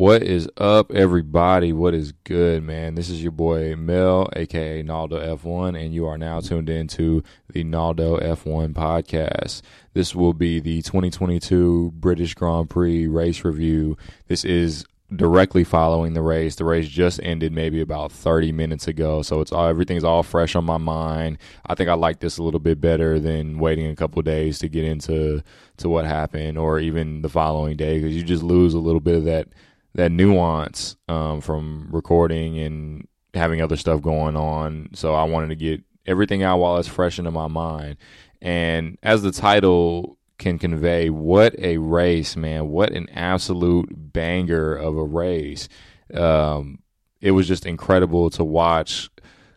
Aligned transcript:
What 0.00 0.22
is 0.22 0.48
up, 0.56 0.92
everybody? 0.92 1.74
What 1.74 1.92
is 1.92 2.12
good, 2.24 2.62
man? 2.62 2.94
This 2.94 3.10
is 3.10 3.22
your 3.22 3.32
boy 3.32 3.76
Mel, 3.76 4.30
aka 4.34 4.82
Naldo 4.82 5.36
F1, 5.36 5.78
and 5.78 5.92
you 5.92 6.06
are 6.06 6.16
now 6.16 6.40
tuned 6.40 6.70
into 6.70 7.22
the 7.52 7.64
Naldo 7.64 8.16
F1 8.16 8.72
podcast. 8.72 9.60
This 9.92 10.14
will 10.14 10.32
be 10.32 10.58
the 10.58 10.80
2022 10.80 11.92
British 11.96 12.32
Grand 12.32 12.70
Prix 12.70 13.08
race 13.08 13.44
review. 13.44 13.98
This 14.26 14.42
is 14.42 14.86
directly 15.14 15.64
following 15.64 16.14
the 16.14 16.22
race. 16.22 16.54
The 16.54 16.64
race 16.64 16.88
just 16.88 17.20
ended 17.22 17.52
maybe 17.52 17.82
about 17.82 18.10
30 18.10 18.52
minutes 18.52 18.88
ago, 18.88 19.20
so 19.20 19.42
it's 19.42 19.52
all 19.52 19.66
everything's 19.66 20.04
all 20.04 20.22
fresh 20.22 20.56
on 20.56 20.64
my 20.64 20.78
mind. 20.78 21.36
I 21.66 21.74
think 21.74 21.90
I 21.90 21.94
like 21.94 22.20
this 22.20 22.38
a 22.38 22.42
little 22.42 22.58
bit 22.60 22.80
better 22.80 23.20
than 23.20 23.58
waiting 23.58 23.90
a 23.90 23.96
couple 23.96 24.22
days 24.22 24.60
to 24.60 24.68
get 24.70 24.84
into 24.84 25.42
to 25.76 25.88
what 25.90 26.06
happened 26.06 26.56
or 26.56 26.78
even 26.78 27.20
the 27.20 27.28
following 27.28 27.76
day 27.76 27.98
because 27.98 28.16
you 28.16 28.22
just 28.22 28.42
lose 28.42 28.72
a 28.72 28.78
little 28.78 29.00
bit 29.00 29.16
of 29.16 29.24
that 29.24 29.48
that 29.94 30.12
nuance 30.12 30.96
um, 31.08 31.40
from 31.40 31.88
recording 31.90 32.58
and 32.58 33.08
having 33.34 33.60
other 33.60 33.76
stuff 33.76 34.02
going 34.02 34.36
on. 34.36 34.90
So 34.94 35.14
I 35.14 35.24
wanted 35.24 35.48
to 35.48 35.56
get 35.56 35.82
everything 36.06 36.42
out 36.42 36.58
while 36.58 36.78
it's 36.78 36.88
fresh 36.88 37.18
into 37.18 37.30
my 37.30 37.48
mind. 37.48 37.96
And 38.40 38.98
as 39.02 39.22
the 39.22 39.32
title 39.32 40.18
can 40.38 40.58
convey, 40.58 41.10
what 41.10 41.54
a 41.58 41.78
race, 41.78 42.36
man! 42.36 42.68
What 42.68 42.92
an 42.92 43.08
absolute 43.10 43.90
banger 43.92 44.74
of 44.74 44.96
a 44.96 45.04
race. 45.04 45.68
Um, 46.14 46.78
it 47.20 47.32
was 47.32 47.46
just 47.46 47.66
incredible 47.66 48.30
to 48.30 48.44
watch. 48.44 49.10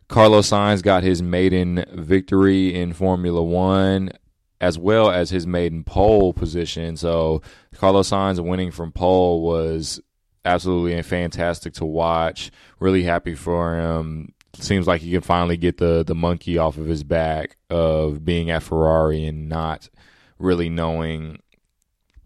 Carlos 0.09 0.49
Sainz 0.49 0.83
got 0.83 1.03
his 1.03 1.23
maiden 1.23 1.85
victory 1.93 2.75
in 2.75 2.93
Formula 2.93 3.41
One 3.41 4.11
as 4.59 4.77
well 4.77 5.11
as 5.11 5.29
his 5.29 5.45
maiden 5.45 5.83
pole 5.83 6.31
position. 6.33 6.95
So 6.95 7.41
Carlos 7.75 8.09
Sainz 8.09 8.39
winning 8.39 8.71
from 8.71 8.91
pole 8.91 9.41
was 9.41 10.01
absolutely 10.45 11.01
fantastic 11.01 11.73
to 11.75 11.85
watch. 11.85 12.51
Really 12.79 13.03
happy 13.03 13.35
for 13.35 13.75
him. 13.77 14.33
Seems 14.59 14.85
like 14.85 15.01
he 15.01 15.11
can 15.11 15.21
finally 15.21 15.57
get 15.57 15.77
the 15.77 16.03
the 16.03 16.13
monkey 16.15 16.57
off 16.57 16.77
of 16.77 16.85
his 16.85 17.03
back 17.03 17.57
of 17.69 18.23
being 18.23 18.51
at 18.51 18.63
Ferrari 18.63 19.25
and 19.25 19.49
not 19.49 19.89
really 20.37 20.69
knowing 20.69 21.39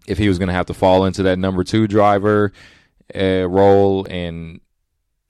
if 0.08 0.18
he 0.18 0.28
was 0.28 0.38
going 0.38 0.48
to 0.48 0.54
have 0.54 0.66
to 0.66 0.74
fall 0.74 1.06
into 1.06 1.24
that 1.24 1.40
number 1.40 1.64
two 1.64 1.88
driver 1.88 2.52
uh, 3.16 3.48
role 3.48 4.06
and 4.10 4.60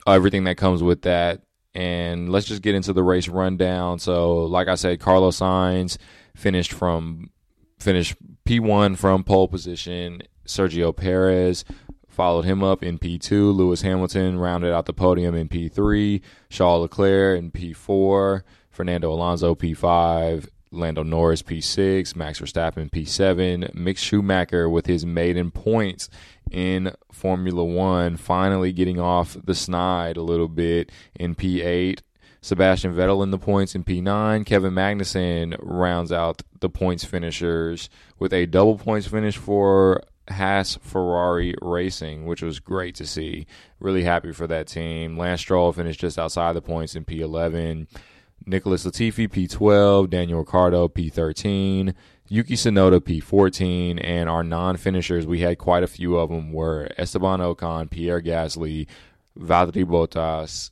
everything 0.06 0.44
that 0.44 0.56
comes 0.56 0.82
with 0.82 1.02
that. 1.02 1.42
And 1.74 2.32
let's 2.32 2.46
just 2.46 2.62
get 2.62 2.74
into 2.74 2.92
the 2.92 3.02
race 3.02 3.28
rundown. 3.28 3.98
So, 4.00 4.44
like 4.44 4.66
I 4.66 4.74
said, 4.74 4.98
Carlos 4.98 5.38
Sainz 5.38 5.98
finished 6.34 6.72
from 6.72 7.30
finished 7.78 8.16
P1 8.44 8.96
from 8.96 9.22
pole 9.22 9.46
position. 9.46 10.22
Sergio 10.46 10.96
Perez 10.96 11.64
followed 12.18 12.44
him 12.44 12.64
up 12.64 12.82
in 12.82 12.98
P2. 12.98 13.54
Lewis 13.54 13.82
Hamilton 13.82 14.40
rounded 14.40 14.72
out 14.72 14.86
the 14.86 14.92
podium 14.92 15.36
in 15.36 15.48
P3. 15.48 16.20
Charles 16.50 16.82
Leclerc 16.82 17.38
in 17.38 17.52
P4. 17.52 18.42
Fernando 18.72 19.12
Alonso 19.12 19.54
P5. 19.54 20.48
Lando 20.72 21.02
Norris 21.02 21.42
P6, 21.42 22.14
Max 22.14 22.40
Verstappen 22.40 22.90
P7, 22.90 23.74
Mick 23.74 23.96
Schumacher 23.96 24.68
with 24.68 24.84
his 24.84 25.06
maiden 25.06 25.50
points 25.50 26.10
in 26.50 26.92
Formula 27.10 27.64
One, 27.64 28.18
finally 28.18 28.70
getting 28.74 29.00
off 29.00 29.34
the 29.42 29.54
snide 29.54 30.18
a 30.18 30.22
little 30.22 30.48
bit 30.48 30.92
in 31.14 31.34
P8. 31.34 32.00
Sebastian 32.42 32.94
Vettel 32.94 33.22
in 33.22 33.30
the 33.30 33.38
points 33.38 33.74
in 33.74 33.82
P9. 33.82 34.44
Kevin 34.44 34.74
Magnussen 34.74 35.56
rounds 35.60 36.12
out 36.12 36.42
the 36.60 36.68
points 36.68 37.02
finishers 37.02 37.88
with 38.18 38.34
a 38.34 38.44
double 38.44 38.76
points 38.76 39.06
finish 39.06 39.38
for 39.38 40.02
Haas 40.30 40.78
Ferrari 40.82 41.54
Racing, 41.62 42.26
which 42.26 42.42
was 42.42 42.60
great 42.60 42.94
to 42.96 43.06
see. 43.06 43.46
Really 43.80 44.04
happy 44.04 44.32
for 44.32 44.46
that 44.46 44.66
team. 44.66 45.16
Lance 45.16 45.40
Stroll 45.40 45.72
finished 45.72 46.00
just 46.00 46.18
outside 46.18 46.54
the 46.54 46.62
points 46.62 46.94
in 46.94 47.04
P11. 47.04 47.86
Nicholas 48.46 48.84
Latifi 48.84 49.28
P12, 49.28 50.08
Daniel 50.10 50.40
Ricciardo 50.40 50.88
P13, 50.88 51.94
Yuki 52.28 52.54
Tsunoda 52.54 53.00
P14, 53.00 54.00
and 54.02 54.28
our 54.28 54.42
non-finishers, 54.42 55.26
we 55.26 55.40
had 55.40 55.58
quite 55.58 55.82
a 55.82 55.88
few 55.88 56.16
of 56.16 56.30
them, 56.30 56.52
were 56.52 56.88
Esteban 56.96 57.40
Ocon, 57.40 57.90
Pierre 57.90 58.22
Gasly, 58.22 58.86
Valtteri 59.38 59.84
Bottas, 59.84 60.70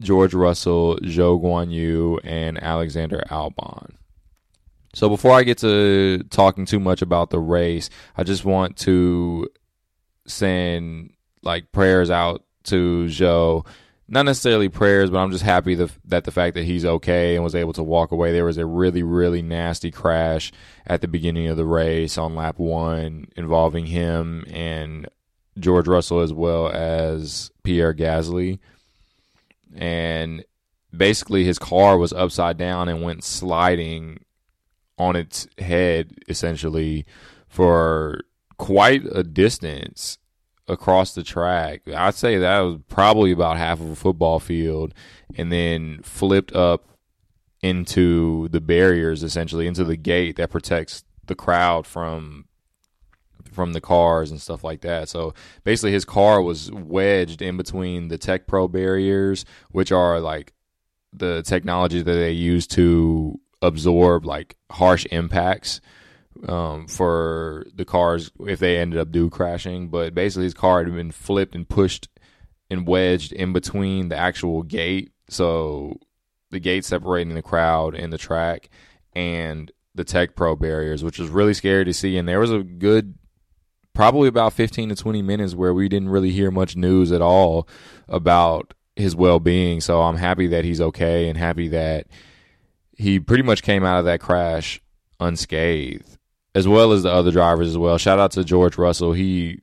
George 0.00 0.34
Russell, 0.34 0.96
Zhou 1.02 1.40
Guanyu, 1.40 2.18
and 2.24 2.62
Alexander 2.62 3.22
Albon. 3.30 3.92
So 4.94 5.08
before 5.08 5.32
I 5.32 5.42
get 5.42 5.58
to 5.58 6.22
talking 6.30 6.66
too 6.66 6.80
much 6.80 7.02
about 7.02 7.30
the 7.30 7.38
race, 7.38 7.88
I 8.16 8.24
just 8.24 8.44
want 8.44 8.76
to 8.78 9.48
send 10.26 11.14
like 11.42 11.72
prayers 11.72 12.10
out 12.10 12.44
to 12.64 13.08
Joe. 13.08 13.64
Not 14.08 14.26
necessarily 14.26 14.68
prayers, 14.68 15.08
but 15.10 15.18
I'm 15.18 15.30
just 15.30 15.44
happy 15.44 15.74
the, 15.74 15.90
that 16.04 16.24
the 16.24 16.30
fact 16.30 16.54
that 16.54 16.64
he's 16.64 16.84
okay 16.84 17.34
and 17.34 17.42
was 17.42 17.54
able 17.54 17.72
to 17.74 17.82
walk 17.82 18.12
away. 18.12 18.32
There 18.32 18.44
was 18.44 18.58
a 18.58 18.66
really, 18.66 19.02
really 19.02 19.40
nasty 19.40 19.90
crash 19.90 20.52
at 20.86 21.00
the 21.00 21.08
beginning 21.08 21.48
of 21.48 21.56
the 21.56 21.64
race 21.64 22.18
on 22.18 22.34
lap 22.34 22.58
one 22.58 23.28
involving 23.36 23.86
him 23.86 24.44
and 24.52 25.08
George 25.58 25.88
Russell 25.88 26.20
as 26.20 26.32
well 26.32 26.68
as 26.68 27.50
Pierre 27.62 27.94
Gasly. 27.94 28.58
And 29.74 30.44
basically, 30.94 31.44
his 31.44 31.58
car 31.58 31.96
was 31.96 32.12
upside 32.12 32.58
down 32.58 32.90
and 32.90 33.02
went 33.02 33.24
sliding 33.24 34.24
on 34.98 35.16
its 35.16 35.46
head 35.58 36.14
essentially 36.28 37.04
for 37.48 38.20
quite 38.58 39.02
a 39.12 39.22
distance 39.22 40.18
across 40.68 41.14
the 41.14 41.22
track. 41.22 41.82
I'd 41.88 42.14
say 42.14 42.38
that 42.38 42.60
was 42.60 42.78
probably 42.88 43.32
about 43.32 43.56
half 43.56 43.80
of 43.80 43.90
a 43.90 43.96
football 43.96 44.38
field 44.38 44.94
and 45.36 45.50
then 45.50 46.00
flipped 46.02 46.54
up 46.54 46.88
into 47.62 48.48
the 48.48 48.60
barriers 48.60 49.22
essentially 49.22 49.66
into 49.66 49.84
the 49.84 49.96
gate 49.96 50.36
that 50.36 50.50
protects 50.50 51.04
the 51.26 51.34
crowd 51.34 51.86
from 51.86 52.46
from 53.52 53.74
the 53.74 53.80
cars 53.80 54.30
and 54.30 54.40
stuff 54.40 54.64
like 54.64 54.80
that. 54.80 55.08
So 55.08 55.34
basically 55.62 55.92
his 55.92 56.04
car 56.06 56.40
was 56.40 56.72
wedged 56.72 57.42
in 57.42 57.56
between 57.56 58.08
the 58.08 58.18
TecPro 58.18 58.70
barriers, 58.70 59.44
which 59.70 59.92
are 59.92 60.20
like 60.20 60.54
the 61.12 61.42
technology 61.42 62.00
that 62.02 62.12
they 62.12 62.32
use 62.32 62.66
to 62.68 63.38
absorb 63.62 64.26
like 64.26 64.56
harsh 64.70 65.06
impacts 65.10 65.80
um, 66.48 66.88
for 66.88 67.64
the 67.74 67.84
cars 67.84 68.30
if 68.40 68.58
they 68.58 68.76
ended 68.76 68.98
up 68.98 69.10
do 69.10 69.30
crashing. 69.30 69.88
But 69.88 70.14
basically, 70.14 70.44
his 70.44 70.54
car 70.54 70.84
had 70.84 70.92
been 70.92 71.12
flipped 71.12 71.54
and 71.54 71.68
pushed 71.68 72.08
and 72.68 72.86
wedged 72.86 73.32
in 73.32 73.52
between 73.52 74.08
the 74.08 74.16
actual 74.16 74.62
gate, 74.62 75.12
so 75.28 75.98
the 76.50 76.58
gate 76.58 76.84
separating 76.84 77.34
the 77.34 77.42
crowd 77.42 77.94
and 77.94 78.12
the 78.12 78.18
track, 78.18 78.68
and 79.14 79.70
the 79.94 80.04
TecPro 80.04 80.58
barriers, 80.58 81.04
which 81.04 81.18
was 81.18 81.28
really 81.28 81.54
scary 81.54 81.84
to 81.84 81.92
see. 81.92 82.16
And 82.16 82.26
there 82.26 82.40
was 82.40 82.50
a 82.50 82.62
good, 82.62 83.14
probably 83.92 84.28
about 84.28 84.54
fifteen 84.54 84.88
to 84.88 84.96
twenty 84.96 85.22
minutes 85.22 85.54
where 85.54 85.74
we 85.74 85.88
didn't 85.88 86.08
really 86.08 86.30
hear 86.30 86.50
much 86.50 86.76
news 86.76 87.12
at 87.12 87.20
all 87.22 87.68
about 88.08 88.74
his 88.96 89.14
well 89.14 89.38
being. 89.38 89.80
So 89.80 90.00
I'm 90.02 90.16
happy 90.16 90.46
that 90.48 90.64
he's 90.64 90.80
okay 90.80 91.28
and 91.28 91.38
happy 91.38 91.68
that 91.68 92.06
he 93.02 93.18
pretty 93.18 93.42
much 93.42 93.62
came 93.62 93.84
out 93.84 93.98
of 93.98 94.04
that 94.04 94.20
crash 94.20 94.80
unscathed, 95.20 96.18
as 96.54 96.68
well 96.68 96.92
as 96.92 97.02
the 97.02 97.12
other 97.12 97.30
drivers 97.30 97.68
as 97.68 97.78
well. 97.78 97.98
Shout 97.98 98.18
out 98.18 98.30
to 98.32 98.44
George 98.44 98.78
Russell. 98.78 99.12
He 99.12 99.60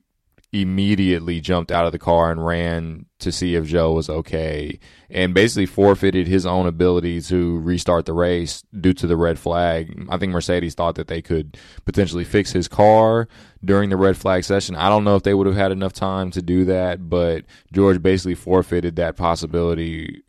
immediately 0.52 1.40
jumped 1.40 1.70
out 1.70 1.86
of 1.86 1.92
the 1.92 1.98
car 1.98 2.32
and 2.32 2.44
ran 2.44 3.06
to 3.20 3.30
see 3.30 3.54
if 3.54 3.66
Joe 3.66 3.92
was 3.92 4.10
okay 4.10 4.80
and 5.08 5.32
basically 5.32 5.66
forfeited 5.66 6.26
his 6.26 6.44
own 6.44 6.66
ability 6.66 7.20
to 7.22 7.60
restart 7.60 8.04
the 8.04 8.12
race 8.12 8.64
due 8.80 8.92
to 8.94 9.06
the 9.06 9.16
red 9.16 9.38
flag. 9.38 10.06
I 10.10 10.18
think 10.18 10.32
Mercedes 10.32 10.74
thought 10.74 10.96
that 10.96 11.06
they 11.06 11.22
could 11.22 11.56
potentially 11.84 12.24
fix 12.24 12.50
his 12.50 12.66
car 12.66 13.28
during 13.64 13.90
the 13.90 13.96
red 13.96 14.16
flag 14.16 14.42
session. 14.42 14.74
I 14.74 14.88
don't 14.88 15.04
know 15.04 15.14
if 15.14 15.22
they 15.22 15.34
would 15.34 15.46
have 15.46 15.56
had 15.56 15.72
enough 15.72 15.92
time 15.92 16.32
to 16.32 16.42
do 16.42 16.64
that, 16.64 17.08
but 17.08 17.44
George 17.72 18.02
basically 18.02 18.34
forfeited 18.34 18.96
that 18.96 19.16
possibility 19.16 20.24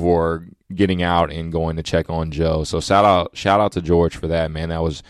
for 0.00 0.46
getting 0.74 1.02
out 1.02 1.32
and 1.32 1.52
going 1.52 1.76
to 1.76 1.82
check 1.82 2.10
on 2.10 2.30
Joe. 2.30 2.64
So 2.64 2.80
shout 2.80 3.04
out 3.04 3.36
shout 3.36 3.60
out 3.60 3.72
to 3.72 3.82
George 3.82 4.16
for 4.16 4.26
that, 4.28 4.50
man. 4.50 4.68
That 4.68 4.82
was 4.82 5.02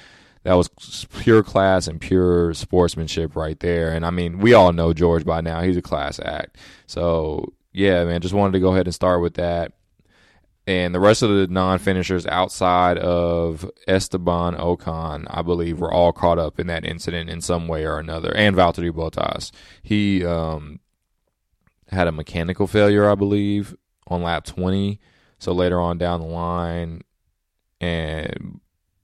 that 0.45 0.55
was 0.55 1.07
pure 1.21 1.43
class 1.43 1.87
and 1.87 2.01
pure 2.01 2.53
sportsmanship 2.55 3.35
right 3.35 3.59
there. 3.61 3.93
And 3.93 4.05
I 4.05 4.11
mean, 4.11 4.39
we 4.39 4.53
all 4.53 4.73
know 4.73 4.93
George 4.93 5.25
by 5.25 5.41
now. 5.41 5.63
He's 5.63 5.77
a 5.77 5.83
class 5.83 6.21
act. 6.21 6.59
So 6.87 7.53
yeah, 7.73 8.05
man, 8.05 8.21
just 8.21 8.35
wanted 8.35 8.53
to 8.53 8.61
go 8.61 8.73
ahead 8.73 8.87
and 8.87 8.95
start 8.95 9.21
with 9.23 9.35
that. 9.35 9.73
And 10.67 10.95
the 10.95 11.01
rest 11.01 11.23
of 11.23 11.29
the 11.29 11.47
non-finishers 11.47 12.27
outside 12.27 12.97
of 12.97 13.71
Esteban 13.87 14.55
Ocon, 14.55 15.27
I 15.29 15.43
believe, 15.43 15.79
were 15.79 15.93
all 15.93 16.13
caught 16.13 16.39
up 16.39 16.59
in 16.59 16.69
that 16.69 16.87
incident 16.87 17.29
in 17.29 17.43
some 17.43 17.69
way 17.69 17.85
or 17.85 17.99
another. 17.99 18.35
And 18.35 18.57
Valtteri 18.57 18.91
Bottas, 18.91 19.51
he 19.83 20.25
um, 20.25 20.81
had 21.89 22.07
a 22.07 22.13
mechanical 22.13 22.67
failure, 22.67 23.11
I 23.11 23.15
believe, 23.15 23.77
on 24.07 24.23
lap 24.23 24.45
20. 24.45 25.01
So 25.39 25.53
later 25.53 25.81
on 25.81 25.99
down 25.99 26.21
the 26.21 26.27
line, 26.27 27.03
and 27.81 28.61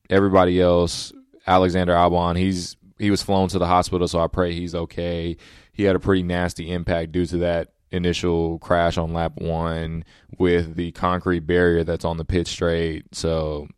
everybody 0.08 0.60
else, 0.60 1.12
Alexander 1.46 1.92
Albon, 1.92 2.36
he's 2.36 2.76
he 2.98 3.10
was 3.10 3.22
flown 3.22 3.48
to 3.48 3.58
the 3.58 3.66
hospital, 3.66 4.06
so 4.06 4.20
I 4.20 4.26
pray 4.26 4.52
he's 4.52 4.74
okay. 4.74 5.36
He 5.72 5.84
had 5.84 5.96
a 5.96 6.00
pretty 6.00 6.22
nasty 6.22 6.70
impact 6.70 7.12
due 7.12 7.26
to 7.26 7.38
that 7.38 7.72
initial 7.90 8.58
crash 8.58 8.98
on 8.98 9.12
lap 9.12 9.32
one 9.36 10.04
with 10.38 10.76
the 10.76 10.92
concrete 10.92 11.40
barrier 11.40 11.82
that's 11.82 12.04
on 12.04 12.18
the 12.18 12.24
pit 12.24 12.46
straight. 12.46 13.14
So, 13.14 13.68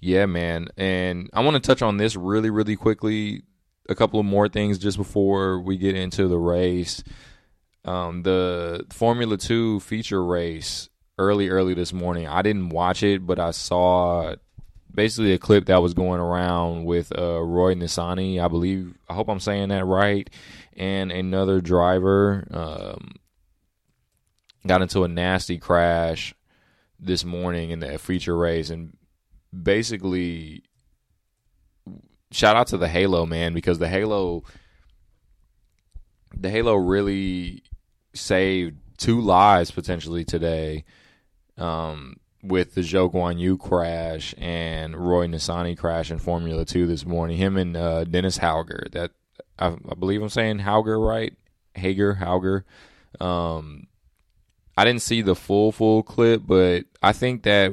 yeah, 0.00 0.26
man. 0.26 0.68
And 0.76 1.28
I 1.32 1.40
want 1.40 1.54
to 1.54 1.60
touch 1.60 1.82
on 1.82 1.96
this 1.96 2.16
really, 2.16 2.50
really 2.50 2.76
quickly. 2.76 3.42
A 3.88 3.94
couple 3.94 4.18
of 4.18 4.26
more 4.26 4.48
things 4.48 4.78
just 4.78 4.96
before 4.96 5.60
we 5.60 5.76
get 5.76 5.94
into 5.94 6.26
the 6.28 6.38
race. 6.38 7.04
Um, 7.84 8.22
the 8.22 8.86
Formula 8.90 9.36
Two 9.36 9.80
feature 9.80 10.24
race 10.24 10.88
early, 11.18 11.48
early 11.48 11.74
this 11.74 11.92
morning. 11.92 12.26
I 12.26 12.42
didn't 12.42 12.70
watch 12.70 13.02
it, 13.02 13.26
but 13.26 13.38
I 13.38 13.50
saw 13.50 14.34
basically 14.94 15.32
a 15.32 15.38
clip 15.38 15.66
that 15.66 15.82
was 15.82 15.94
going 15.94 16.20
around 16.20 16.84
with 16.84 17.12
uh, 17.16 17.40
Roy 17.40 17.74
Nissany, 17.74 18.40
I 18.42 18.48
believe. 18.48 18.94
I 19.08 19.14
hope 19.14 19.28
I'm 19.28 19.40
saying 19.40 19.68
that 19.68 19.84
right. 19.84 20.28
And 20.76 21.12
another 21.12 21.60
driver 21.60 22.46
um, 22.50 23.12
got 24.66 24.82
into 24.82 25.04
a 25.04 25.08
nasty 25.08 25.58
crash 25.58 26.34
this 26.98 27.24
morning 27.24 27.70
in 27.70 27.80
the 27.80 27.98
feature 27.98 28.36
race, 28.36 28.70
and 28.70 28.96
basically, 29.62 30.64
shout 32.30 32.56
out 32.56 32.68
to 32.68 32.78
the 32.78 32.88
Halo 32.88 33.26
man 33.26 33.52
because 33.52 33.78
the 33.78 33.88
Halo, 33.88 34.42
the 36.34 36.50
Halo 36.50 36.74
really 36.74 37.62
saved 38.14 38.76
two 38.96 39.20
lives 39.20 39.70
potentially 39.70 40.24
today. 40.24 40.84
Um, 41.56 42.16
with 42.44 42.74
the 42.74 42.82
Zhou 42.82 43.10
Guan 43.10 43.38
Yu 43.38 43.56
crash 43.56 44.34
and 44.36 44.94
Roy 44.94 45.26
Nissany 45.26 45.76
crash 45.76 46.10
in 46.10 46.18
Formula 46.18 46.64
Two 46.64 46.86
this 46.86 47.06
morning. 47.06 47.38
Him 47.38 47.56
and 47.56 47.76
uh, 47.76 48.04
Dennis 48.04 48.38
Hauger. 48.38 48.90
That 48.92 49.12
I, 49.58 49.68
I, 49.68 49.94
believe 49.98 50.22
I'm 50.22 50.28
saying 50.28 50.58
Hauger 50.58 50.98
right. 51.04 51.32
Hager 51.74 52.14
Hauger. 52.14 52.64
Um, 53.24 53.86
I 54.76 54.84
didn't 54.84 55.02
see 55.02 55.22
the 55.22 55.34
full 55.34 55.72
full 55.72 56.02
clip, 56.02 56.42
but 56.46 56.84
I 57.02 57.12
think 57.12 57.44
that 57.44 57.72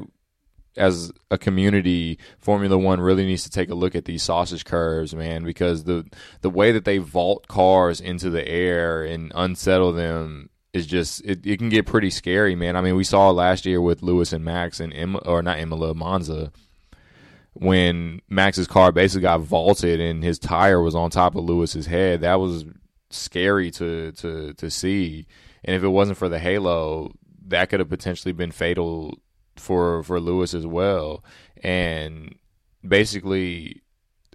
as 0.77 1.11
a 1.29 1.37
community, 1.37 2.17
Formula 2.39 2.77
One 2.77 3.01
really 3.01 3.25
needs 3.25 3.43
to 3.43 3.49
take 3.49 3.69
a 3.69 3.75
look 3.75 3.95
at 3.95 4.05
these 4.05 4.23
sausage 4.23 4.65
curbs, 4.65 5.13
man, 5.13 5.43
because 5.43 5.83
the 5.83 6.05
the 6.41 6.49
way 6.49 6.71
that 6.71 6.85
they 6.85 6.97
vault 6.97 7.47
cars 7.47 7.99
into 7.99 8.29
the 8.29 8.47
air 8.47 9.03
and 9.03 9.31
unsettle 9.35 9.91
them 9.91 10.49
is 10.73 10.87
just 10.87 11.21
it, 11.25 11.45
it 11.45 11.57
can 11.57 11.69
get 11.69 11.85
pretty 11.85 12.09
scary, 12.09 12.55
man. 12.55 12.75
I 12.75 12.81
mean, 12.81 12.95
we 12.95 13.03
saw 13.03 13.29
last 13.31 13.65
year 13.65 13.81
with 13.81 14.01
Lewis 14.01 14.33
and 14.33 14.45
Max 14.45 14.79
and 14.79 14.93
Emma, 14.93 15.19
or 15.19 15.41
not 15.41 15.59
Imola 15.59 15.93
Monza 15.93 16.51
when 17.53 18.21
Max's 18.29 18.67
car 18.67 18.91
basically 18.91 19.23
got 19.23 19.41
vaulted 19.41 19.99
and 19.99 20.23
his 20.23 20.39
tire 20.39 20.81
was 20.81 20.95
on 20.95 21.09
top 21.09 21.35
of 21.35 21.43
Lewis's 21.43 21.85
head. 21.85 22.21
That 22.21 22.39
was 22.39 22.65
scary 23.09 23.71
to 23.71 24.11
to 24.13 24.53
to 24.53 24.71
see. 24.71 25.27
And 25.63 25.75
if 25.75 25.83
it 25.83 25.89
wasn't 25.89 26.17
for 26.17 26.29
the 26.29 26.39
halo, 26.39 27.11
that 27.47 27.69
could 27.69 27.79
have 27.79 27.89
potentially 27.89 28.31
been 28.31 28.51
fatal 28.51 29.19
for 29.55 30.03
for 30.03 30.19
Lewis 30.19 30.53
as 30.53 30.65
well. 30.65 31.23
And 31.63 32.35
basically, 32.87 33.81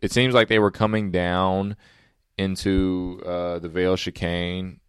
it 0.03 0.13
seems 0.13 0.35
like 0.35 0.49
they 0.49 0.59
were 0.59 0.71
coming 0.71 1.11
down 1.11 1.77
into 2.39 3.23
uh, 3.25 3.59
the 3.59 3.69
Vale 3.69 3.97
chicane 3.97 4.81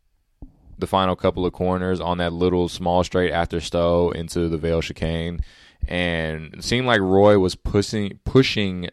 the 0.78 0.88
final 0.88 1.16
couple 1.16 1.46
of 1.46 1.54
corners 1.54 2.00
on 2.00 2.20
that 2.20 2.34
little 2.34 2.70
small 2.70 3.04
straight 3.04 3.32
after 3.32 3.60
Stowe 3.60 4.12
into 4.12 4.48
the 4.48 4.58
Vale 4.58 4.82
chicane, 4.82 5.40
and 5.88 6.54
it 6.54 6.64
seemed 6.64 6.86
like 6.86 7.02
Roy 7.02 7.40
was 7.40 7.56
pushing 7.56 8.20
pushing 8.24 8.90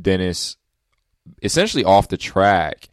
Dennis 0.00 0.56
essentially 1.42 1.84
off 1.84 2.08
the 2.08 2.16
track, 2.16 2.88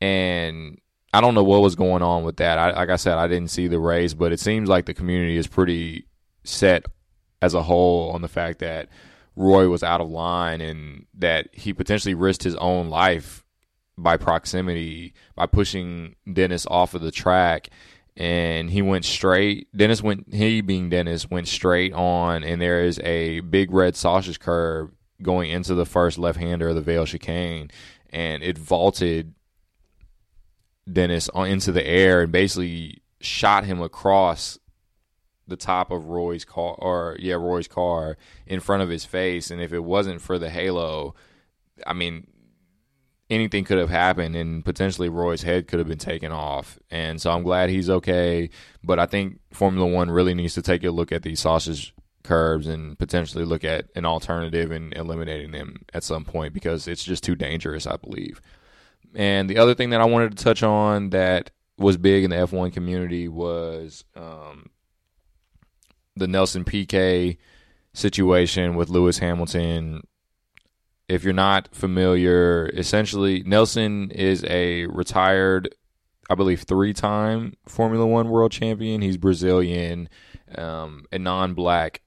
and 0.00 0.78
I 1.12 1.20
don't 1.20 1.34
know 1.34 1.44
what 1.44 1.60
was 1.60 1.74
going 1.74 2.02
on 2.02 2.24
with 2.24 2.38
that. 2.38 2.58
I, 2.58 2.72
like 2.72 2.90
I 2.90 2.96
said, 2.96 3.18
I 3.18 3.28
didn't 3.28 3.50
see 3.50 3.68
the 3.68 3.80
race, 3.80 4.14
but 4.14 4.32
it 4.32 4.40
seems 4.40 4.68
like 4.68 4.86
the 4.86 4.94
community 4.94 5.36
is 5.36 5.46
pretty 5.46 6.06
set 6.48 6.86
as 7.40 7.54
a 7.54 7.62
whole 7.62 8.10
on 8.10 8.22
the 8.22 8.28
fact 8.28 8.58
that 8.60 8.88
Roy 9.36 9.68
was 9.68 9.82
out 9.82 10.00
of 10.00 10.08
line 10.08 10.60
and 10.60 11.06
that 11.14 11.48
he 11.52 11.72
potentially 11.72 12.14
risked 12.14 12.42
his 12.42 12.56
own 12.56 12.90
life 12.90 13.44
by 13.96 14.16
proximity 14.16 15.14
by 15.34 15.46
pushing 15.46 16.16
Dennis 16.32 16.66
off 16.66 16.94
of 16.94 17.02
the 17.02 17.10
track. 17.10 17.68
And 18.16 18.68
he 18.68 18.82
went 18.82 19.04
straight 19.04 19.68
Dennis 19.76 20.02
went 20.02 20.34
he 20.34 20.60
being 20.60 20.90
Dennis 20.90 21.30
went 21.30 21.46
straight 21.46 21.92
on 21.92 22.42
and 22.42 22.60
there 22.60 22.82
is 22.82 22.98
a 23.00 23.40
big 23.40 23.70
red 23.70 23.94
sausage 23.94 24.40
curb 24.40 24.92
going 25.22 25.50
into 25.50 25.74
the 25.74 25.86
first 25.86 26.18
left 26.18 26.38
hander 26.38 26.68
of 26.68 26.74
the 26.74 26.80
Vale 26.80 27.06
chicane. 27.06 27.70
And 28.10 28.42
it 28.42 28.58
vaulted 28.58 29.34
Dennis 30.92 31.28
on 31.28 31.48
into 31.48 31.70
the 31.70 31.86
air 31.86 32.22
and 32.22 32.32
basically 32.32 33.02
shot 33.20 33.64
him 33.64 33.80
across 33.80 34.58
the 35.48 35.56
top 35.56 35.90
of 35.90 36.06
Roy's 36.06 36.44
car 36.44 36.74
or 36.78 37.16
yeah 37.18 37.34
Roy's 37.34 37.68
car 37.68 38.16
in 38.46 38.60
front 38.60 38.82
of 38.82 38.88
his 38.88 39.04
face 39.04 39.50
and 39.50 39.60
if 39.60 39.72
it 39.72 39.80
wasn't 39.80 40.20
for 40.20 40.38
the 40.38 40.50
halo 40.50 41.14
I 41.86 41.92
mean 41.92 42.26
anything 43.30 43.64
could 43.64 43.78
have 43.78 43.90
happened 43.90 44.34
and 44.36 44.64
potentially 44.64 45.08
Roy's 45.08 45.42
head 45.42 45.68
could 45.68 45.78
have 45.78 45.88
been 45.88 45.98
taken 45.98 46.32
off. 46.32 46.78
And 46.90 47.20
so 47.20 47.30
I'm 47.30 47.42
glad 47.42 47.68
he's 47.70 47.90
okay. 47.90 48.50
But 48.82 48.98
I 48.98 49.06
think 49.06 49.40
Formula 49.52 49.86
One 49.86 50.10
really 50.10 50.34
needs 50.34 50.54
to 50.54 50.62
take 50.62 50.82
a 50.84 50.90
look 50.90 51.12
at 51.12 51.22
these 51.22 51.40
sausage 51.40 51.94
curbs 52.22 52.66
and 52.66 52.98
potentially 52.98 53.44
look 53.44 53.64
at 53.64 53.86
an 53.94 54.04
alternative 54.04 54.70
and 54.70 54.94
eliminating 54.94 55.50
them 55.50 55.82
at 55.94 56.04
some 56.04 56.24
point 56.24 56.52
because 56.52 56.88
it's 56.88 57.04
just 57.04 57.22
too 57.22 57.34
dangerous, 57.34 57.86
I 57.86 57.96
believe. 57.96 58.40
And 59.14 59.48
the 59.48 59.58
other 59.58 59.74
thing 59.74 59.90
that 59.90 60.00
I 60.00 60.04
wanted 60.04 60.36
to 60.36 60.44
touch 60.44 60.62
on 60.62 61.10
that 61.10 61.50
was 61.78 61.96
big 61.96 62.24
in 62.24 62.30
the 62.30 62.36
F1 62.36 62.72
community 62.72 63.28
was 63.28 64.04
um, 64.16 64.70
the 66.18 66.28
Nelson 66.28 66.64
Piquet 66.64 67.38
situation 67.92 68.76
with 68.76 68.88
Lewis 68.88 69.18
Hamilton 69.18 70.02
if 71.08 71.24
you're 71.24 71.32
not 71.32 71.74
familiar, 71.74 72.70
essentially 72.74 73.42
Nelson 73.44 74.10
is 74.10 74.44
a 74.44 74.86
retired, 74.86 75.74
I 76.28 76.34
believe, 76.34 76.62
three-time 76.62 77.54
Formula 77.66 78.06
One 78.06 78.28
world 78.28 78.52
champion. 78.52 79.00
He's 79.00 79.16
Brazilian, 79.16 80.10
um, 80.54 81.06
a 81.10 81.18
non-black 81.18 82.02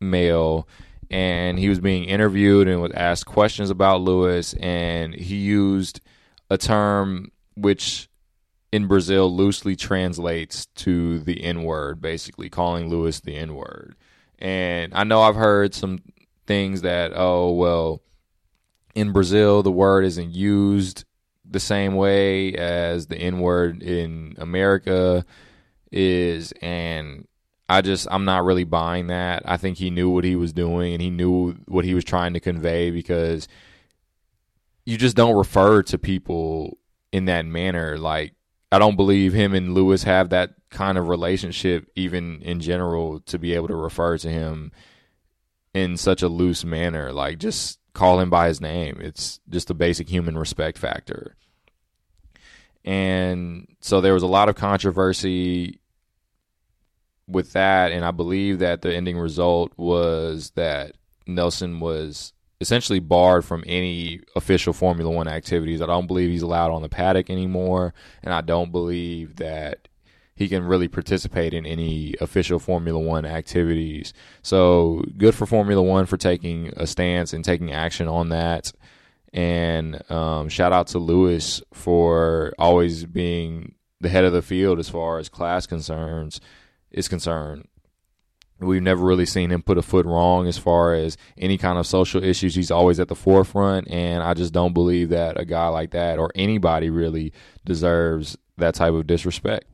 male, 0.00 0.66
and 1.10 1.58
he 1.58 1.68
was 1.68 1.78
being 1.78 2.04
interviewed 2.04 2.68
and 2.68 2.80
was 2.80 2.92
asked 2.92 3.26
questions 3.26 3.68
about 3.68 4.00
Lewis, 4.00 4.54
and 4.54 5.14
he 5.14 5.36
used 5.36 6.00
a 6.48 6.56
term 6.56 7.30
which 7.54 8.08
in 8.72 8.86
Brazil 8.86 9.34
loosely 9.34 9.76
translates 9.76 10.66
to 10.76 11.20
the 11.20 11.42
N 11.42 11.62
word, 11.62 12.00
basically 12.00 12.48
calling 12.48 12.88
Lewis 12.88 13.20
the 13.20 13.36
N 13.36 13.54
word. 13.54 13.96
And 14.38 14.92
I 14.94 15.04
know 15.04 15.22
I've 15.22 15.36
heard 15.36 15.74
some 15.74 16.00
things 16.46 16.82
that 16.82 17.12
oh 17.14 17.50
well 17.52 18.02
in 18.94 19.12
Brazil 19.12 19.62
the 19.62 19.72
word 19.72 20.04
isn't 20.04 20.32
used 20.32 21.04
the 21.48 21.60
same 21.60 21.94
way 21.94 22.54
as 22.54 23.06
the 23.06 23.16
N 23.16 23.40
word 23.40 23.82
in 23.82 24.34
America 24.38 25.24
is 25.90 26.52
and 26.60 27.26
I 27.68 27.80
just 27.80 28.06
I'm 28.10 28.24
not 28.24 28.44
really 28.44 28.64
buying 28.64 29.08
that. 29.08 29.42
I 29.44 29.56
think 29.56 29.78
he 29.78 29.90
knew 29.90 30.10
what 30.10 30.24
he 30.24 30.36
was 30.36 30.52
doing 30.52 30.92
and 30.92 31.02
he 31.02 31.10
knew 31.10 31.52
what 31.66 31.84
he 31.84 31.94
was 31.94 32.04
trying 32.04 32.34
to 32.34 32.40
convey 32.40 32.90
because 32.90 33.48
you 34.84 34.96
just 34.96 35.16
don't 35.16 35.36
refer 35.36 35.82
to 35.84 35.98
people 35.98 36.78
in 37.10 37.24
that 37.24 37.44
manner 37.44 37.98
like 37.98 38.35
I 38.72 38.78
don't 38.78 38.96
believe 38.96 39.32
him 39.32 39.54
and 39.54 39.74
Lewis 39.74 40.02
have 40.02 40.30
that 40.30 40.54
kind 40.70 40.98
of 40.98 41.08
relationship 41.08 41.88
even 41.94 42.42
in 42.42 42.60
general 42.60 43.20
to 43.20 43.38
be 43.38 43.54
able 43.54 43.68
to 43.68 43.76
refer 43.76 44.18
to 44.18 44.28
him 44.28 44.72
in 45.72 45.96
such 45.96 46.22
a 46.22 46.28
loose 46.28 46.64
manner. 46.64 47.12
Like 47.12 47.38
just 47.38 47.78
call 47.94 48.20
him 48.20 48.28
by 48.28 48.48
his 48.48 48.60
name. 48.60 48.98
It's 49.00 49.40
just 49.48 49.70
a 49.70 49.74
basic 49.74 50.08
human 50.08 50.36
respect 50.36 50.78
factor. 50.78 51.36
And 52.84 53.66
so 53.80 54.00
there 54.00 54.14
was 54.14 54.22
a 54.22 54.28
lot 54.28 54.48
of 54.48 54.54
controversy 54.54 55.80
with 57.26 57.52
that, 57.54 57.90
and 57.90 58.04
I 58.04 58.12
believe 58.12 58.60
that 58.60 58.82
the 58.82 58.94
ending 58.94 59.18
result 59.18 59.72
was 59.76 60.50
that 60.50 60.92
Nelson 61.26 61.80
was 61.80 62.32
essentially 62.60 63.00
barred 63.00 63.44
from 63.44 63.64
any 63.66 64.20
official 64.34 64.72
Formula 64.72 65.10
One 65.10 65.28
activities. 65.28 65.82
I 65.82 65.86
don't 65.86 66.06
believe 66.06 66.30
he's 66.30 66.42
allowed 66.42 66.70
on 66.70 66.82
the 66.82 66.88
paddock 66.88 67.30
anymore, 67.30 67.94
and 68.22 68.32
I 68.32 68.40
don't 68.40 68.72
believe 68.72 69.36
that 69.36 69.88
he 70.34 70.48
can 70.48 70.64
really 70.64 70.88
participate 70.88 71.54
in 71.54 71.64
any 71.66 72.14
official 72.20 72.58
Formula 72.58 72.98
One 72.98 73.24
activities. 73.24 74.12
So 74.42 75.02
good 75.16 75.34
for 75.34 75.46
Formula 75.46 75.82
One 75.82 76.06
for 76.06 76.16
taking 76.16 76.72
a 76.76 76.86
stance 76.86 77.32
and 77.32 77.44
taking 77.44 77.72
action 77.72 78.08
on 78.08 78.28
that. 78.30 78.72
And 79.32 80.02
um, 80.10 80.48
shout 80.48 80.72
out 80.72 80.88
to 80.88 80.98
Lewis 80.98 81.62
for 81.72 82.54
always 82.58 83.04
being 83.04 83.74
the 84.00 84.08
head 84.08 84.24
of 84.24 84.32
the 84.32 84.42
field 84.42 84.78
as 84.78 84.88
far 84.88 85.18
as 85.18 85.28
class 85.28 85.66
concerns 85.66 86.40
is 86.90 87.08
concerned. 87.08 87.66
We've 88.58 88.82
never 88.82 89.04
really 89.04 89.26
seen 89.26 89.50
him 89.50 89.62
put 89.62 89.76
a 89.76 89.82
foot 89.82 90.06
wrong 90.06 90.46
as 90.46 90.56
far 90.56 90.94
as 90.94 91.18
any 91.36 91.58
kind 91.58 91.78
of 91.78 91.86
social 91.86 92.24
issues. 92.24 92.54
He's 92.54 92.70
always 92.70 92.98
at 92.98 93.08
the 93.08 93.14
forefront, 93.14 93.88
and 93.90 94.22
I 94.22 94.32
just 94.32 94.52
don't 94.52 94.72
believe 94.72 95.10
that 95.10 95.38
a 95.38 95.44
guy 95.44 95.68
like 95.68 95.90
that 95.90 96.18
or 96.18 96.32
anybody 96.34 96.88
really 96.88 97.32
deserves 97.66 98.38
that 98.56 98.74
type 98.74 98.94
of 98.94 99.06
disrespect. 99.06 99.66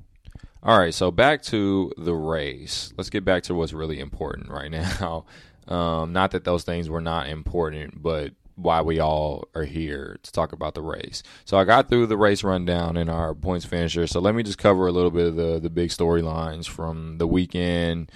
All 0.65 0.79
right, 0.79 0.95
so 0.95 1.11
back 1.11 1.43
to 1.45 1.93
the 1.97 2.15
race. 2.15 2.93
Let's 2.97 3.11
get 3.11 3.25
back 3.25 3.45
to 3.45 3.55
what's 3.55 3.73
really 3.73 4.01
important 4.01 4.49
right 4.49 4.71
now. 5.01 5.27
Um, 5.69 6.13
not 6.13 6.33
that 6.33 6.45
those 6.45 6.65
things 6.65 6.89
were 6.89 7.01
not 7.01 7.29
important, 7.29 8.03
but 8.03 8.33
why 8.57 8.83
we 8.83 8.99
all 8.99 9.49
are 9.55 9.65
here 9.65 10.19
to 10.23 10.33
talk 10.33 10.53
about 10.53 10.75
the 10.75 10.83
race. 10.83 11.23
So 11.45 11.57
I 11.57 11.65
got 11.65 11.89
through 11.89 12.07
the 12.07 12.17
race 12.17 12.45
rundown 12.45 12.97
in 12.97 13.09
our 13.09 13.35
points 13.35 13.65
finisher. 13.65 14.07
So 14.07 14.21
let 14.21 14.35
me 14.35 14.43
just 14.43 14.59
cover 14.59 14.87
a 14.87 14.93
little 14.93 15.11
bit 15.11 15.27
of 15.27 15.37
the 15.37 15.59
the 15.59 15.71
big 15.71 15.91
storylines 15.91 16.69
from 16.69 17.19
the 17.19 17.27
weekend. 17.27 18.11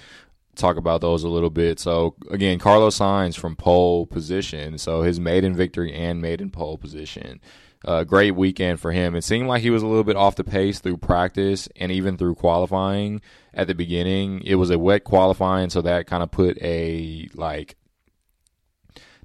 Talk 0.57 0.77
about 0.77 1.01
those 1.01 1.23
a 1.23 1.29
little 1.29 1.49
bit. 1.49 1.79
So 1.79 2.15
again, 2.29 2.59
Carlos 2.59 2.97
Sainz 2.97 3.37
from 3.37 3.55
pole 3.55 4.05
position. 4.05 4.77
So 4.77 5.01
his 5.03 5.19
maiden 5.19 5.55
victory 5.55 5.93
and 5.93 6.21
maiden 6.21 6.49
pole 6.49 6.77
position. 6.77 7.39
Uh, 7.85 8.03
great 8.03 8.31
weekend 8.31 8.79
for 8.79 8.91
him. 8.91 9.15
It 9.15 9.23
seemed 9.23 9.47
like 9.47 9.61
he 9.61 9.69
was 9.69 9.83
a 9.83 9.87
little 9.87 10.03
bit 10.03 10.15
off 10.15 10.35
the 10.35 10.43
pace 10.43 10.79
through 10.79 10.97
practice 10.97 11.69
and 11.75 11.91
even 11.91 12.17
through 12.17 12.35
qualifying 12.35 13.21
at 13.53 13.67
the 13.67 13.75
beginning. 13.75 14.41
It 14.43 14.55
was 14.55 14.71
a 14.71 14.79
wet 14.79 15.03
qualifying, 15.03 15.69
so 15.69 15.81
that 15.83 16.07
kind 16.07 16.23
of 16.23 16.31
put 16.31 16.57
a 16.61 17.29
like 17.35 17.75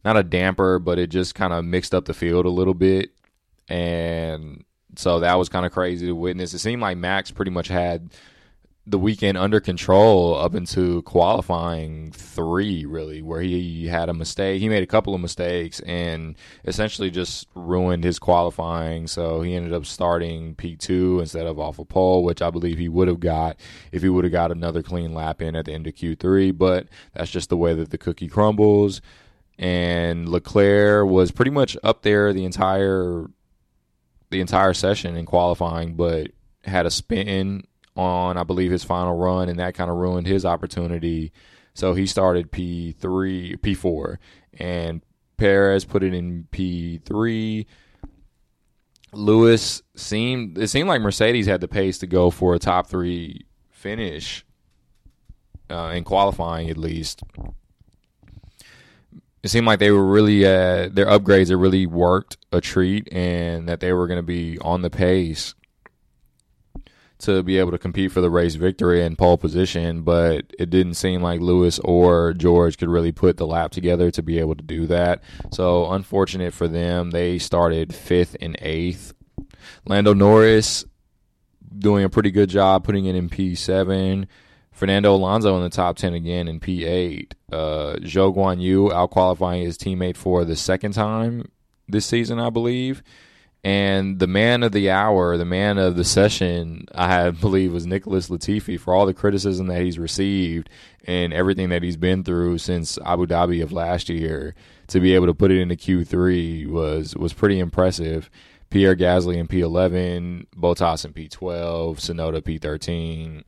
not 0.04 0.16
a 0.16 0.22
damper, 0.22 0.78
but 0.78 0.98
it 0.98 1.08
just 1.08 1.34
kind 1.34 1.52
of 1.52 1.64
mixed 1.64 1.94
up 1.94 2.04
the 2.04 2.14
field 2.14 2.44
a 2.44 2.50
little 2.50 2.74
bit. 2.74 3.10
And 3.68 4.64
so 4.96 5.20
that 5.20 5.34
was 5.34 5.48
kind 5.48 5.64
of 5.64 5.72
crazy 5.72 6.06
to 6.06 6.14
witness. 6.14 6.52
It 6.54 6.58
seemed 6.58 6.82
like 6.82 6.98
Max 6.98 7.30
pretty 7.30 7.50
much 7.50 7.68
had 7.68 8.12
the 8.84 8.98
weekend 8.98 9.38
under 9.38 9.60
control 9.60 10.34
up 10.34 10.56
into 10.56 11.02
qualifying 11.02 12.10
three, 12.10 12.84
really, 12.84 13.22
where 13.22 13.40
he 13.40 13.86
had 13.86 14.08
a 14.08 14.14
mistake. 14.14 14.60
He 14.60 14.68
made 14.68 14.82
a 14.82 14.88
couple 14.88 15.14
of 15.14 15.20
mistakes 15.20 15.78
and 15.80 16.34
essentially 16.64 17.08
just 17.08 17.46
ruined 17.54 18.02
his 18.02 18.18
qualifying. 18.18 19.06
So 19.06 19.42
he 19.42 19.54
ended 19.54 19.72
up 19.72 19.86
starting 19.86 20.56
P2 20.56 21.20
instead 21.20 21.46
of 21.46 21.60
off 21.60 21.78
a 21.78 21.84
pole, 21.84 22.24
which 22.24 22.42
I 22.42 22.50
believe 22.50 22.78
he 22.78 22.88
would 22.88 23.06
have 23.06 23.20
got 23.20 23.56
if 23.92 24.02
he 24.02 24.08
would 24.08 24.24
have 24.24 24.32
got 24.32 24.50
another 24.50 24.82
clean 24.82 25.14
lap 25.14 25.40
in 25.40 25.54
at 25.54 25.66
the 25.66 25.72
end 25.72 25.86
of 25.86 25.94
Q3. 25.94 26.56
But 26.58 26.88
that's 27.14 27.30
just 27.30 27.50
the 27.50 27.56
way 27.56 27.74
that 27.74 27.90
the 27.90 27.98
cookie 27.98 28.28
crumbles 28.28 29.00
and 29.58 30.28
Leclerc 30.28 31.08
was 31.08 31.30
pretty 31.30 31.52
much 31.52 31.76
up 31.84 32.02
there 32.02 32.32
the 32.32 32.44
entire 32.44 33.26
the 34.30 34.40
entire 34.40 34.72
session 34.72 35.16
in 35.16 35.26
qualifying, 35.26 35.94
but 35.94 36.30
had 36.64 36.86
a 36.86 36.90
spin 36.90 37.64
on 37.96 38.36
I 38.36 38.42
believe 38.42 38.70
his 38.70 38.84
final 38.84 39.16
run, 39.16 39.48
and 39.48 39.58
that 39.58 39.74
kind 39.74 39.90
of 39.90 39.96
ruined 39.96 40.26
his 40.26 40.44
opportunity. 40.44 41.32
So 41.74 41.94
he 41.94 42.06
started 42.06 42.50
P 42.50 42.92
three, 42.92 43.56
P 43.56 43.74
four, 43.74 44.18
and 44.58 45.02
Perez 45.36 45.84
put 45.84 46.02
it 46.02 46.14
in 46.14 46.46
P 46.50 46.98
three. 46.98 47.66
Lewis 49.12 49.82
seemed 49.94 50.58
it 50.58 50.68
seemed 50.68 50.88
like 50.88 51.02
Mercedes 51.02 51.46
had 51.46 51.60
the 51.60 51.68
pace 51.68 51.98
to 51.98 52.06
go 52.06 52.30
for 52.30 52.54
a 52.54 52.58
top 52.58 52.86
three 52.86 53.46
finish 53.70 54.44
uh, 55.68 55.92
in 55.94 56.04
qualifying 56.04 56.70
at 56.70 56.78
least 56.78 57.22
it 59.42 59.48
seemed 59.48 59.66
like 59.66 59.80
they 59.80 59.90
were 59.90 60.06
really 60.06 60.44
uh, 60.44 60.88
their 60.88 61.06
upgrades 61.06 61.48
had 61.48 61.58
really 61.58 61.86
worked 61.86 62.36
a 62.52 62.60
treat, 62.60 63.12
and 63.12 63.68
that 63.68 63.80
they 63.80 63.92
were 63.92 64.06
going 64.06 64.18
to 64.18 64.22
be 64.22 64.58
on 64.60 64.82
the 64.82 64.90
pace 64.90 65.54
to 67.22 67.42
be 67.42 67.58
able 67.58 67.70
to 67.72 67.78
compete 67.78 68.12
for 68.12 68.20
the 68.20 68.30
race 68.30 68.54
victory 68.54 69.04
and 69.04 69.18
pole 69.18 69.36
position. 69.36 70.02
But 70.02 70.52
it 70.58 70.70
didn't 70.70 70.94
seem 70.94 71.22
like 71.22 71.40
Lewis 71.40 71.78
or 71.80 72.32
George 72.34 72.78
could 72.78 72.88
really 72.88 73.12
put 73.12 73.36
the 73.36 73.46
lap 73.46 73.72
together 73.72 74.10
to 74.12 74.22
be 74.22 74.38
able 74.38 74.54
to 74.54 74.62
do 74.62 74.86
that. 74.86 75.22
So 75.50 75.90
unfortunate 75.90 76.54
for 76.54 76.68
them, 76.68 77.10
they 77.10 77.38
started 77.38 77.94
fifth 77.94 78.36
and 78.40 78.56
eighth. 78.60 79.14
Lando 79.86 80.14
Norris 80.14 80.84
doing 81.78 82.04
a 82.04 82.10
pretty 82.10 82.30
good 82.30 82.50
job 82.50 82.84
putting 82.84 83.06
it 83.06 83.16
in 83.16 83.28
P 83.28 83.54
seven. 83.54 84.28
Fernando 84.72 85.14
Alonso 85.14 85.54
in 85.56 85.62
the 85.62 85.68
top 85.68 85.96
10 85.96 86.14
again 86.14 86.48
in 86.48 86.58
P8. 86.58 87.32
Uh, 87.52 87.96
Zhou 88.00 88.34
Guan 88.34 88.60
Yu 88.60 88.90
out 88.90 89.10
qualifying 89.10 89.62
his 89.62 89.76
teammate 89.76 90.16
for 90.16 90.44
the 90.44 90.56
second 90.56 90.92
time 90.92 91.50
this 91.86 92.06
season, 92.06 92.40
I 92.40 92.50
believe. 92.50 93.02
And 93.64 94.18
the 94.18 94.26
man 94.26 94.64
of 94.64 94.72
the 94.72 94.90
hour, 94.90 95.36
the 95.36 95.44
man 95.44 95.78
of 95.78 95.94
the 95.94 96.04
session, 96.04 96.86
I 96.94 97.30
believe 97.30 97.72
was 97.72 97.86
Nicholas 97.86 98.28
Latifi 98.28 98.78
for 98.78 98.94
all 98.94 99.06
the 99.06 99.14
criticism 99.14 99.68
that 99.68 99.82
he's 99.82 99.98
received 99.98 100.68
and 101.04 101.32
everything 101.32 101.68
that 101.68 101.82
he's 101.82 101.96
been 101.96 102.24
through 102.24 102.58
since 102.58 102.98
Abu 103.04 103.26
Dhabi 103.26 103.62
of 103.62 103.72
last 103.72 104.08
year. 104.08 104.54
To 104.88 105.00
be 105.00 105.14
able 105.14 105.26
to 105.26 105.34
put 105.34 105.50
it 105.50 105.60
into 105.60 105.76
Q3 105.76 106.68
was 106.68 107.16
was 107.16 107.32
pretty 107.32 107.58
impressive. 107.58 108.28
Pierre 108.68 108.96
Gasly 108.96 109.36
in 109.36 109.48
P11, 109.48 110.46
Bottas 110.56 111.04
in 111.04 111.12
P12, 111.12 111.96
Tsunoda 111.96 112.40
P13, 112.40 113.42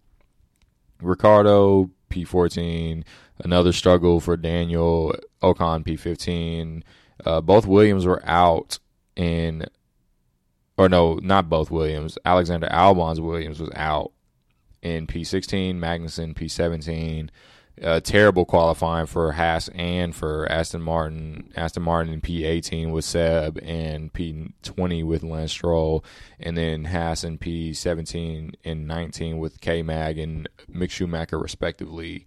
Ricciardo 1.00 1.90
P14. 2.10 3.04
Another 3.38 3.72
struggle 3.72 4.20
for 4.20 4.36
Daniel 4.36 5.14
Ocon 5.42 5.82
P15. 5.82 6.82
Uh, 7.24 7.40
both 7.40 7.66
Williams 7.66 8.04
were 8.04 8.22
out 8.26 8.78
in, 9.16 9.64
or 10.76 10.88
no, 10.88 11.14
not 11.22 11.48
both 11.48 11.70
Williams. 11.70 12.18
Alexander 12.24 12.68
Albon's 12.70 13.20
Williams 13.20 13.60
was 13.60 13.70
out 13.74 14.12
in 14.82 15.06
P16. 15.06 15.76
Magnussen 15.76 16.34
P17 16.34 17.30
uh, 17.82 18.00
terrible 18.00 18.44
qualifying 18.44 19.06
for 19.06 19.32
Haas 19.32 19.68
and 19.74 20.14
for 20.14 20.50
Aston 20.50 20.82
Martin. 20.82 21.52
Aston 21.56 21.82
Martin 21.82 22.12
in 22.12 22.20
P18 22.20 22.92
with 22.92 23.04
Seb 23.04 23.58
and 23.62 24.12
P20 24.12 25.04
with 25.04 25.22
Lance 25.22 25.52
Stroll, 25.52 26.04
and 26.38 26.56
then 26.56 26.84
Haas 26.84 27.24
in 27.24 27.38
P17 27.38 28.54
and 28.64 28.86
19 28.86 29.38
with 29.38 29.60
K 29.60 29.82
Mag 29.82 30.18
and 30.18 30.48
Mick 30.72 30.90
Schumacher 30.90 31.38
respectively. 31.38 32.26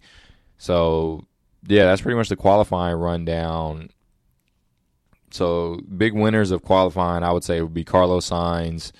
So 0.58 1.26
yeah, 1.66 1.84
that's 1.84 2.02
pretty 2.02 2.16
much 2.16 2.28
the 2.28 2.36
qualifying 2.36 2.96
rundown. 2.96 3.90
So 5.30 5.80
big 5.96 6.14
winners 6.14 6.50
of 6.50 6.62
qualifying, 6.62 7.22
I 7.22 7.32
would 7.32 7.44
say, 7.44 7.60
would 7.60 7.74
be 7.74 7.84
Carlos 7.84 8.28
Sainz. 8.28 8.92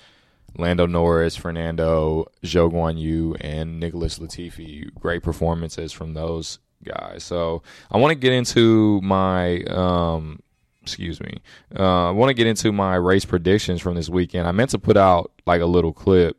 Lando 0.57 0.87
Norris, 0.87 1.35
Fernando, 1.35 2.25
Zhou 2.43 2.71
Guan 2.71 2.99
Yu, 2.99 3.35
and 3.39 3.79
Nicholas 3.79 4.19
Latifi. 4.19 4.93
Great 4.95 5.23
performances 5.23 5.91
from 5.91 6.15
those 6.15 6.59
guys. 6.83 7.23
So 7.23 7.63
I 7.91 7.97
want 7.97 8.11
to 8.11 8.15
get 8.15 8.33
into 8.33 8.99
my 9.01 9.61
um, 9.63 10.41
excuse 10.81 11.21
me. 11.21 11.41
Uh, 11.77 12.09
I 12.09 12.11
want 12.11 12.29
to 12.29 12.33
get 12.33 12.47
into 12.47 12.71
my 12.71 12.95
race 12.95 13.25
predictions 13.25 13.81
from 13.81 13.95
this 13.95 14.09
weekend. 14.09 14.47
I 14.47 14.51
meant 14.51 14.71
to 14.71 14.79
put 14.79 14.97
out 14.97 15.31
like 15.45 15.61
a 15.61 15.65
little 15.65 15.93
clip 15.93 16.37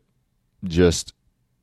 just 0.64 1.14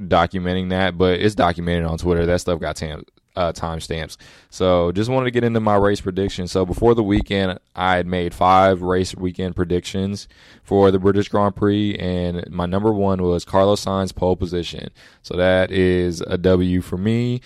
documenting 0.02 0.70
that, 0.70 0.98
but 0.98 1.20
it's 1.20 1.36
documented 1.36 1.86
on 1.86 1.98
Twitter. 1.98 2.26
That 2.26 2.42
stuff 2.42 2.60
got 2.60 2.78
tam- 2.78 3.04
uh, 3.38 3.54
timestamps. 3.54 4.18
So 4.50 4.92
just 4.92 5.10
wanted 5.10 5.26
to 5.26 5.32
get 5.32 5.44
into 5.44 5.60
my 5.60 5.76
race 5.76 6.02
prediction. 6.02 6.48
So 6.48 6.66
before 6.66 6.96
the 6.96 7.04
weekend, 7.04 7.60
I 7.76 7.96
had 7.96 8.08
made 8.08 8.34
five 8.34 8.82
race 8.82 9.16
weekend 9.16 9.56
predictions 9.56 10.28
for 10.64 10.90
the 10.90 10.98
British 10.98 11.30
Grand 11.30 11.56
Prix, 11.56 11.96
and 11.96 12.50
my 12.50 12.66
number 12.66 12.92
one 12.92 13.22
was 13.22 13.46
Carlos 13.46 13.86
Sainz 13.86 14.14
pole 14.14 14.36
position. 14.36 14.90
So 15.22 15.38
that 15.38 15.72
is 15.72 16.22
a 16.22 16.38
W 16.38 16.82
for 16.82 16.98
me. 16.98 17.42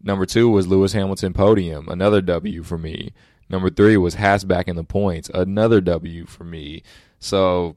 Number 0.00 0.26
two 0.26 0.48
was 0.48 0.68
Lewis 0.68 0.92
Hamilton 0.92 1.32
podium, 1.32 1.88
another 1.88 2.20
W 2.20 2.62
for 2.62 2.78
me. 2.78 3.12
Number 3.48 3.68
three 3.68 3.96
was 3.96 4.14
Haas 4.14 4.44
back 4.44 4.68
in 4.68 4.76
the 4.76 4.84
points, 4.84 5.28
another 5.34 5.80
W 5.80 6.26
for 6.26 6.44
me. 6.44 6.84
So 7.18 7.74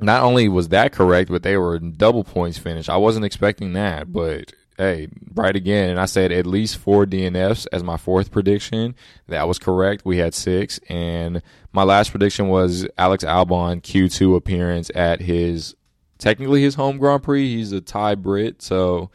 not 0.00 0.22
only 0.22 0.48
was 0.48 0.68
that 0.68 0.92
correct, 0.92 1.30
but 1.30 1.42
they 1.42 1.58
were 1.58 1.78
double 1.78 2.24
points 2.24 2.56
finish. 2.56 2.88
I 2.88 2.96
wasn't 2.96 3.26
expecting 3.26 3.74
that, 3.74 4.12
but 4.12 4.52
hey, 4.76 5.08
right 5.34 5.54
again. 5.54 5.90
And 5.90 6.00
I 6.00 6.06
said 6.06 6.32
at 6.32 6.46
least 6.46 6.78
four 6.78 7.06
DNFs 7.06 7.66
as 7.72 7.82
my 7.82 7.96
fourth 7.96 8.30
prediction. 8.30 8.94
That 9.28 9.46
was 9.48 9.58
correct. 9.58 10.04
We 10.04 10.18
had 10.18 10.34
six. 10.34 10.80
And 10.88 11.42
my 11.72 11.82
last 11.82 12.10
prediction 12.10 12.48
was 12.48 12.86
Alex 12.98 13.24
Albon 13.24 13.82
Q2 13.82 14.36
appearance 14.36 14.90
at 14.94 15.20
his, 15.20 15.74
technically 16.18 16.62
his 16.62 16.74
home 16.74 16.98
Grand 16.98 17.22
Prix. 17.22 17.56
He's 17.56 17.72
a 17.72 17.80
Thai 17.80 18.16
Brit. 18.16 18.62
So 18.62 19.10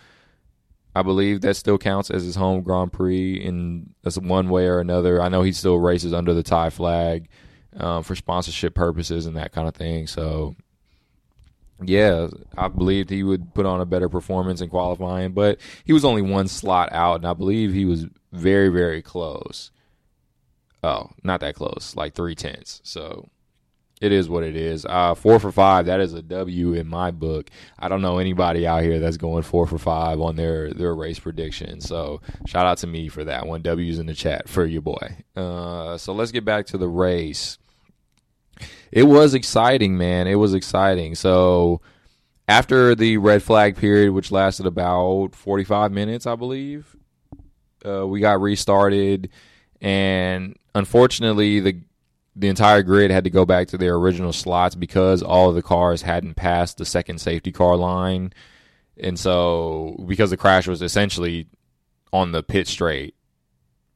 I 0.95 1.01
believe 1.01 1.41
that 1.41 1.55
still 1.55 1.77
counts 1.77 2.09
as 2.09 2.23
his 2.23 2.35
home 2.35 2.61
Grand 2.61 2.93
Prix 2.93 3.35
in 3.35 3.93
one 4.21 4.49
way 4.49 4.67
or 4.67 4.79
another. 4.79 5.21
I 5.21 5.29
know 5.29 5.41
he 5.41 5.51
still 5.51 5.77
races 5.77 6.13
under 6.13 6.33
the 6.33 6.43
Thai 6.43 6.69
flag 6.69 7.29
um, 7.77 8.03
for 8.03 8.15
sponsorship 8.15 8.75
purposes 8.75 9.25
and 9.25 9.35
that 9.37 9.51
kind 9.51 9.67
of 9.67 9.75
thing. 9.75 10.07
So 10.07 10.55
yeah, 11.83 12.27
I 12.57 12.67
believed 12.67 13.09
he 13.09 13.23
would 13.23 13.53
put 13.53 13.65
on 13.65 13.81
a 13.81 13.85
better 13.85 14.09
performance 14.09 14.61
in 14.61 14.69
qualifying, 14.69 15.31
but 15.33 15.59
he 15.85 15.93
was 15.93 16.05
only 16.05 16.21
one 16.21 16.47
slot 16.47 16.89
out, 16.91 17.15
and 17.15 17.27
I 17.27 17.33
believe 17.33 17.73
he 17.73 17.85
was 17.85 18.05
very, 18.31 18.69
very 18.69 19.01
close. 19.01 19.71
Oh, 20.83 21.09
not 21.23 21.41
that 21.41 21.55
close, 21.55 21.95
like 21.95 22.13
three 22.13 22.35
tenths. 22.35 22.81
So 22.83 23.29
it 24.01 24.11
is 24.11 24.29
what 24.29 24.43
it 24.43 24.55
is. 24.55 24.85
Uh, 24.85 25.13
four 25.13 25.39
for 25.39 25.51
five, 25.51 25.87
that 25.87 25.99
is 25.99 26.13
a 26.13 26.21
W 26.21 26.73
in 26.73 26.87
my 26.87 27.11
book. 27.11 27.49
I 27.77 27.89
don't 27.89 28.01
know 28.01 28.17
anybody 28.17 28.65
out 28.65 28.83
here 28.83 28.99
that's 28.99 29.17
going 29.17 29.43
four 29.43 29.67
for 29.67 29.77
five 29.77 30.21
on 30.21 30.37
their, 30.37 30.73
their 30.73 30.95
race 30.95 31.19
prediction. 31.19 31.81
So 31.81 32.21
shout 32.47 32.65
out 32.65 32.77
to 32.79 32.87
me 32.87 33.09
for 33.09 33.25
that 33.25 33.45
one. 33.45 33.61
W's 33.61 33.99
in 33.99 34.05
the 34.05 34.13
chat 34.13 34.47
for 34.47 34.65
your 34.65 34.81
boy. 34.81 35.17
Uh, 35.35 35.97
so 35.97 36.13
let's 36.13 36.31
get 36.31 36.45
back 36.45 36.65
to 36.67 36.77
the 36.77 36.87
race. 36.87 37.57
It 38.91 39.03
was 39.03 39.33
exciting, 39.33 39.97
man. 39.97 40.27
It 40.27 40.35
was 40.35 40.53
exciting. 40.53 41.15
So 41.15 41.81
after 42.47 42.95
the 42.95 43.17
red 43.17 43.43
flag 43.43 43.77
period, 43.77 44.11
which 44.11 44.31
lasted 44.31 44.65
about 44.65 45.35
45 45.35 45.91
minutes, 45.91 46.25
I 46.25 46.35
believe, 46.35 46.95
uh, 47.85 48.07
we 48.07 48.19
got 48.19 48.41
restarted. 48.41 49.29
And 49.81 50.57
unfortunately, 50.75 51.59
the 51.59 51.81
the 52.35 52.47
entire 52.47 52.83
grid 52.83 53.11
had 53.11 53.25
to 53.25 53.29
go 53.29 53.45
back 53.45 53.67
to 53.67 53.77
their 53.77 53.95
original 53.95 54.31
slots 54.31 54.73
because 54.73 55.21
all 55.21 55.49
of 55.49 55.55
the 55.55 55.61
cars 55.61 56.03
hadn't 56.03 56.35
passed 56.35 56.77
the 56.77 56.85
second 56.85 57.19
safety 57.19 57.51
car 57.51 57.75
line. 57.75 58.33
And 58.97 59.19
so, 59.19 60.03
because 60.07 60.29
the 60.29 60.37
crash 60.37 60.67
was 60.67 60.81
essentially 60.81 61.47
on 62.13 62.31
the 62.31 62.41
pit 62.41 62.67
straight, 62.67 63.15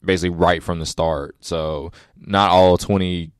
basically 0.03 0.35
right 0.35 0.61
from 0.61 0.79
the 0.79 0.85
start. 0.85 1.35
So, 1.39 1.91
not 2.17 2.51
all 2.51 2.77
20, 2.77 3.31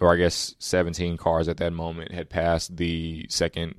or 0.00 0.12
I 0.12 0.16
guess 0.16 0.54
17 0.58 1.16
cars 1.16 1.48
at 1.48 1.56
that 1.58 1.72
moment 1.72 2.12
had 2.12 2.28
passed 2.28 2.76
the 2.76 3.26
second 3.28 3.76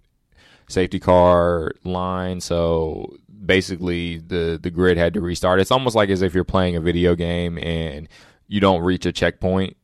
safety 0.67 0.99
car 0.99 1.71
line. 1.83 2.41
So, 2.41 3.17
basically, 3.45 4.17
the, 4.17 4.59
the 4.61 4.71
grid 4.71 4.97
had 4.97 5.13
to 5.13 5.21
restart. 5.21 5.59
It's 5.59 5.71
almost 5.71 5.95
like 5.95 6.09
as 6.09 6.21
if 6.21 6.33
you're 6.33 6.43
playing 6.43 6.75
a 6.75 6.81
video 6.81 7.15
game 7.15 7.57
and 7.59 8.07
you 8.47 8.59
don't 8.59 8.81
reach 8.81 9.05
a 9.05 9.11
checkpoint 9.11 9.77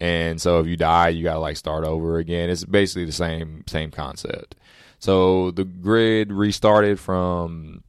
and 0.00 0.40
so 0.40 0.60
if 0.60 0.66
you 0.66 0.76
die, 0.76 1.08
you 1.08 1.24
gotta 1.24 1.38
like 1.38 1.56
start 1.56 1.84
over 1.84 2.18
again. 2.18 2.50
It's 2.50 2.64
basically 2.64 3.04
the 3.04 3.12
same 3.12 3.64
same 3.66 3.90
concept. 3.90 4.54
So 4.98 5.50
the 5.50 5.64
grid 5.64 6.32
restarted 6.32 6.98
from 6.98 7.84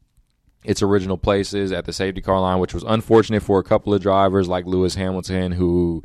its 0.64 0.82
original 0.82 1.18
places 1.18 1.72
at 1.72 1.86
the 1.86 1.94
safety 1.94 2.22
car 2.22 2.40
line, 2.40 2.60
which 2.60 2.74
was 2.74 2.84
unfortunate 2.84 3.44
for 3.44 3.60
a 3.60 3.64
couple 3.64 3.94
of 3.94 4.02
drivers 4.02 4.48
like 4.48 4.66
Lewis 4.66 4.96
Hamilton, 4.96 5.52
who 5.52 6.04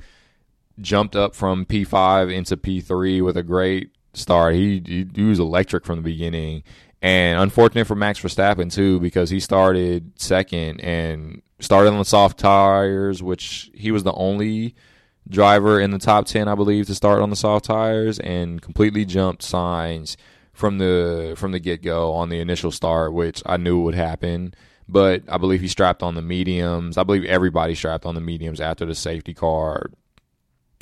jumped 0.81 1.17
up 1.17 1.35
from 1.35 1.65
P5 1.67 2.33
into 2.33 2.57
P3 2.57 3.25
with 3.25 3.37
a 3.37 3.43
great 3.43 3.91
start. 4.15 4.55
He, 4.55 4.83
he, 4.85 5.07
he 5.15 5.23
was 5.23 5.39
electric 5.39 5.85
from 5.85 5.97
the 5.97 6.03
beginning. 6.03 6.63
And 7.03 7.41
unfortunate 7.41 7.87
for 7.87 7.95
Max 7.95 8.21
Verstappen, 8.21 8.73
too, 8.73 9.01
because 9.01 9.31
he 9.31 9.41
started 9.41 10.13
second 10.21 10.81
and 10.81 11.43
started 11.59 11.91
on 11.91 11.99
the 11.99 12.05
soft 12.05 12.39
tires, 12.39 13.23
which 13.23 13.71
he 13.75 13.91
was 13.91 14.03
the 14.03 14.13
only 14.13 14.75
driver 15.29 15.81
in 15.81 15.93
the 15.93 15.99
top 15.99 16.27
10, 16.27 16.49
I 16.49 16.55
believe, 16.55 16.87
to 16.87 16.95
start 16.95 17.23
on 17.23 17.31
the 17.31 17.37
soft 17.37 17.65
tires 17.65 18.19
and 18.19 18.61
completely 18.61 19.05
jumped 19.05 19.43
Sainz 19.43 20.17
from 20.53 20.79
the 20.79 21.35
from 21.39 21.53
the 21.53 21.59
get 21.59 21.83
go 21.83 22.13
on 22.13 22.29
the 22.29 22.41
initial 22.41 22.71
start, 22.71 23.15
which 23.15 23.43
I 23.47 23.57
knew 23.57 23.81
would 23.81 23.95
happen. 23.95 24.55
But 24.87 25.23
I 25.29 25.39
believe 25.39 25.61
he 25.61 25.69
strapped 25.69 26.03
on 26.03 26.17
the 26.17 26.23
mediums. 26.23 26.99
I 26.99 27.05
believe 27.05 27.25
everybody 27.25 27.75
strapped 27.77 28.05
on 28.05 28.17
the 28.17 28.21
mediums 28.21 28.61
after 28.61 28.85
the 28.85 28.95
safety 28.95 29.33
car 29.33 29.87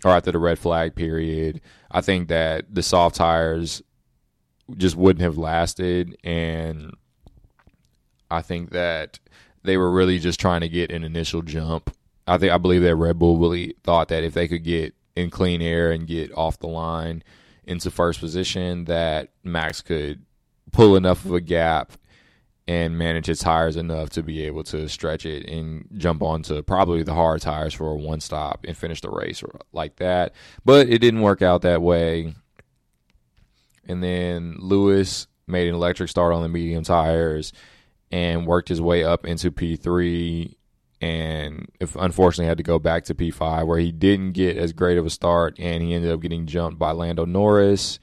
or 0.04 0.12
after 0.12 0.32
the 0.32 0.38
red 0.38 0.58
flag 0.58 0.94
period. 0.94 1.60
I 1.90 2.00
think 2.00 2.28
that 2.28 2.74
the 2.74 2.82
soft 2.82 3.16
tires 3.16 3.82
just 4.76 4.96
wouldn't 4.96 5.22
have 5.22 5.38
lasted 5.38 6.16
and 6.22 6.92
I 8.30 8.42
think 8.42 8.70
that 8.70 9.18
they 9.62 9.78
were 9.78 9.90
really 9.90 10.18
just 10.18 10.38
trying 10.38 10.60
to 10.60 10.68
get 10.68 10.92
an 10.92 11.04
initial 11.04 11.40
jump 11.40 11.90
I 12.28 12.36
think 12.36 12.52
I 12.52 12.58
believe 12.58 12.82
that 12.82 12.94
Red 12.94 13.18
Bull 13.18 13.38
really 13.38 13.74
thought 13.82 14.08
that 14.08 14.22
if 14.22 14.34
they 14.34 14.46
could 14.46 14.62
get 14.62 14.94
in 15.16 15.30
clean 15.30 15.62
air 15.62 15.90
and 15.90 16.06
get 16.06 16.30
off 16.36 16.58
the 16.58 16.68
line 16.68 17.24
into 17.64 17.90
first 17.90 18.20
position, 18.20 18.84
that 18.84 19.30
Max 19.42 19.80
could 19.80 20.24
pull 20.70 20.94
enough 20.94 21.24
of 21.24 21.32
a 21.32 21.40
gap 21.40 21.92
and 22.68 22.98
manage 22.98 23.25
his 23.25 23.38
tires 23.38 23.76
enough 23.76 24.10
to 24.10 24.22
be 24.22 24.44
able 24.44 24.62
to 24.62 24.87
stretch 24.90 25.25
it 25.25 25.48
and 25.48 25.88
jump 25.96 26.22
onto 26.22 26.62
probably 26.62 27.02
the 27.02 27.14
hard 27.14 27.40
tires 27.40 27.72
for 27.72 27.90
a 27.90 27.96
one 27.96 28.20
stop 28.20 28.66
and 28.68 28.76
finish 28.76 29.00
the 29.00 29.08
race 29.08 29.42
like 29.72 29.96
that. 29.96 30.34
But 30.66 30.90
it 30.90 30.98
didn't 30.98 31.22
work 31.22 31.40
out 31.40 31.62
that 31.62 31.80
way. 31.80 32.35
And 33.87 34.02
then 34.02 34.57
Lewis 34.59 35.28
made 35.46 35.66
an 35.66 35.74
electric 35.74 36.11
start 36.11 36.35
on 36.35 36.42
the 36.42 36.48
medium 36.50 36.85
tires 36.85 37.54
and 38.12 38.46
worked 38.46 38.68
his 38.68 38.83
way 38.83 39.02
up 39.02 39.24
into 39.24 39.50
P3 39.50 40.54
and 41.00 41.70
if 41.81 41.96
unfortunately 41.96 42.48
had 42.48 42.59
to 42.59 42.64
go 42.64 42.78
back 42.78 43.04
to 43.04 43.14
P5 43.14 43.66
where 43.66 43.78
he 43.78 43.92
didn't 43.92 44.33
get 44.33 44.59
as 44.59 44.74
great 44.74 44.98
of 44.98 45.07
a 45.07 45.11
start 45.11 45.57
and 45.59 45.83
he 45.83 45.94
ended 45.94 46.12
up 46.12 46.20
getting 46.20 46.44
jumped 46.44 46.78
by 46.78 46.90
Lando 46.90 47.24
Norris 47.24 47.98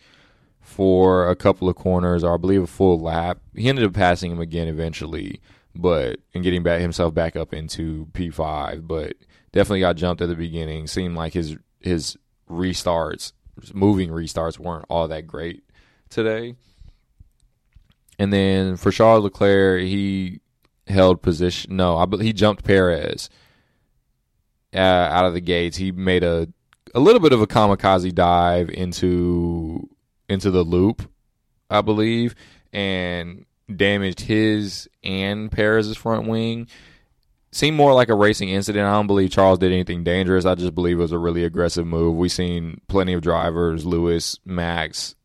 for 0.76 1.30
a 1.30 1.38
couple 1.38 1.70
of 1.70 1.76
corners 1.78 2.22
or 2.22 2.34
I 2.34 2.38
believe 2.38 2.62
a 2.62 2.68
full 2.68 3.00
lap. 3.00 3.40
He 3.56 3.70
ended 3.70 3.86
up 3.86 3.94
passing 3.94 4.30
him 4.30 4.42
again 4.42 4.68
eventually, 4.68 5.40
but 5.74 6.20
and 6.34 6.44
getting 6.44 6.64
back 6.64 6.82
himself 6.82 7.14
back 7.14 7.38
up 7.38 7.54
into 7.54 8.08
P5, 8.12 8.86
but 8.86 9.14
definitely 9.54 9.80
got 9.80 9.96
jumped 9.96 10.22
at 10.22 10.28
the 10.28 10.36
beginning. 10.36 10.88
Seemed 10.88 11.16
like 11.16 11.32
his 11.32 11.56
his 11.80 12.18
restarts, 12.50 13.32
moving 13.74 14.10
restarts 14.10 14.60
weren't 14.60 14.84
all 14.90 15.08
that 15.08 15.26
great 15.26 15.64
today. 16.10 16.56
And 18.20 18.34
then 18.34 18.76
for 18.76 18.92
Charles 18.92 19.24
Leclerc, 19.24 19.82
he 19.82 20.42
held 20.88 21.22
position. 21.22 21.78
No, 21.78 21.96
I 21.96 22.06
he 22.22 22.34
jumped 22.34 22.66
Perez 22.66 23.30
uh, 24.74 24.80
out 24.80 25.26
of 25.26 25.34
the 25.34 25.42
gates. 25.42 25.78
He 25.78 25.94
made 25.94 26.26
a 26.26 26.50
a 26.94 27.00
little 27.00 27.22
bit 27.22 27.32
of 27.32 27.42
a 27.42 27.48
kamikaze 27.48 28.14
dive 28.14 28.70
into 28.70 29.90
into 30.30 30.52
the 30.52 30.64
loop, 30.64 31.10
I 31.70 31.82
believe, 31.82 32.36
and 32.74 33.46
damaged 33.74 34.22
his 34.22 34.88
and 35.04 35.52
Perez's 35.52 35.98
front 35.98 36.28
wing. 36.28 36.68
Seemed 37.52 37.78
more 37.78 37.94
like 37.94 38.10
a 38.10 38.16
racing 38.16 38.50
incident. 38.50 38.86
I 38.86 38.92
don't 38.92 39.08
believe 39.08 39.32
Charles 39.32 39.60
did 39.60 39.72
anything 39.72 40.04
dangerous. 40.04 40.46
I 40.46 40.56
just 40.56 40.76
believe 40.76 41.00
it 41.00 41.02
was 41.02 41.14
a 41.14 41.18
really 41.18 41.46
aggressive 41.46 41.88
move. 41.88 42.16
We've 42.16 42.32
seen 42.32 42.82
plenty 42.90 43.14
of 43.14 43.22
drivers, 43.22 43.86
Lewis, 43.86 44.38
Max, 44.46 45.16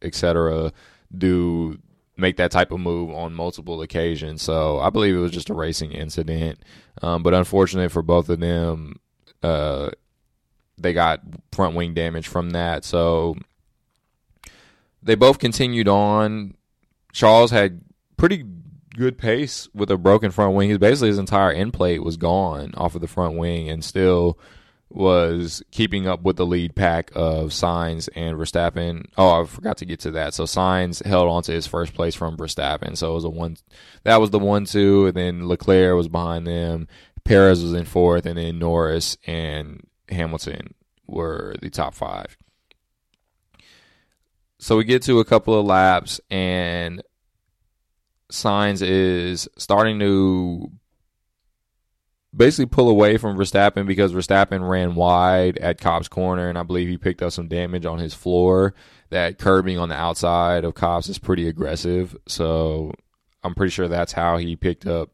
etc., 0.00 0.72
do 1.16 1.78
make 2.16 2.36
that 2.36 2.52
type 2.52 2.70
of 2.70 2.78
move 2.78 3.10
on 3.10 3.34
multiple 3.34 3.82
occasions. 3.82 4.42
So 4.42 4.78
I 4.78 4.90
believe 4.90 5.16
it 5.16 5.20
was 5.20 5.32
just 5.32 5.50
a 5.50 5.54
racing 5.54 5.92
incident. 5.92 6.60
Um, 7.02 7.22
but 7.24 7.34
unfortunate 7.34 7.90
for 7.90 8.02
both 8.02 8.28
of 8.28 8.38
them, 8.38 9.00
uh, 9.42 9.90
they 10.78 10.92
got 10.92 11.20
front 11.52 11.74
wing 11.74 11.94
damage 11.94 12.28
from 12.28 12.50
that. 12.50 12.84
So 12.84 13.36
they 15.04 15.14
both 15.14 15.38
continued 15.38 15.88
on. 15.88 16.54
Charles 17.12 17.50
had 17.50 17.82
pretty 18.16 18.44
good 18.96 19.18
pace 19.18 19.68
with 19.74 19.90
a 19.90 19.96
broken 19.96 20.30
front 20.30 20.54
wing. 20.54 20.70
His 20.70 20.78
basically 20.78 21.08
his 21.08 21.18
entire 21.18 21.52
end 21.52 21.72
plate 21.72 22.02
was 22.02 22.16
gone 22.16 22.72
off 22.76 22.94
of 22.94 23.00
the 23.00 23.08
front 23.08 23.36
wing, 23.36 23.68
and 23.68 23.84
still 23.84 24.38
was 24.90 25.62
keeping 25.72 26.06
up 26.06 26.22
with 26.22 26.36
the 26.36 26.46
lead 26.46 26.74
pack 26.74 27.10
of 27.14 27.50
Sainz 27.50 28.08
and 28.14 28.38
Verstappen. 28.38 29.06
Oh, 29.18 29.42
I 29.42 29.46
forgot 29.46 29.78
to 29.78 29.84
get 29.84 30.00
to 30.00 30.12
that. 30.12 30.34
So 30.34 30.44
Sainz 30.44 31.04
held 31.04 31.28
on 31.28 31.42
to 31.44 31.52
his 31.52 31.66
first 31.66 31.94
place 31.94 32.14
from 32.14 32.36
Verstappen. 32.36 32.96
So 32.96 33.10
it 33.10 33.14
was 33.14 33.24
a 33.24 33.30
one. 33.30 33.56
That 34.04 34.20
was 34.20 34.30
the 34.30 34.38
one 34.38 34.64
two, 34.64 35.06
and 35.06 35.16
then 35.16 35.48
Leclerc 35.48 35.96
was 35.96 36.08
behind 36.08 36.46
them. 36.46 36.88
Perez 37.24 37.62
was 37.62 37.72
in 37.72 37.86
fourth, 37.86 38.26
and 38.26 38.38
then 38.38 38.58
Norris 38.58 39.16
and 39.26 39.86
Hamilton 40.08 40.74
were 41.06 41.56
the 41.60 41.70
top 41.70 41.94
five. 41.94 42.36
So 44.64 44.78
we 44.78 44.84
get 44.84 45.02
to 45.02 45.20
a 45.20 45.26
couple 45.26 45.60
of 45.60 45.66
laps, 45.66 46.22
and 46.30 47.02
Sainz 48.32 48.80
is 48.80 49.46
starting 49.58 49.98
to 49.98 50.70
basically 52.34 52.64
pull 52.64 52.88
away 52.88 53.18
from 53.18 53.36
Verstappen 53.36 53.86
because 53.86 54.14
Verstappen 54.14 54.66
ran 54.66 54.94
wide 54.94 55.58
at 55.58 55.82
Copse 55.82 56.08
corner, 56.08 56.48
and 56.48 56.56
I 56.56 56.62
believe 56.62 56.88
he 56.88 56.96
picked 56.96 57.20
up 57.20 57.32
some 57.32 57.46
damage 57.46 57.84
on 57.84 57.98
his 57.98 58.14
floor. 58.14 58.72
That 59.10 59.38
curbing 59.38 59.78
on 59.78 59.90
the 59.90 59.96
outside 59.96 60.64
of 60.64 60.72
Copse 60.72 61.10
is 61.10 61.18
pretty 61.18 61.46
aggressive, 61.46 62.16
so 62.26 62.90
I'm 63.42 63.54
pretty 63.54 63.70
sure 63.70 63.86
that's 63.86 64.12
how 64.12 64.38
he 64.38 64.56
picked 64.56 64.86
up 64.86 65.10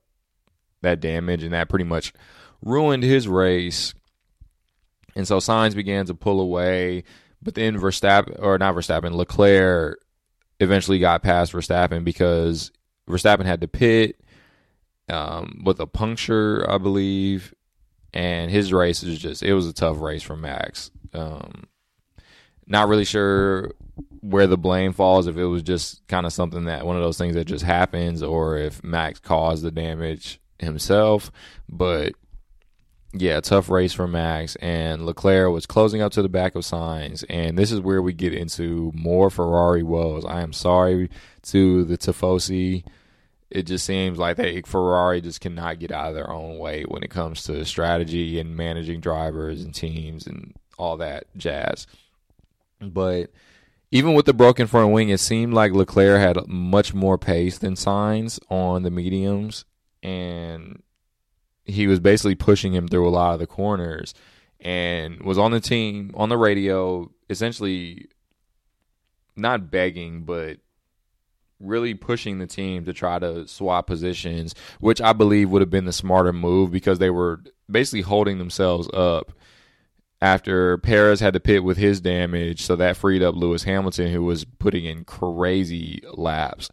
that 0.82 1.00
damage, 1.00 1.42
and 1.42 1.54
that 1.54 1.68
pretty 1.68 1.86
much 1.86 2.12
ruined 2.62 3.02
his 3.02 3.26
race. 3.26 3.94
And 5.16 5.26
so 5.26 5.38
Sainz 5.38 5.74
began 5.74 6.06
to 6.06 6.14
pull 6.14 6.40
away, 6.40 7.02
but 7.42 7.54
then 7.54 7.78
Verstappen, 7.78 8.42
or 8.42 8.58
not 8.58 8.74
Verstappen, 8.74 9.12
Leclerc 9.12 10.00
eventually 10.58 10.98
got 10.98 11.22
past 11.22 11.52
Verstappen 11.52 12.04
because 12.04 12.70
Verstappen 13.08 13.46
had 13.46 13.60
to 13.62 13.68
pit 13.68 14.20
um, 15.08 15.62
with 15.64 15.80
a 15.80 15.86
puncture, 15.86 16.64
I 16.68 16.78
believe. 16.78 17.54
And 18.12 18.50
his 18.50 18.72
race 18.72 19.02
was 19.02 19.18
just, 19.18 19.42
it 19.42 19.54
was 19.54 19.66
a 19.66 19.72
tough 19.72 20.00
race 20.00 20.22
for 20.22 20.36
Max. 20.36 20.90
Um, 21.14 21.64
not 22.66 22.88
really 22.88 23.04
sure 23.04 23.72
where 24.20 24.46
the 24.46 24.58
blame 24.58 24.92
falls, 24.92 25.26
if 25.26 25.36
it 25.36 25.46
was 25.46 25.62
just 25.62 26.06
kind 26.08 26.26
of 26.26 26.32
something 26.32 26.64
that 26.64 26.84
one 26.84 26.96
of 26.96 27.02
those 27.02 27.18
things 27.18 27.34
that 27.34 27.46
just 27.46 27.64
happens, 27.64 28.22
or 28.22 28.58
if 28.58 28.82
Max 28.84 29.18
caused 29.18 29.62
the 29.62 29.70
damage 29.70 30.40
himself. 30.58 31.30
But 31.68 32.12
yeah, 33.12 33.40
tough 33.40 33.68
race 33.70 33.92
for 33.92 34.06
Max, 34.06 34.56
and 34.56 35.04
Leclerc 35.04 35.52
was 35.52 35.66
closing 35.66 36.00
up 36.00 36.12
to 36.12 36.22
the 36.22 36.28
back 36.28 36.54
of 36.54 36.62
Sainz, 36.62 37.24
and 37.28 37.58
this 37.58 37.72
is 37.72 37.80
where 37.80 38.00
we 38.00 38.12
get 38.12 38.32
into 38.32 38.92
more 38.94 39.30
Ferrari 39.30 39.82
woes. 39.82 40.24
I 40.24 40.42
am 40.42 40.52
sorry 40.52 41.10
to 41.44 41.84
the 41.84 41.98
Tifosi. 41.98 42.84
It 43.50 43.64
just 43.64 43.84
seems 43.84 44.16
like 44.16 44.36
they 44.36 44.62
Ferrari 44.62 45.20
just 45.20 45.40
cannot 45.40 45.80
get 45.80 45.90
out 45.90 46.10
of 46.10 46.14
their 46.14 46.30
own 46.30 46.58
way 46.58 46.84
when 46.84 47.02
it 47.02 47.10
comes 47.10 47.42
to 47.44 47.64
strategy 47.64 48.38
and 48.38 48.56
managing 48.56 49.00
drivers 49.00 49.64
and 49.64 49.74
teams 49.74 50.28
and 50.28 50.54
all 50.78 50.96
that 50.98 51.24
jazz. 51.36 51.88
But 52.80 53.32
even 53.90 54.14
with 54.14 54.26
the 54.26 54.32
broken 54.32 54.68
front 54.68 54.92
wing, 54.92 55.08
it 55.08 55.18
seemed 55.18 55.52
like 55.52 55.72
Leclerc 55.72 56.20
had 56.20 56.46
much 56.46 56.94
more 56.94 57.18
pace 57.18 57.58
than 57.58 57.74
Sainz 57.74 58.38
on 58.48 58.84
the 58.84 58.90
mediums, 58.90 59.64
and 60.00 60.80
he 61.70 61.86
was 61.86 62.00
basically 62.00 62.34
pushing 62.34 62.72
him 62.74 62.88
through 62.88 63.08
a 63.08 63.10
lot 63.10 63.34
of 63.34 63.40
the 63.40 63.46
corners 63.46 64.14
and 64.60 65.22
was 65.22 65.38
on 65.38 65.50
the 65.50 65.60
team 65.60 66.10
on 66.14 66.28
the 66.28 66.36
radio 66.36 67.10
essentially 67.28 68.06
not 69.36 69.70
begging 69.70 70.22
but 70.22 70.58
really 71.58 71.94
pushing 71.94 72.38
the 72.38 72.46
team 72.46 72.84
to 72.84 72.92
try 72.92 73.18
to 73.18 73.46
swap 73.46 73.86
positions 73.86 74.54
which 74.80 75.00
i 75.00 75.12
believe 75.12 75.50
would 75.50 75.62
have 75.62 75.70
been 75.70 75.84
the 75.84 75.92
smarter 75.92 76.32
move 76.32 76.70
because 76.70 76.98
they 76.98 77.10
were 77.10 77.40
basically 77.70 78.02
holding 78.02 78.38
themselves 78.38 78.88
up 78.92 79.32
after 80.22 80.78
Perez 80.78 81.20
had 81.20 81.34
to 81.34 81.40
pit 81.40 81.64
with 81.64 81.78
his 81.78 82.00
damage. 82.00 82.62
So 82.62 82.76
that 82.76 82.96
freed 82.96 83.22
up 83.22 83.34
Lewis 83.34 83.64
Hamilton 83.64 84.12
who 84.12 84.24
was 84.24 84.44
putting 84.44 84.84
in 84.84 85.04
crazy 85.04 86.02
laps 86.12 86.70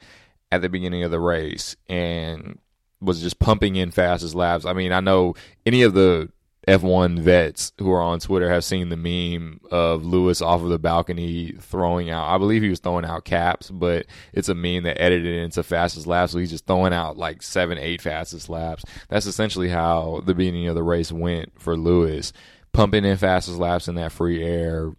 at 0.51 0.61
the 0.61 0.69
beginning 0.69 1.03
of 1.03 1.11
the 1.11 1.19
race. 1.19 1.75
And 1.87 2.59
was 3.01 3.21
just 3.21 3.39
pumping 3.39 3.75
in 3.75 3.91
fastest 3.91 4.35
laps. 4.35 4.65
I 4.65 4.73
mean, 4.73 4.91
I 4.91 4.99
know 4.99 5.35
any 5.65 5.83
of 5.83 5.93
the 5.93 6.29
F1 6.67 7.19
vets 7.19 7.71
who 7.77 7.89
are 7.91 8.01
on 8.01 8.19
Twitter 8.19 8.49
have 8.51 8.65
seen 8.65 8.89
the 8.89 8.97
meme 8.97 9.61
of 9.71 10.05
Lewis 10.05 10.41
off 10.41 10.61
of 10.61 10.67
the 10.67 10.77
balcony 10.77 11.53
throwing 11.59 12.09
out. 12.09 12.27
I 12.27 12.37
believe 12.37 12.61
he 12.61 12.69
was 12.69 12.81
throwing 12.81 13.05
out 13.05 13.23
caps, 13.23 13.71
but 13.71 14.05
it's 14.33 14.49
a 14.49 14.55
meme 14.55 14.83
that 14.83 15.01
edited 15.01 15.33
it 15.33 15.43
into 15.43 15.63
fastest 15.63 16.07
laps. 16.07 16.33
So 16.33 16.39
he's 16.39 16.49
just 16.49 16.65
throwing 16.67 16.91
out 16.91 17.17
like 17.17 17.41
seven, 17.41 17.77
eight 17.77 18.01
fastest 18.01 18.49
laps. 18.49 18.83
That's 19.07 19.25
essentially 19.25 19.69
how 19.69 20.21
the 20.25 20.35
beginning 20.35 20.67
of 20.67 20.75
the 20.75 20.83
race 20.83 21.11
went 21.11 21.53
for 21.57 21.77
Lewis, 21.77 22.33
pumping 22.73 23.05
in 23.05 23.15
fastest 23.15 23.57
laps 23.59 23.87
in 23.87 23.95
that 23.95 24.11
free 24.11 24.43
air. 24.43 24.91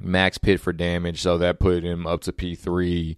Max 0.00 0.38
pit 0.38 0.60
for 0.60 0.72
damage, 0.72 1.22
so 1.22 1.38
that 1.38 1.60
put 1.60 1.84
him 1.84 2.06
up 2.06 2.22
to 2.22 2.32
P3. 2.32 3.16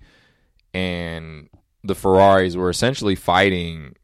And 0.73 1.49
the 1.83 1.95
Ferraris 1.95 2.57
were 2.57 2.71
essentially 2.71 3.15
fighting 3.15 3.95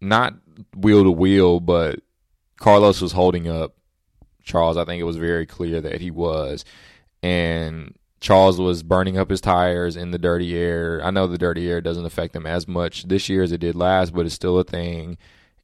not 0.00 0.34
wheel 0.76 1.04
to 1.04 1.10
wheel, 1.10 1.60
but 1.60 2.00
Carlos 2.58 3.00
was 3.00 3.12
holding 3.12 3.48
up 3.48 3.76
Charles. 4.42 4.76
I 4.76 4.84
think 4.84 5.00
it 5.00 5.04
was 5.04 5.16
very 5.16 5.46
clear 5.46 5.80
that 5.80 6.00
he 6.00 6.10
was. 6.10 6.64
And 7.22 7.94
Charles 8.20 8.60
was 8.60 8.82
burning 8.82 9.18
up 9.18 9.30
his 9.30 9.40
tires 9.40 9.96
in 9.96 10.10
the 10.10 10.18
dirty 10.18 10.56
air. 10.56 11.00
I 11.04 11.10
know 11.10 11.26
the 11.26 11.38
dirty 11.38 11.70
air 11.70 11.80
doesn't 11.80 12.04
affect 12.04 12.34
him 12.34 12.46
as 12.46 12.66
much 12.66 13.04
this 13.04 13.28
year 13.28 13.42
as 13.42 13.52
it 13.52 13.58
did 13.58 13.74
last, 13.74 14.12
but 14.12 14.26
it's 14.26 14.34
still 14.34 14.58
a 14.58 14.64
thing. 14.64 15.18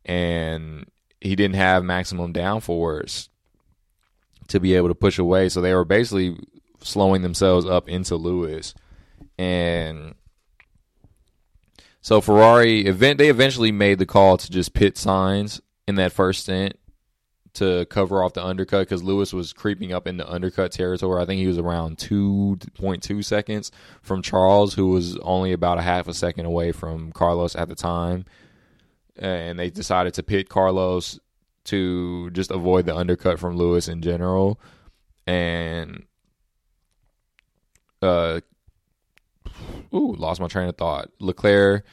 And 0.05 0.87
he 1.21 1.35
didn't 1.35 1.57
have 1.57 1.85
maximum 1.85 2.33
downforce 2.33 3.29
to 4.49 4.61
be 4.61 4.75
able 4.75 4.89
to 4.89 4.95
push 4.95 5.19
away. 5.19 5.49
So 5.49 5.61
they 5.61 5.75
were 5.75 5.85
basically 5.85 6.37
slowing 6.83 7.23
themselves 7.23 7.67
up 7.67 7.89
into 7.89 8.17
Lewis. 8.17 8.75
And 9.37 10.15
so 12.09 12.23
Ferrari 12.23 12.87
event 12.87 13.19
they 13.19 13.29
eventually 13.29 13.71
made 13.71 13.99
the 13.99 14.07
call 14.07 14.39
to 14.39 14.51
just 14.51 14.73
pit 14.73 14.95
Sainz 14.95 15.61
in 15.87 15.97
that 15.97 16.11
first 16.11 16.45
stint 16.45 16.73
to 17.53 17.85
cover 17.91 18.23
off 18.23 18.33
the 18.33 18.43
undercut 18.43 18.89
because 18.89 19.03
Lewis 19.03 19.35
was 19.35 19.53
creeping 19.53 19.93
up 19.93 20.07
into 20.07 20.27
undercut 20.27 20.73
territory. 20.73 21.23
I 21.23 21.27
think 21.27 21.39
he 21.39 21.47
was 21.47 21.59
around 21.59 21.99
2.2 21.99 23.23
seconds 23.23 23.71
from 24.01 24.23
Charles, 24.23 24.73
who 24.73 24.89
was 24.89 25.19
only 25.19 25.53
about 25.53 25.77
a 25.77 25.83
half 25.83 26.09
a 26.09 26.15
second 26.15 26.47
away 26.47 26.73
from 26.73 27.13
Carlos 27.13 27.55
at 27.55 27.69
the 27.69 27.75
time. 27.75 28.25
And 29.17 29.59
they 29.59 29.69
decided 29.69 30.15
to 30.15 30.23
pit 30.23 30.49
Carlos 30.49 31.21
to 31.65 32.31
just 32.31 32.51
avoid 32.51 32.87
the 32.87 32.97
undercut 32.97 33.39
from 33.39 33.59
Lewis 33.59 33.87
in 33.87 34.01
general. 34.01 34.59
And 35.27 36.07
uh, 38.01 38.41
ooh, 39.95 40.15
lost 40.15 40.41
my 40.41 40.49
train 40.49 40.69
of 40.69 40.77
thought. 40.77 41.11
Leclerc 41.21 41.85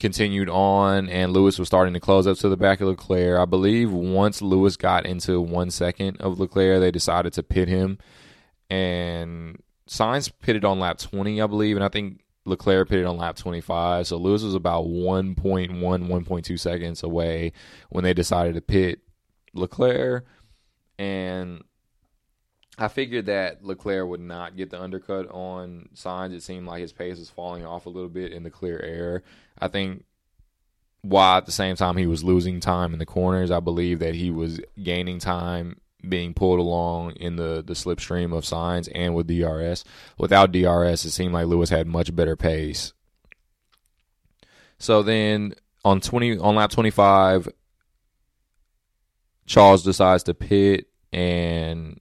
continued 0.00 0.48
on, 0.48 1.08
and 1.08 1.32
Lewis 1.32 1.58
was 1.58 1.68
starting 1.68 1.94
to 1.94 2.00
close 2.00 2.26
up 2.26 2.36
to 2.38 2.48
the 2.48 2.56
back 2.56 2.80
of 2.80 2.88
Leclerc. 2.88 3.40
I 3.40 3.44
believe 3.44 3.92
once 3.92 4.42
Lewis 4.42 4.76
got 4.76 5.06
into 5.06 5.40
one 5.40 5.70
second 5.70 6.20
of 6.20 6.40
Leclerc, 6.40 6.80
they 6.80 6.90
decided 6.90 7.32
to 7.34 7.42
pit 7.42 7.68
him, 7.68 7.98
and 8.68 9.62
Sainz 9.88 10.32
pitted 10.40 10.64
on 10.64 10.80
lap 10.80 10.98
20, 10.98 11.40
I 11.40 11.46
believe, 11.46 11.76
and 11.76 11.84
I 11.84 11.88
think 11.88 12.20
Leclerc 12.44 12.88
pitted 12.88 13.06
on 13.06 13.18
lap 13.18 13.36
25. 13.36 14.08
So 14.08 14.16
Lewis 14.16 14.42
was 14.42 14.54
about 14.54 14.86
1.1, 14.86 15.70
1.2 15.70 16.58
seconds 16.58 17.02
away 17.02 17.52
when 17.90 18.02
they 18.02 18.14
decided 18.14 18.54
to 18.54 18.60
pit 18.60 19.00
Leclerc, 19.54 20.24
and 20.98 21.62
I 22.78 22.88
figured 22.88 23.26
that 23.26 23.64
Leclerc 23.64 24.08
would 24.08 24.20
not 24.20 24.56
get 24.56 24.70
the 24.70 24.80
undercut 24.80 25.28
on 25.30 25.90
Sainz. 25.94 26.32
It 26.32 26.42
seemed 26.42 26.66
like 26.66 26.80
his 26.80 26.92
pace 26.92 27.18
was 27.18 27.28
falling 27.28 27.66
off 27.66 27.86
a 27.86 27.90
little 27.90 28.08
bit 28.08 28.32
in 28.32 28.42
the 28.42 28.50
clear 28.50 28.80
air. 28.80 29.22
I 29.58 29.68
think 29.68 30.04
while 31.02 31.36
at 31.36 31.46
the 31.46 31.52
same 31.52 31.76
time 31.76 31.96
he 31.96 32.06
was 32.06 32.24
losing 32.24 32.60
time 32.60 32.92
in 32.92 32.98
the 32.98 33.06
corners, 33.06 33.50
I 33.50 33.60
believe 33.60 33.98
that 33.98 34.14
he 34.14 34.30
was 34.30 34.60
gaining 34.82 35.18
time 35.18 35.80
being 36.08 36.32
pulled 36.34 36.58
along 36.58 37.12
in 37.12 37.36
the, 37.36 37.62
the 37.64 37.74
slipstream 37.74 38.36
of 38.36 38.44
Sainz 38.44 38.88
and 38.94 39.14
with 39.14 39.26
DRS. 39.26 39.84
Without 40.18 40.52
DRS, 40.52 41.04
it 41.04 41.10
seemed 41.10 41.34
like 41.34 41.46
Lewis 41.46 41.70
had 41.70 41.86
much 41.86 42.14
better 42.14 42.36
pace. 42.36 42.92
So 44.78 45.02
then 45.02 45.54
on 45.84 46.00
twenty 46.00 46.38
on 46.38 46.56
lap 46.56 46.70
twenty 46.70 46.90
five, 46.90 47.48
Charles 49.46 49.84
decides 49.84 50.24
to 50.24 50.34
pit 50.34 50.88
and 51.12 52.00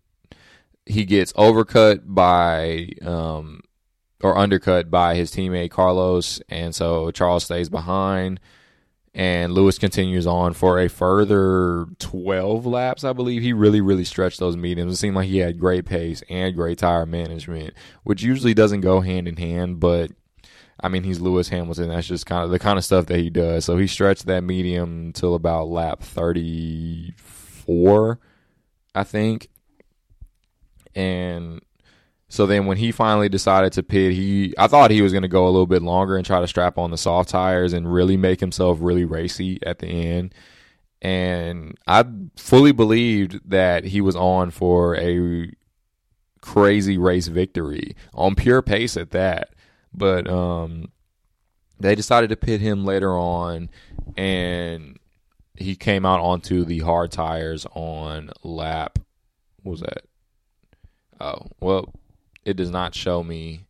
he 0.92 1.06
gets 1.06 1.34
overcut 1.34 2.02
by 2.06 2.90
um, 3.02 3.62
or 4.22 4.38
undercut 4.38 4.92
by 4.92 5.16
his 5.16 5.32
teammate 5.32 5.72
Carlos, 5.72 6.40
and 6.50 6.76
so 6.76 7.10
Charles 7.12 7.46
stays 7.46 7.70
behind. 7.70 8.42
And 9.14 9.54
Lewis 9.54 9.78
continues 9.78 10.26
on 10.26 10.54
for 10.54 10.80
a 10.80 10.88
further 10.88 11.86
12 12.00 12.66
laps, 12.66 13.04
I 13.04 13.12
believe. 13.12 13.42
He 13.42 13.52
really, 13.52 13.82
really 13.82 14.06
stretched 14.06 14.40
those 14.40 14.56
mediums. 14.56 14.94
It 14.94 14.98
seemed 14.98 15.18
like 15.18 15.28
he 15.28 15.40
had 15.40 15.60
great 15.60 15.84
pace 15.84 16.24
and 16.30 16.56
great 16.56 16.78
tire 16.78 17.06
management, 17.06 17.74
which 18.04 18.24
usually 18.24 18.54
doesn't 18.54 18.80
go 18.80 19.02
hand 19.02 19.28
in 19.28 19.36
hand. 19.36 19.82
But 19.82 20.12
I 20.80 20.88
mean, 20.88 21.04
he's 21.04 21.20
Lewis 21.20 21.50
Hamilton. 21.50 21.90
That's 21.90 22.08
just 22.08 22.26
kind 22.26 22.46
of 22.46 22.52
the 22.52 22.60
kind 22.60 22.78
of 22.78 22.86
stuff 22.86 23.08
that 23.08 23.20
he 23.20 23.30
does. 23.30 23.66
So 23.66 23.76
he 23.76 23.86
stretched 23.86 24.28
that 24.28 24.46
medium 24.46 25.08
until 25.08 25.36
about 25.36 25.68
lap 25.68 26.04
34, 26.04 28.18
I 28.96 29.04
think 29.04 29.50
and 30.96 31.62
so 32.32 32.46
then 32.46 32.66
when 32.66 32.78
he 32.78 32.94
finally 32.94 33.28
decided 33.28 33.74
to 33.74 33.84
pit, 33.84 34.14
he 34.14 34.54
I 34.58 34.68
thought 34.68 34.92
he 34.92 35.02
was 35.02 35.12
going 35.12 35.24
to 35.24 35.28
go 35.28 35.46
a 35.46 35.52
little 35.52 35.68
bit 35.68 35.82
longer 35.82 36.16
and 36.16 36.26
try 36.26 36.40
to 36.40 36.48
strap 36.48 36.78
on 36.78 36.90
the 36.90 36.98
soft 36.98 37.30
tires 37.30 37.74
and 37.74 37.92
really 37.92 38.16
make 38.16 38.40
himself 38.40 38.78
really 38.82 39.04
racy 39.04 39.60
at 39.64 39.80
the 39.80 39.88
end. 39.88 40.34
And 41.02 41.78
I 41.88 42.06
fully 42.38 42.72
believed 42.72 43.50
that 43.50 43.84
he 43.84 44.00
was 44.00 44.16
on 44.16 44.52
for 44.52 44.96
a 44.96 45.52
crazy 46.42 46.98
race 46.98 47.28
victory 47.28 47.96
on 48.14 48.36
pure 48.36 48.62
pace 48.62 48.96
at 48.96 49.12
that. 49.12 49.50
But 49.94 50.30
um, 50.30 50.92
they 51.80 51.96
decided 51.96 52.30
to 52.30 52.38
pit 52.38 52.62
him 52.62 52.86
later 52.86 53.12
on, 53.12 53.70
and 54.16 54.98
he 55.58 55.76
came 55.76 56.06
out 56.06 56.22
onto 56.22 56.64
the 56.64 56.80
hard 56.80 57.12
tires 57.12 57.66
on 57.74 58.32
lap. 58.44 59.00
What 59.64 59.72
was 59.72 59.82
that? 59.82 60.04
Oh, 61.22 61.46
well, 61.60 61.94
it 62.44 62.58
does 62.58 62.72
not 62.72 62.96
show 62.96 63.24
me 63.24 63.68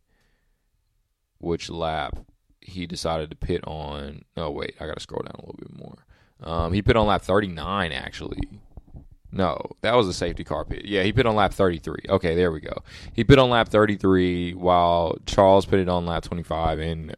which 1.38 1.68
lap 1.68 2.16
he 2.62 2.86
decided 2.86 3.28
to 3.30 3.36
pit 3.36 3.62
on. 3.66 4.24
Oh, 4.36 4.50
wait, 4.50 4.74
I 4.80 4.86
got 4.86 4.94
to 4.94 5.00
scroll 5.00 5.22
down 5.22 5.34
a 5.34 5.40
little 5.40 5.58
bit 5.58 5.76
more. 5.76 6.06
Um, 6.42 6.72
he 6.72 6.80
pit 6.80 6.96
on 6.96 7.06
lap 7.06 7.22
39, 7.22 7.92
actually. 7.92 8.48
No, 9.30 9.58
that 9.82 9.94
was 9.94 10.08
a 10.08 10.14
safety 10.14 10.44
car 10.44 10.64
pit. 10.64 10.86
Yeah, 10.86 11.02
he 11.02 11.12
pit 11.12 11.26
on 11.26 11.34
lap 11.34 11.52
33. 11.52 12.06
Okay, 12.08 12.34
there 12.34 12.52
we 12.52 12.60
go. 12.60 12.82
He 13.12 13.22
pit 13.22 13.38
on 13.38 13.50
lap 13.50 13.68
33 13.68 14.54
while 14.54 15.18
Charles 15.26 15.66
pitted 15.66 15.88
on 15.88 16.06
lap 16.06 16.22
25 16.22 16.78
and 16.78 17.16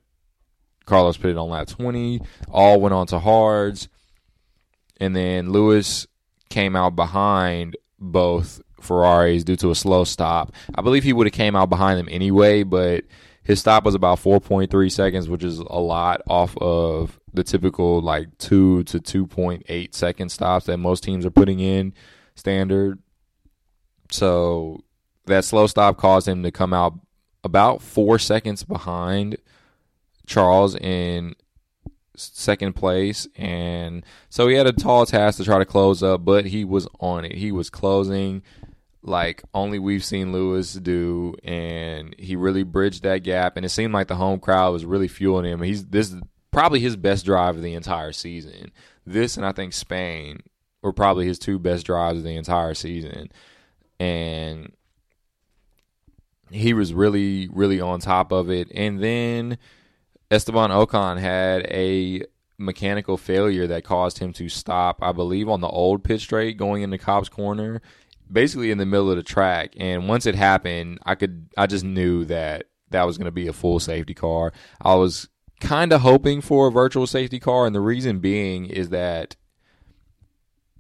Carlos 0.84 1.16
pitted 1.16 1.36
on 1.36 1.48
lap 1.48 1.68
20. 1.68 2.20
All 2.50 2.80
went 2.80 2.94
on 2.94 3.06
to 3.08 3.20
hards. 3.20 3.88
And 4.98 5.14
then 5.14 5.50
Lewis 5.50 6.06
came 6.50 6.76
out 6.76 6.94
behind 6.96 7.76
both 7.98 8.62
Ferraris 8.84 9.44
due 9.44 9.56
to 9.56 9.70
a 9.70 9.74
slow 9.74 10.04
stop. 10.04 10.52
I 10.74 10.82
believe 10.82 11.04
he 11.04 11.12
would 11.12 11.26
have 11.26 11.34
came 11.34 11.56
out 11.56 11.70
behind 11.70 11.98
them 11.98 12.08
anyway, 12.10 12.62
but 12.62 13.04
His 13.44 13.60
stop 13.60 13.84
was 13.84 13.94
about 13.94 14.18
4.3 14.18 14.90
seconds, 14.90 15.28
which 15.28 15.44
is 15.44 15.58
a 15.58 15.78
lot 15.78 16.22
off 16.26 16.56
of 16.58 17.20
the 17.34 17.44
typical 17.44 18.00
like 18.00 18.36
2 18.38 18.84
to 18.84 18.98
2.8 18.98 19.94
second 19.94 20.30
stops 20.30 20.64
that 20.66 20.78
most 20.78 21.04
teams 21.04 21.26
are 21.26 21.30
putting 21.30 21.60
in 21.60 21.92
standard. 22.36 22.98
So 24.10 24.82
that 25.26 25.44
slow 25.44 25.66
stop 25.66 25.98
caused 25.98 26.26
him 26.26 26.42
to 26.42 26.50
come 26.50 26.72
out 26.72 26.98
about 27.42 27.82
4 27.82 28.18
seconds 28.18 28.64
behind 28.64 29.36
Charles 30.26 30.74
in 30.76 31.34
second 32.16 32.74
place 32.74 33.26
and 33.34 34.04
so 34.28 34.46
he 34.46 34.54
had 34.54 34.68
a 34.68 34.72
tall 34.72 35.04
task 35.04 35.36
to 35.36 35.44
try 35.44 35.58
to 35.58 35.64
close 35.64 36.00
up 36.00 36.24
but 36.24 36.46
he 36.46 36.64
was 36.64 36.86
on 37.00 37.24
it 37.24 37.32
he 37.32 37.50
was 37.50 37.68
closing 37.68 38.40
like 39.06 39.42
only 39.52 39.78
we've 39.78 40.04
seen 40.04 40.32
lewis 40.32 40.72
do 40.74 41.34
and 41.44 42.16
he 42.18 42.36
really 42.36 42.62
bridged 42.62 43.02
that 43.02 43.18
gap 43.18 43.56
and 43.56 43.64
it 43.64 43.68
seemed 43.68 43.92
like 43.92 44.08
the 44.08 44.16
home 44.16 44.40
crowd 44.40 44.72
was 44.72 44.86
really 44.86 45.08
fueling 45.08 45.44
him. 45.44 45.62
He's 45.62 45.84
this 45.86 46.10
is 46.12 46.20
probably 46.50 46.80
his 46.80 46.96
best 46.96 47.26
drive 47.26 47.56
of 47.56 47.62
the 47.62 47.74
entire 47.74 48.12
season. 48.12 48.72
This 49.06 49.36
and 49.36 49.44
i 49.44 49.52
think 49.52 49.74
spain 49.74 50.42
were 50.82 50.92
probably 50.92 51.26
his 51.26 51.38
two 51.38 51.58
best 51.58 51.84
drives 51.84 52.18
of 52.18 52.24
the 52.24 52.36
entire 52.36 52.74
season. 52.74 53.30
And 54.00 54.72
he 56.50 56.72
was 56.72 56.94
really 56.94 57.48
really 57.48 57.80
on 57.80 58.00
top 58.00 58.32
of 58.32 58.50
it. 58.50 58.70
And 58.74 59.02
then 59.02 59.58
Esteban 60.30 60.70
Ocon 60.70 61.18
had 61.18 61.66
a 61.66 62.22
mechanical 62.58 63.16
failure 63.16 63.66
that 63.66 63.84
caused 63.84 64.18
him 64.18 64.32
to 64.32 64.48
stop, 64.48 64.98
I 65.02 65.12
believe, 65.12 65.48
on 65.48 65.60
the 65.60 65.68
old 65.68 66.04
pit 66.04 66.20
straight 66.20 66.56
going 66.56 66.82
into 66.82 66.98
Copse 66.98 67.28
Corner, 67.28 67.82
basically 68.30 68.70
in 68.70 68.78
the 68.78 68.86
middle 68.86 69.10
of 69.10 69.16
the 69.16 69.22
track. 69.22 69.74
And 69.76 70.08
once 70.08 70.26
it 70.26 70.34
happened, 70.34 70.98
I 71.04 71.14
could 71.14 71.48
I 71.56 71.66
just 71.66 71.84
knew 71.84 72.24
that 72.26 72.66
that 72.90 73.06
was 73.06 73.18
going 73.18 73.26
to 73.26 73.32
be 73.32 73.48
a 73.48 73.52
full 73.52 73.80
safety 73.80 74.14
car. 74.14 74.52
I 74.80 74.94
was 74.94 75.28
kind 75.60 75.92
of 75.92 76.00
hoping 76.02 76.40
for 76.40 76.68
a 76.68 76.72
virtual 76.72 77.06
safety 77.06 77.40
car, 77.40 77.66
and 77.66 77.74
the 77.74 77.80
reason 77.80 78.20
being 78.20 78.66
is 78.66 78.90
that 78.90 79.36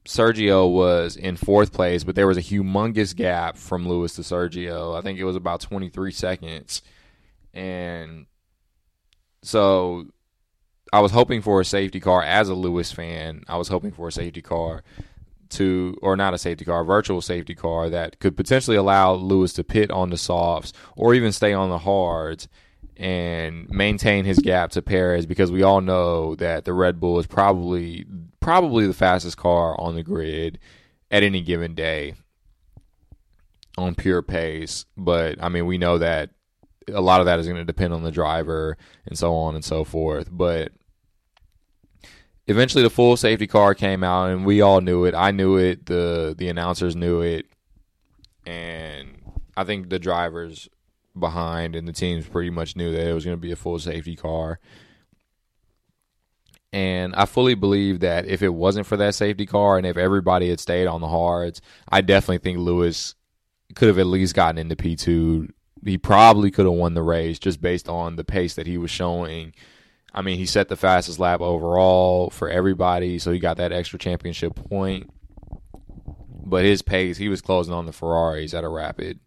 Sergio 0.06 0.70
was 0.70 1.16
in 1.16 1.36
fourth 1.36 1.72
place, 1.72 2.04
but 2.04 2.14
there 2.14 2.26
was 2.26 2.36
a 2.36 2.42
humongous 2.42 3.16
gap 3.16 3.56
from 3.56 3.88
Lewis 3.88 4.14
to 4.16 4.22
Sergio. 4.22 4.96
I 4.96 5.00
think 5.00 5.18
it 5.18 5.24
was 5.24 5.36
about 5.36 5.60
23 5.60 6.12
seconds. 6.12 6.82
And 7.54 8.26
so 9.42 10.06
I 10.92 11.00
was 11.00 11.12
hoping 11.12 11.40
for 11.40 11.60
a 11.60 11.64
safety 11.64 12.00
car 12.00 12.22
as 12.22 12.48
a 12.48 12.54
Lewis 12.54 12.92
fan. 12.92 13.44
I 13.48 13.56
was 13.56 13.68
hoping 13.68 13.92
for 13.92 14.08
a 14.08 14.12
safety 14.12 14.42
car 14.42 14.82
to, 15.50 15.96
or 16.02 16.16
not 16.16 16.34
a 16.34 16.38
safety 16.38 16.64
car, 16.64 16.82
a 16.82 16.84
virtual 16.84 17.20
safety 17.20 17.54
car 17.54 17.90
that 17.90 18.18
could 18.18 18.36
potentially 18.36 18.76
allow 18.76 19.12
Lewis 19.14 19.52
to 19.54 19.64
pit 19.64 19.90
on 19.90 20.10
the 20.10 20.16
softs 20.16 20.72
or 20.96 21.14
even 21.14 21.32
stay 21.32 21.52
on 21.52 21.70
the 21.70 21.78
hards 21.78 22.48
and 22.96 23.68
maintain 23.70 24.24
his 24.24 24.38
gap 24.38 24.70
to 24.70 24.82
Perez 24.82 25.26
because 25.26 25.50
we 25.50 25.62
all 25.62 25.80
know 25.80 26.34
that 26.36 26.64
the 26.64 26.72
Red 26.72 27.00
Bull 27.00 27.18
is 27.18 27.26
probably 27.26 28.06
probably 28.40 28.86
the 28.86 28.94
fastest 28.94 29.36
car 29.36 29.78
on 29.80 29.94
the 29.94 30.02
grid 30.02 30.58
at 31.10 31.22
any 31.22 31.40
given 31.40 31.74
day 31.74 32.14
on 33.76 33.94
pure 33.94 34.22
pace. 34.22 34.84
But 34.96 35.42
I 35.42 35.48
mean, 35.48 35.66
we 35.66 35.78
know 35.78 35.98
that 35.98 36.30
a 36.92 37.00
lot 37.00 37.20
of 37.20 37.26
that 37.26 37.38
is 37.38 37.46
going 37.46 37.58
to 37.58 37.64
depend 37.64 37.92
on 37.92 38.02
the 38.02 38.10
driver 38.10 38.76
and 39.06 39.18
so 39.18 39.34
on 39.34 39.54
and 39.54 39.64
so 39.64 39.84
forth. 39.84 40.28
But 40.30 40.72
eventually, 42.46 42.82
the 42.82 42.90
full 42.90 43.16
safety 43.16 43.46
car 43.46 43.74
came 43.74 44.04
out, 44.04 44.30
and 44.30 44.44
we 44.44 44.60
all 44.60 44.80
knew 44.80 45.04
it. 45.04 45.14
I 45.14 45.30
knew 45.30 45.56
it. 45.56 45.86
the 45.86 46.34
The 46.36 46.48
announcers 46.48 46.96
knew 46.96 47.20
it, 47.20 47.46
and 48.46 49.22
I 49.56 49.64
think 49.64 49.90
the 49.90 49.98
drivers 49.98 50.68
behind 51.18 51.76
and 51.76 51.86
the 51.86 51.92
teams 51.92 52.26
pretty 52.26 52.50
much 52.50 52.74
knew 52.76 52.90
that 52.92 53.06
it 53.06 53.12
was 53.12 53.24
going 53.24 53.36
to 53.36 53.40
be 53.40 53.52
a 53.52 53.56
full 53.56 53.78
safety 53.78 54.16
car. 54.16 54.58
And 56.72 57.14
I 57.14 57.26
fully 57.26 57.54
believe 57.54 58.00
that 58.00 58.26
if 58.26 58.42
it 58.42 58.48
wasn't 58.48 58.88
for 58.88 58.96
that 58.96 59.14
safety 59.14 59.46
car 59.46 59.78
and 59.78 59.86
if 59.86 59.96
everybody 59.96 60.48
had 60.48 60.58
stayed 60.58 60.88
on 60.88 61.00
the 61.00 61.06
hards, 61.06 61.60
I 61.88 62.00
definitely 62.00 62.38
think 62.38 62.58
Lewis 62.58 63.14
could 63.76 63.86
have 63.86 63.98
at 64.00 64.06
least 64.06 64.34
gotten 64.34 64.58
into 64.58 64.74
P2 64.74 65.50
he 65.84 65.98
probably 65.98 66.50
could 66.50 66.64
have 66.64 66.74
won 66.74 66.94
the 66.94 67.02
race 67.02 67.38
just 67.38 67.60
based 67.60 67.88
on 67.88 68.16
the 68.16 68.24
pace 68.24 68.54
that 68.54 68.66
he 68.66 68.78
was 68.78 68.90
showing. 68.90 69.52
I 70.14 70.22
mean, 70.22 70.38
he 70.38 70.46
set 70.46 70.68
the 70.68 70.76
fastest 70.76 71.18
lap 71.18 71.40
overall 71.40 72.30
for 72.30 72.48
everybody, 72.48 73.18
so 73.18 73.32
he 73.32 73.40
got 73.40 73.56
that 73.56 73.72
extra 73.72 73.98
championship 73.98 74.54
point. 74.54 75.10
But 76.46 76.64
his 76.64 76.82
pace, 76.82 77.16
he 77.16 77.28
was 77.28 77.40
closing 77.40 77.74
on 77.74 77.86
the 77.86 77.92
Ferraris 77.92 78.54
at 78.54 78.64
a 78.64 78.68
rapid, 78.68 79.18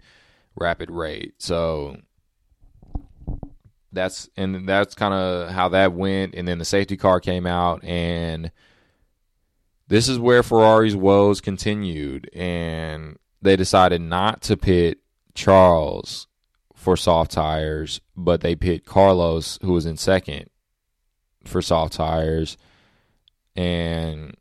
rapid 0.56 0.90
rate. 0.90 1.34
So 1.40 1.98
that's 3.92 4.30
and 4.38 4.68
that's 4.68 4.96
kind 4.96 5.14
of 5.14 5.50
how 5.50 5.70
that 5.70 5.94
went. 5.94 6.36
And 6.36 6.48
then 6.48 6.58
the 6.58 6.66
safety 6.66 6.96
car 6.96 7.20
came 7.20 7.46
out, 7.46 7.84
and 7.84 8.52
this 9.90 10.08
is 10.08 10.20
where 10.20 10.44
Ferrari's 10.44 10.96
woes 10.96 11.42
continued, 11.42 12.30
and 12.34 13.18
they 13.42 13.56
decided 13.56 14.02
not 14.02 14.42
to 14.44 14.56
pit 14.56 15.00
Charles 15.34 16.28
for 16.76 16.96
soft 16.96 17.32
tires, 17.32 18.00
but 18.16 18.42
they 18.42 18.56
pit 18.56 18.86
Carlos, 18.86 19.60
who 19.62 19.74
was 19.74 19.86
in 19.86 19.98
second, 19.98 20.50
for 21.48 21.62
soft 21.62 21.94
tires. 21.94 22.58
And 23.56 24.36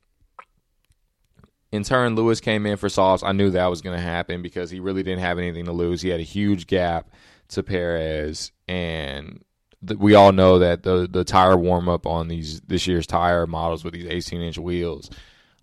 in 1.72 1.84
turn, 1.84 2.14
Lewis 2.14 2.40
came 2.40 2.66
in 2.66 2.76
for 2.76 2.88
softs. 2.88 3.22
I 3.22 3.32
knew 3.32 3.50
that 3.50 3.70
was 3.70 3.82
going 3.82 3.96
to 3.96 4.02
happen 4.02 4.42
because 4.42 4.70
he 4.70 4.80
really 4.80 5.02
didn't 5.02 5.20
have 5.20 5.38
anything 5.38 5.64
to 5.66 5.72
lose. 5.72 6.02
He 6.02 6.10
had 6.10 6.20
a 6.20 6.24
huge 6.24 6.66
gap 6.66 7.10
to 7.48 7.62
Perez, 7.62 8.52
and 8.68 9.44
th- 9.86 9.98
we 9.98 10.14
all 10.14 10.32
know 10.32 10.58
that 10.58 10.82
the 10.82 11.08
the 11.10 11.24
tire 11.24 11.56
warm 11.56 11.88
up 11.88 12.06
on 12.06 12.28
these 12.28 12.60
this 12.62 12.86
year's 12.86 13.06
tire 13.06 13.46
models 13.46 13.84
with 13.84 13.94
these 13.94 14.06
18 14.06 14.40
inch 14.40 14.58
wheels 14.58 15.10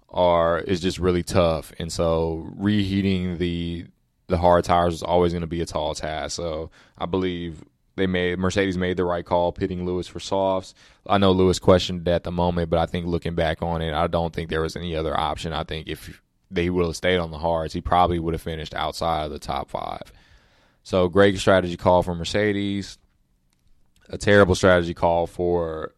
are 0.10 0.60
is 0.60 0.80
just 0.80 1.00
really 1.00 1.24
tough. 1.24 1.74
And 1.80 1.92
so 1.92 2.50
reheating 2.56 3.38
the 3.38 3.86
the 4.28 4.38
hard 4.38 4.64
tires 4.64 4.96
is 4.96 5.04
always 5.04 5.34
going 5.34 5.42
to 5.42 5.48
be 5.48 5.62
a 5.62 5.66
tall 5.66 5.94
task. 5.94 6.36
So 6.36 6.72
I 6.98 7.06
believe 7.06 7.64
they 7.96 8.08
made 8.08 8.40
Mercedes 8.40 8.78
made 8.78 8.98
the 8.98 9.06
right 9.06 9.26
call 9.26 9.52
pitting 9.52 9.86
Lewis 9.86 10.08
for 10.08 10.20
softs. 10.20 10.74
I 11.06 11.18
know 11.18 11.32
Lewis 11.32 11.60
questioned 11.60 12.08
at 12.08 12.24
the 12.24 12.32
moment, 12.32 12.70
but 12.70 12.80
I 12.80 12.86
think 12.86 13.06
looking 13.06 13.36
back 13.36 13.62
on 13.62 13.82
it, 13.82 13.94
I 13.94 14.08
don't 14.08 14.34
think 14.34 14.50
there 14.50 14.62
was 14.62 14.76
any 14.76 14.96
other 14.96 15.18
option. 15.18 15.54
I 15.54 15.64
think 15.64 15.88
if 15.88 16.22
they 16.50 16.70
would 16.70 16.86
have 16.86 16.96
stayed 16.96 17.18
on 17.18 17.32
the 17.32 17.38
hards, 17.38 17.74
he 17.74 17.82
probably 17.82 18.20
would 18.20 18.34
have 18.34 18.42
finished 18.42 18.74
outside 18.74 19.26
of 19.26 19.32
the 19.32 19.40
top 19.40 19.70
five. 19.70 20.12
So 20.84 21.08
great 21.08 21.38
strategy 21.38 21.78
call 21.78 22.04
for 22.04 22.16
Mercedes. 22.16 22.98
A 24.10 24.18
terrible 24.18 24.56
strategy 24.56 24.94
call 24.94 25.28
for 25.28 25.94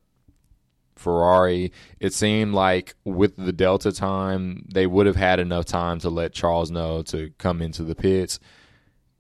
Ferrari. 0.96 1.72
It 2.00 2.14
seemed 2.14 2.54
like 2.54 2.96
with 3.04 3.36
the 3.36 3.52
Delta 3.52 3.92
time, 3.92 4.66
they 4.72 4.88
would 4.88 5.08
have 5.08 5.16
had 5.16 5.40
enough 5.40 5.66
time 5.66 6.00
to 6.00 6.10
let 6.10 6.34
Charles 6.34 6.72
know 6.72 7.02
to 7.04 7.32
come 7.38 7.62
into 7.62 7.84
the 7.84 7.96
pits, 7.96 8.40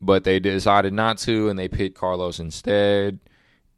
but 0.01 0.23
they 0.23 0.39
decided 0.39 0.93
not 0.93 1.17
to, 1.19 1.49
and 1.49 1.57
they 1.57 1.67
picked 1.67 1.97
Carlos 1.97 2.39
instead. 2.39 3.19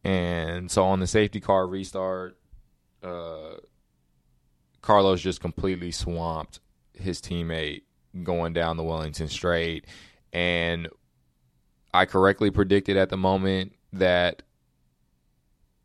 And 0.04 0.70
so 0.72 0.84
on 0.86 1.00
the 1.00 1.08
safety 1.08 1.40
car 1.40 1.68
restart, 1.68 2.38
uh, 3.04 3.56
Carlos 4.82 5.22
just 5.22 5.42
completely 5.42 5.92
swamped 5.92 6.60
his 6.94 7.22
teammate 7.22 7.84
going 8.24 8.54
down 8.54 8.78
the 8.78 8.84
Wellington 8.84 9.28
straight. 9.28 9.86
And 10.34 10.88
I 11.94 12.06
correctly 12.06 12.52
predicted 12.52 12.98
at 12.98 13.10
the 13.10 13.18
moment 13.18 13.74
that 13.94 14.44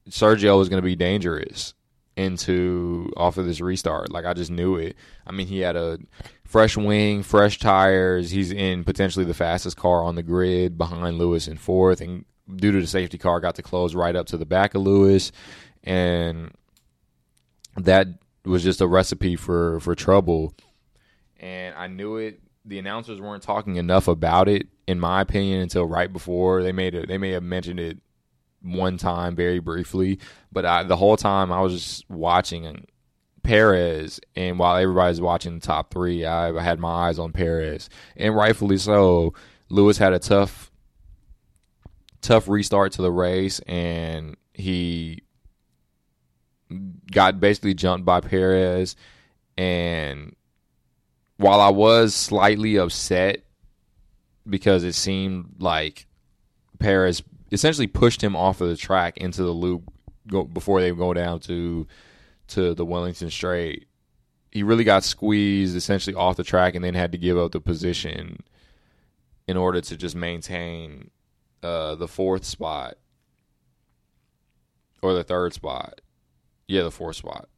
Sergio 0.08 0.58
was 0.58 0.68
going 0.68 0.82
to 0.82 0.86
be 0.86 0.96
dangerous 0.96 1.74
into 2.16 3.10
off 3.16 3.38
of 3.38 3.46
this 3.46 3.60
restart. 3.60 4.12
Like 4.12 4.24
I 4.24 4.34
just 4.34 4.50
knew 4.50 4.76
it. 4.76 4.96
I 5.26 5.32
mean, 5.32 5.46
he 5.46 5.60
had 5.60 5.76
a 5.76 5.98
fresh 6.44 6.76
wing, 6.76 7.22
fresh 7.22 7.58
tires. 7.58 8.30
He's 8.30 8.52
in 8.52 8.84
potentially 8.84 9.24
the 9.24 9.34
fastest 9.34 9.76
car 9.76 10.04
on 10.04 10.14
the 10.14 10.22
grid 10.22 10.76
behind 10.76 11.18
Lewis 11.18 11.48
in 11.48 11.56
fourth, 11.56 12.00
and 12.00 12.24
due 12.54 12.72
to 12.72 12.80
the 12.80 12.86
safety 12.86 13.18
car, 13.18 13.40
got 13.40 13.54
to 13.56 13.62
close 13.62 13.94
right 13.94 14.16
up 14.16 14.26
to 14.26 14.36
the 14.36 14.46
back 14.46 14.74
of 14.74 14.82
Lewis, 14.82 15.32
and 15.82 16.52
that 17.76 18.08
was 18.44 18.62
just 18.62 18.80
a 18.80 18.86
recipe 18.86 19.36
for 19.36 19.80
for 19.80 19.94
trouble. 19.94 20.54
And 21.40 21.74
I 21.74 21.86
knew 21.86 22.16
it. 22.16 22.40
The 22.64 22.78
announcers 22.78 23.20
weren't 23.20 23.42
talking 23.42 23.76
enough 23.76 24.06
about 24.06 24.48
it, 24.48 24.68
in 24.86 25.00
my 25.00 25.22
opinion, 25.22 25.60
until 25.60 25.84
right 25.84 26.12
before 26.12 26.62
they 26.62 26.70
made 26.70 26.94
it. 26.94 27.08
They 27.08 27.18
may 27.18 27.30
have 27.30 27.42
mentioned 27.42 27.80
it 27.80 27.98
one 28.62 28.96
time 28.96 29.34
very 29.34 29.58
briefly, 29.58 30.18
but 30.50 30.64
I, 30.64 30.82
the 30.82 30.96
whole 30.96 31.16
time 31.16 31.52
I 31.52 31.60
was 31.60 31.72
just 31.72 32.10
watching 32.10 32.86
Perez, 33.42 34.20
and 34.36 34.58
while 34.58 34.76
everybody's 34.76 35.20
watching 35.20 35.54
the 35.54 35.66
top 35.66 35.92
three, 35.92 36.24
I, 36.24 36.50
I 36.50 36.62
had 36.62 36.78
my 36.78 37.08
eyes 37.08 37.18
on 37.18 37.32
Perez, 37.32 37.88
and 38.16 38.36
rightfully 38.36 38.78
so. 38.78 39.34
Lewis 39.68 39.98
had 39.98 40.12
a 40.12 40.18
tough, 40.18 40.70
tough 42.20 42.46
restart 42.46 42.92
to 42.92 43.02
the 43.02 43.10
race, 43.10 43.58
and 43.60 44.36
he 44.54 45.22
got 47.10 47.40
basically 47.40 47.74
jumped 47.74 48.04
by 48.04 48.20
Perez. 48.20 48.96
And 49.56 50.36
while 51.36 51.60
I 51.60 51.70
was 51.70 52.14
slightly 52.14 52.76
upset 52.76 53.44
because 54.48 54.84
it 54.84 54.94
seemed 54.94 55.56
like 55.58 56.06
Perez 56.78 57.22
essentially 57.52 57.86
pushed 57.86 58.22
him 58.22 58.34
off 58.34 58.60
of 58.60 58.68
the 58.68 58.76
track 58.76 59.18
into 59.18 59.42
the 59.42 59.50
loop 59.50 59.92
go, 60.26 60.44
before 60.44 60.80
they 60.80 60.90
go 60.90 61.14
down 61.14 61.40
to 61.40 61.86
to 62.48 62.74
the 62.74 62.84
Wellington 62.84 63.30
Straight. 63.30 63.86
He 64.50 64.62
really 64.62 64.84
got 64.84 65.04
squeezed 65.04 65.76
essentially 65.76 66.14
off 66.14 66.36
the 66.36 66.44
track 66.44 66.74
and 66.74 66.84
then 66.84 66.94
had 66.94 67.12
to 67.12 67.18
give 67.18 67.38
up 67.38 67.52
the 67.52 67.60
position 67.60 68.42
in 69.46 69.56
order 69.56 69.80
to 69.80 69.96
just 69.96 70.14
maintain 70.14 71.10
uh, 71.62 71.94
the 71.94 72.08
fourth 72.08 72.44
spot 72.44 72.96
or 75.00 75.14
the 75.14 75.24
third 75.24 75.54
spot. 75.54 76.00
Yeah, 76.68 76.82
the 76.82 76.90
fourth 76.90 77.16
spot. 77.16 77.48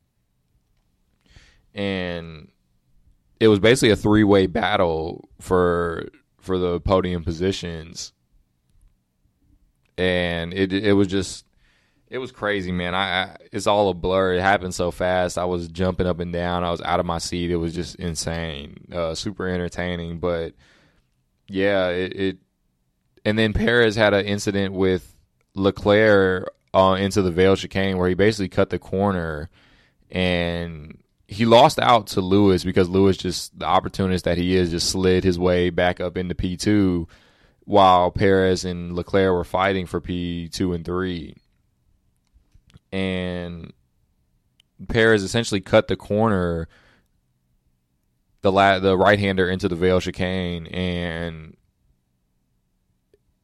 And 1.74 2.48
it 3.40 3.48
was 3.48 3.58
basically 3.58 3.90
a 3.90 3.96
three 3.96 4.24
way 4.24 4.46
battle 4.46 5.28
for 5.40 6.08
for 6.40 6.58
the 6.58 6.80
podium 6.80 7.24
positions. 7.24 8.12
And 9.96 10.52
it 10.52 10.72
it 10.72 10.92
was 10.92 11.08
just 11.08 11.44
it 12.08 12.18
was 12.18 12.32
crazy, 12.32 12.70
man. 12.70 12.94
I, 12.94 13.22
I, 13.22 13.36
it's 13.50 13.66
all 13.66 13.88
a 13.88 13.94
blur. 13.94 14.34
It 14.34 14.40
happened 14.40 14.74
so 14.74 14.90
fast. 14.90 15.38
I 15.38 15.46
was 15.46 15.68
jumping 15.68 16.06
up 16.06 16.20
and 16.20 16.32
down. 16.32 16.62
I 16.62 16.70
was 16.70 16.80
out 16.82 17.00
of 17.00 17.06
my 17.06 17.18
seat. 17.18 17.50
It 17.50 17.56
was 17.56 17.74
just 17.74 17.96
insane. 17.96 18.86
Uh, 18.92 19.14
super 19.14 19.48
entertaining, 19.48 20.18
but 20.18 20.54
yeah, 21.48 21.88
it, 21.88 22.16
it 22.16 22.38
and 23.24 23.38
then 23.38 23.52
Perez 23.52 23.96
had 23.96 24.14
an 24.14 24.26
incident 24.26 24.74
with 24.74 25.14
Leclerc 25.54 26.52
uh, 26.72 26.96
into 26.98 27.22
the 27.22 27.30
Vale 27.30 27.56
chicane 27.56 27.98
where 27.98 28.08
he 28.08 28.14
basically 28.14 28.48
cut 28.48 28.70
the 28.70 28.78
corner 28.78 29.48
and 30.10 30.98
he 31.26 31.46
lost 31.46 31.78
out 31.78 32.08
to 32.08 32.20
Lewis 32.20 32.64
because 32.64 32.88
Lewis 32.88 33.16
just 33.16 33.58
the 33.58 33.64
opportunist 33.64 34.24
that 34.24 34.38
he 34.38 34.56
is 34.56 34.70
just 34.70 34.90
slid 34.90 35.24
his 35.24 35.38
way 35.38 35.70
back 35.70 36.00
up 36.00 36.16
into 36.16 36.34
P 36.34 36.56
two 36.56 37.08
while 37.64 38.10
Perez 38.10 38.64
and 38.64 38.94
Leclerc 38.94 39.32
were 39.32 39.44
fighting 39.44 39.86
for 39.86 40.00
P 40.00 40.48
two 40.48 40.72
and 40.72 40.84
three. 40.84 41.36
And 42.92 43.72
Perez 44.88 45.22
essentially 45.22 45.60
cut 45.60 45.88
the 45.88 45.96
corner 45.96 46.68
the 48.42 48.52
la- 48.52 48.78
the 48.78 48.96
right 48.96 49.18
hander 49.18 49.48
into 49.48 49.68
the 49.68 49.74
Vale 49.74 50.00
chicane 50.00 50.66
and 50.66 51.56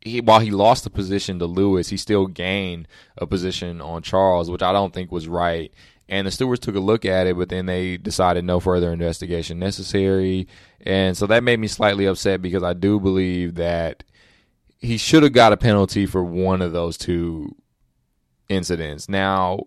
he 0.02 0.20
while 0.20 0.40
he 0.40 0.50
lost 0.50 0.84
the 0.84 0.90
position 0.90 1.38
to 1.38 1.46
Lewis, 1.46 1.88
he 1.88 1.96
still 1.96 2.26
gained 2.26 2.88
a 3.18 3.26
position 3.26 3.80
on 3.80 4.02
Charles, 4.02 4.50
which 4.50 4.62
I 4.62 4.72
don't 4.72 4.94
think 4.94 5.10
was 5.10 5.28
right. 5.28 5.72
And 6.08 6.26
the 6.26 6.30
stewards 6.30 6.60
took 6.60 6.74
a 6.74 6.80
look 6.80 7.04
at 7.04 7.26
it, 7.26 7.36
but 7.36 7.50
then 7.50 7.66
they 7.66 7.96
decided 7.96 8.44
no 8.44 8.58
further 8.60 8.92
investigation 8.92 9.58
necessary. 9.58 10.48
And 10.80 11.16
so 11.16 11.26
that 11.26 11.44
made 11.44 11.60
me 11.60 11.68
slightly 11.68 12.06
upset 12.06 12.42
because 12.42 12.62
I 12.62 12.72
do 12.72 12.98
believe 12.98 13.54
that 13.56 14.02
he 14.80 14.96
should 14.96 15.22
have 15.22 15.32
got 15.32 15.52
a 15.52 15.56
penalty 15.56 16.06
for 16.06 16.24
one 16.24 16.62
of 16.62 16.72
those 16.72 16.96
two 16.96 17.54
incidents. 18.48 19.08
Now, 19.08 19.64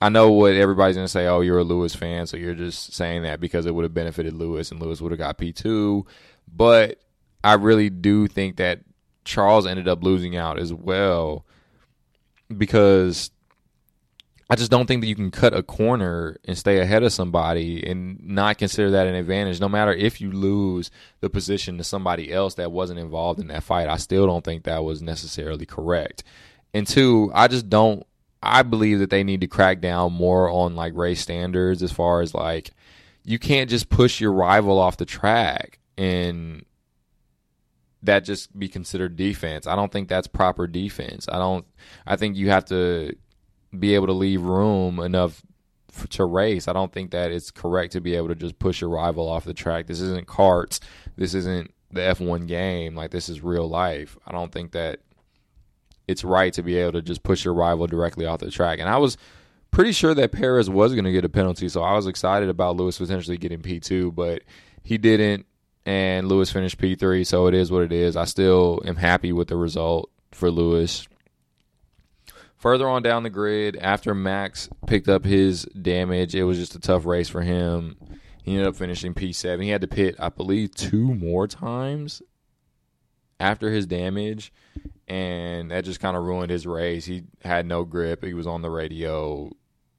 I 0.00 0.08
know 0.08 0.30
what 0.32 0.54
everybody's 0.54 0.96
going 0.96 1.06
to 1.06 1.10
say, 1.12 1.26
oh, 1.26 1.40
you're 1.40 1.58
a 1.58 1.64
Lewis 1.64 1.94
fan, 1.94 2.26
so 2.26 2.36
you're 2.36 2.54
just 2.54 2.92
saying 2.92 3.22
that 3.22 3.40
because 3.40 3.64
it 3.66 3.74
would 3.74 3.84
have 3.84 3.94
benefited 3.94 4.34
Lewis 4.34 4.70
and 4.70 4.80
Lewis 4.80 5.00
would 5.00 5.12
have 5.12 5.18
got 5.18 5.38
P2. 5.38 6.06
But 6.52 7.00
I 7.42 7.54
really 7.54 7.90
do 7.90 8.26
think 8.26 8.56
that 8.56 8.80
Charles 9.24 9.66
ended 9.66 9.88
up 9.88 10.02
losing 10.02 10.36
out 10.36 10.58
as 10.58 10.72
well 10.72 11.46
because 12.54 13.30
I 14.48 14.54
just 14.54 14.70
don't 14.70 14.86
think 14.86 15.00
that 15.00 15.08
you 15.08 15.16
can 15.16 15.32
cut 15.32 15.54
a 15.54 15.62
corner 15.62 16.38
and 16.44 16.56
stay 16.56 16.78
ahead 16.78 17.02
of 17.02 17.12
somebody 17.12 17.84
and 17.84 18.24
not 18.24 18.58
consider 18.58 18.92
that 18.92 19.08
an 19.08 19.16
advantage. 19.16 19.60
No 19.60 19.68
matter 19.68 19.92
if 19.92 20.20
you 20.20 20.30
lose 20.30 20.90
the 21.20 21.28
position 21.28 21.78
to 21.78 21.84
somebody 21.84 22.32
else 22.32 22.54
that 22.54 22.70
wasn't 22.70 23.00
involved 23.00 23.40
in 23.40 23.48
that 23.48 23.64
fight, 23.64 23.88
I 23.88 23.96
still 23.96 24.26
don't 24.26 24.44
think 24.44 24.62
that 24.62 24.84
was 24.84 25.02
necessarily 25.02 25.66
correct. 25.66 26.22
And 26.72 26.86
two, 26.86 27.30
I 27.34 27.48
just 27.48 27.68
don't. 27.68 28.06
I 28.40 28.62
believe 28.62 29.00
that 29.00 29.10
they 29.10 29.24
need 29.24 29.40
to 29.40 29.48
crack 29.48 29.80
down 29.80 30.12
more 30.12 30.48
on 30.48 30.76
like 30.76 30.94
race 30.94 31.20
standards 31.20 31.82
as 31.82 31.90
far 31.90 32.20
as 32.20 32.32
like 32.32 32.70
you 33.24 33.40
can't 33.40 33.68
just 33.68 33.88
push 33.88 34.20
your 34.20 34.32
rival 34.32 34.78
off 34.78 34.98
the 34.98 35.04
track 35.04 35.80
and 35.98 36.64
that 38.02 38.24
just 38.24 38.56
be 38.56 38.68
considered 38.68 39.16
defense. 39.16 39.66
I 39.66 39.74
don't 39.74 39.90
think 39.90 40.08
that's 40.08 40.28
proper 40.28 40.68
defense. 40.68 41.28
I 41.28 41.38
don't. 41.38 41.66
I 42.06 42.14
think 42.14 42.36
you 42.36 42.50
have 42.50 42.66
to 42.66 43.16
be 43.76 43.94
able 43.94 44.06
to 44.06 44.12
leave 44.12 44.42
room 44.42 44.98
enough 45.00 45.42
for, 45.90 46.06
to 46.08 46.24
race. 46.24 46.68
I 46.68 46.72
don't 46.72 46.92
think 46.92 47.10
that 47.10 47.30
it's 47.30 47.50
correct 47.50 47.92
to 47.92 48.00
be 48.00 48.14
able 48.14 48.28
to 48.28 48.34
just 48.34 48.58
push 48.58 48.80
your 48.80 48.90
rival 48.90 49.28
off 49.28 49.44
the 49.44 49.54
track. 49.54 49.86
This 49.86 50.00
isn't 50.00 50.26
karts. 50.26 50.80
This 51.16 51.34
isn't 51.34 51.72
the 51.90 52.00
F1 52.00 52.46
game. 52.46 52.94
Like 52.94 53.10
this 53.10 53.28
is 53.28 53.42
real 53.42 53.68
life. 53.68 54.16
I 54.26 54.32
don't 54.32 54.52
think 54.52 54.72
that 54.72 55.00
it's 56.06 56.24
right 56.24 56.52
to 56.52 56.62
be 56.62 56.76
able 56.76 56.92
to 56.92 57.02
just 57.02 57.22
push 57.22 57.44
your 57.44 57.54
rival 57.54 57.86
directly 57.86 58.26
off 58.26 58.40
the 58.40 58.50
track. 58.50 58.78
And 58.78 58.88
I 58.88 58.98
was 58.98 59.16
pretty 59.70 59.92
sure 59.92 60.14
that 60.14 60.32
Perez 60.32 60.70
was 60.70 60.92
going 60.92 61.04
to 61.04 61.12
get 61.12 61.24
a 61.24 61.28
penalty, 61.28 61.68
so 61.68 61.82
I 61.82 61.94
was 61.94 62.06
excited 62.06 62.48
about 62.48 62.76
Lewis 62.76 62.98
potentially 62.98 63.36
getting 63.36 63.60
P2, 63.60 64.14
but 64.14 64.42
he 64.82 64.98
didn't 64.98 65.46
and 65.86 66.28
Lewis 66.28 66.50
finished 66.50 66.78
P3, 66.78 67.24
so 67.24 67.46
it 67.46 67.54
is 67.54 67.70
what 67.70 67.82
it 67.82 67.92
is. 67.92 68.16
I 68.16 68.24
still 68.24 68.82
am 68.84 68.96
happy 68.96 69.32
with 69.32 69.48
the 69.48 69.56
result 69.56 70.10
for 70.32 70.50
Lewis. 70.50 71.06
Further 72.58 72.88
on 72.88 73.02
down 73.02 73.22
the 73.22 73.30
grid, 73.30 73.76
after 73.76 74.14
Max 74.14 74.68
picked 74.86 75.08
up 75.08 75.24
his 75.24 75.64
damage, 75.64 76.34
it 76.34 76.44
was 76.44 76.58
just 76.58 76.74
a 76.74 76.80
tough 76.80 77.04
race 77.04 77.28
for 77.28 77.42
him. 77.42 77.96
He 78.42 78.52
ended 78.52 78.68
up 78.68 78.76
finishing 78.76 79.14
P7. 79.14 79.62
He 79.62 79.68
had 79.68 79.82
to 79.82 79.88
pit, 79.88 80.16
I 80.18 80.30
believe, 80.30 80.74
two 80.74 81.14
more 81.14 81.46
times 81.46 82.22
after 83.38 83.70
his 83.70 83.86
damage, 83.86 84.52
and 85.06 85.70
that 85.70 85.84
just 85.84 86.00
kind 86.00 86.16
of 86.16 86.22
ruined 86.22 86.50
his 86.50 86.66
race. 86.66 87.04
He 87.04 87.24
had 87.44 87.66
no 87.66 87.84
grip. 87.84 88.24
He 88.24 88.34
was 88.34 88.46
on 88.46 88.62
the 88.62 88.70
radio 88.70 89.50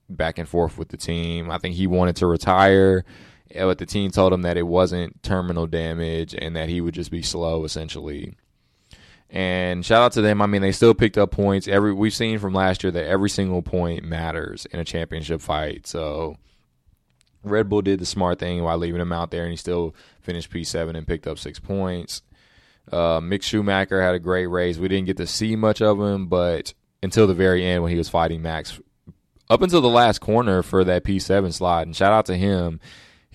back 0.09 0.39
and 0.39 0.47
forth 0.47 0.77
with 0.77 0.89
the 0.89 0.97
team. 0.97 1.51
I 1.51 1.59
think 1.59 1.75
he 1.75 1.85
wanted 1.85 2.15
to 2.17 2.27
retire 2.27 3.05
but 3.53 3.77
the 3.77 3.85
team 3.85 4.11
told 4.11 4.33
him 4.33 4.41
that 4.41 4.57
it 4.57 4.67
wasn't 4.67 5.21
terminal 5.23 5.67
damage 5.67 6.35
and 6.37 6.55
that 6.55 6.69
he 6.69 6.81
would 6.81 6.93
just 6.93 7.11
be 7.11 7.21
slow 7.21 7.63
essentially. 7.63 8.35
And 9.29 9.85
shout 9.85 10.01
out 10.01 10.11
to 10.13 10.21
them. 10.21 10.41
I 10.41 10.45
mean, 10.45 10.61
they 10.61 10.71
still 10.71 10.93
picked 10.93 11.17
up 11.17 11.31
points. 11.31 11.67
Every 11.67 11.93
we've 11.93 12.13
seen 12.13 12.39
from 12.39 12.53
last 12.53 12.83
year 12.83 12.91
that 12.91 13.05
every 13.05 13.29
single 13.29 13.61
point 13.61 14.03
matters 14.03 14.65
in 14.67 14.79
a 14.79 14.85
championship 14.85 15.41
fight. 15.41 15.85
So 15.85 16.37
Red 17.43 17.69
Bull 17.69 17.81
did 17.81 17.99
the 17.99 18.05
smart 18.05 18.39
thing 18.39 18.63
while 18.63 18.77
leaving 18.77 19.01
him 19.01 19.11
out 19.11 19.31
there, 19.31 19.43
and 19.43 19.51
he 19.51 19.57
still 19.57 19.93
finished 20.21 20.49
P7 20.49 20.95
and 20.95 21.07
picked 21.07 21.27
up 21.27 21.39
six 21.39 21.59
points. 21.59 22.21
Uh, 22.91 23.19
Mick 23.19 23.43
Schumacher 23.43 24.01
had 24.01 24.15
a 24.15 24.19
great 24.19 24.47
race. 24.47 24.77
We 24.77 24.87
didn't 24.87 25.07
get 25.07 25.17
to 25.17 25.27
see 25.27 25.55
much 25.57 25.81
of 25.81 25.99
him, 25.99 26.27
but 26.27 26.73
until 27.03 27.27
the 27.27 27.33
very 27.33 27.65
end 27.65 27.83
when 27.83 27.91
he 27.91 27.97
was 27.97 28.07
fighting 28.07 28.41
Max, 28.41 28.79
up 29.49 29.61
until 29.61 29.81
the 29.81 29.89
last 29.89 30.19
corner 30.19 30.63
for 30.63 30.83
that 30.85 31.03
P7 31.03 31.53
slide. 31.53 31.87
And 31.87 31.95
shout 31.95 32.13
out 32.13 32.25
to 32.27 32.35
him 32.35 32.79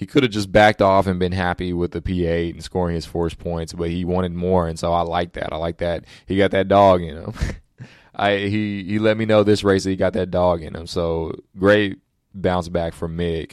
he 0.02 0.06
could 0.06 0.24
have 0.24 0.32
just 0.32 0.50
backed 0.50 0.82
off 0.82 1.06
and 1.06 1.20
been 1.20 1.30
happy 1.30 1.72
with 1.72 1.92
the 1.92 2.00
P8 2.00 2.54
and 2.54 2.64
scoring 2.64 2.96
his 2.96 3.06
force 3.06 3.34
points, 3.34 3.72
but 3.72 3.88
he 3.88 4.04
wanted 4.04 4.32
more, 4.32 4.66
and 4.66 4.76
so 4.76 4.92
I 4.92 5.02
like 5.02 5.34
that. 5.34 5.52
I 5.52 5.56
like 5.58 5.76
that 5.76 6.06
he 6.26 6.36
got 6.36 6.50
that 6.50 6.66
dog 6.66 7.02
in 7.02 7.16
him. 7.16 7.32
I 8.16 8.38
he 8.38 8.82
he 8.82 8.98
let 8.98 9.16
me 9.16 9.26
know 9.26 9.44
this 9.44 9.62
race 9.62 9.84
that 9.84 9.90
he 9.90 9.96
got 9.96 10.14
that 10.14 10.32
dog 10.32 10.60
in 10.60 10.74
him. 10.74 10.88
So 10.88 11.36
great 11.56 12.00
bounce 12.34 12.68
back 12.68 12.94
from 12.94 13.16
Mick. 13.16 13.52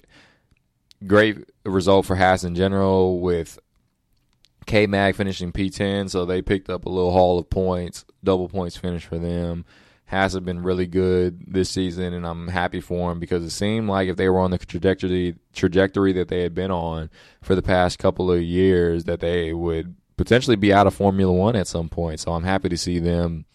Great 1.06 1.38
result 1.66 2.08
for 2.08 2.16
Haas 2.16 2.44
in 2.44 2.56
general 2.56 3.20
with 3.20 3.60
K 4.66 4.88
Mag 4.88 5.16
finishing 5.16 5.52
P10, 5.52 6.10
so 6.10 6.26
they 6.26 6.42
picked 6.42 6.68
up 6.68 6.86
a 6.86 6.90
little 6.90 7.12
haul 7.12 7.38
of 7.38 7.48
points, 7.52 8.06
double 8.24 8.50
points 8.50 8.76
finish 8.76 9.06
for 9.06 9.20
them 9.20 9.66
has 10.10 10.38
been 10.40 10.64
really 10.64 10.88
good 10.88 11.54
this 11.54 11.70
season, 11.70 12.16
and 12.16 12.26
I'm 12.26 12.48
happy 12.48 12.82
for 12.82 13.12
him 13.12 13.20
because 13.20 13.44
it 13.44 13.52
seemed 13.52 13.88
like 13.88 14.10
if 14.10 14.18
they 14.18 14.28
were 14.28 14.40
on 14.40 14.50
the 14.50 14.58
trajectory 14.58 15.36
trajectory 15.54 16.14
that 16.14 16.30
they 16.30 16.42
had 16.42 16.56
been 16.56 16.72
on 16.72 17.12
for 17.44 17.54
the 17.54 17.62
past 17.62 18.00
couple 18.00 18.32
of 18.32 18.42
years, 18.42 19.04
that 19.04 19.20
they 19.20 19.54
would 19.54 19.96
potentially 20.18 20.56
be 20.56 20.74
out 20.74 20.88
of 20.88 20.96
Formula 20.96 21.32
One 21.32 21.56
at 21.56 21.68
some 21.68 21.90
point. 21.90 22.20
So 22.20 22.32
I'm 22.32 22.44
happy 22.44 22.70
to 22.70 22.78
see 22.78 22.98
them 22.98 23.46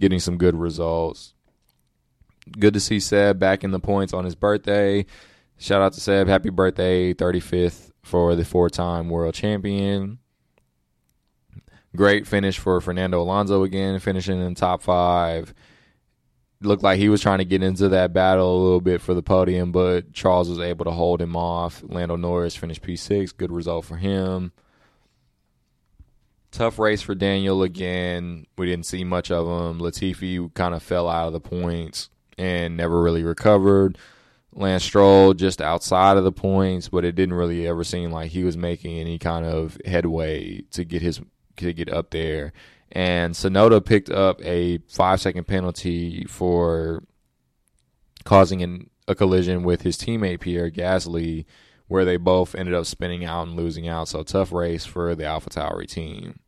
getting 0.00 0.20
some 0.20 0.38
good 0.38 0.56
results. 0.56 1.34
Good 2.58 2.72
to 2.72 2.80
see 2.80 2.98
Seb 2.98 3.38
back 3.38 3.62
in 3.62 3.70
the 3.70 3.78
points 3.78 4.14
on 4.14 4.24
his 4.24 4.34
birthday. 4.34 5.04
Shout 5.58 5.82
out 5.82 5.92
to 5.92 6.00
Seb. 6.00 6.28
Happy 6.28 6.48
birthday, 6.48 7.12
35th 7.12 7.90
for 8.02 8.34
the 8.34 8.44
four 8.46 8.70
time 8.70 9.10
world 9.10 9.34
champion. 9.34 10.18
Great 11.96 12.26
finish 12.26 12.58
for 12.58 12.80
Fernando 12.80 13.20
Alonso 13.20 13.62
again, 13.62 13.98
finishing 13.98 14.40
in 14.40 14.54
top 14.54 14.82
five. 14.82 15.54
Looked 16.60 16.82
like 16.82 16.98
he 16.98 17.08
was 17.08 17.20
trying 17.20 17.38
to 17.38 17.44
get 17.44 17.62
into 17.62 17.88
that 17.90 18.12
battle 18.12 18.52
a 18.52 18.62
little 18.62 18.80
bit 18.80 19.00
for 19.00 19.14
the 19.14 19.22
podium, 19.22 19.72
but 19.72 20.12
Charles 20.12 20.50
was 20.50 20.58
able 20.58 20.84
to 20.84 20.90
hold 20.90 21.22
him 21.22 21.36
off. 21.36 21.82
Lando 21.86 22.16
Norris 22.16 22.56
finished 22.56 22.82
P6. 22.82 23.36
Good 23.36 23.52
result 23.52 23.84
for 23.84 23.96
him. 23.96 24.52
Tough 26.50 26.78
race 26.78 27.00
for 27.00 27.14
Daniel 27.14 27.62
again. 27.62 28.46
We 28.56 28.66
didn't 28.66 28.86
see 28.86 29.04
much 29.04 29.30
of 29.30 29.46
him. 29.46 29.80
Latifi 29.80 30.52
kind 30.54 30.74
of 30.74 30.82
fell 30.82 31.08
out 31.08 31.28
of 31.28 31.32
the 31.32 31.40
points 31.40 32.10
and 32.36 32.76
never 32.76 33.00
really 33.02 33.22
recovered. 33.22 33.96
Lance 34.52 34.84
Stroll 34.84 35.34
just 35.34 35.60
outside 35.60 36.16
of 36.16 36.24
the 36.24 36.32
points, 36.32 36.88
but 36.88 37.04
it 37.04 37.14
didn't 37.14 37.34
really 37.34 37.66
ever 37.66 37.84
seem 37.84 38.10
like 38.10 38.30
he 38.30 38.44
was 38.44 38.56
making 38.56 38.98
any 38.98 39.18
kind 39.18 39.44
of 39.44 39.78
headway 39.84 40.62
to 40.70 40.84
get 40.84 41.02
his 41.02 41.20
to 41.66 41.72
get 41.72 41.92
up 41.92 42.10
there. 42.10 42.52
and 42.90 43.34
Tsunoda 43.34 43.84
picked 43.84 44.10
up 44.10 44.42
a 44.42 44.78
five 44.88 45.20
second 45.20 45.44
penalty 45.46 46.24
for 46.28 47.04
causing 48.24 48.62
an, 48.62 48.90
a 49.06 49.14
collision 49.14 49.62
with 49.62 49.82
his 49.82 49.96
teammate 49.96 50.40
Pierre 50.40 50.70
Gasly, 50.70 51.44
where 51.86 52.04
they 52.04 52.16
both 52.16 52.54
ended 52.54 52.74
up 52.74 52.86
spinning 52.86 53.24
out 53.24 53.46
and 53.46 53.56
losing 53.56 53.88
out. 53.88 54.08
So 54.08 54.22
tough 54.22 54.52
race 54.52 54.84
for 54.84 55.14
the 55.14 55.24
AlphaTauri 55.24 55.88
team. 55.88 56.40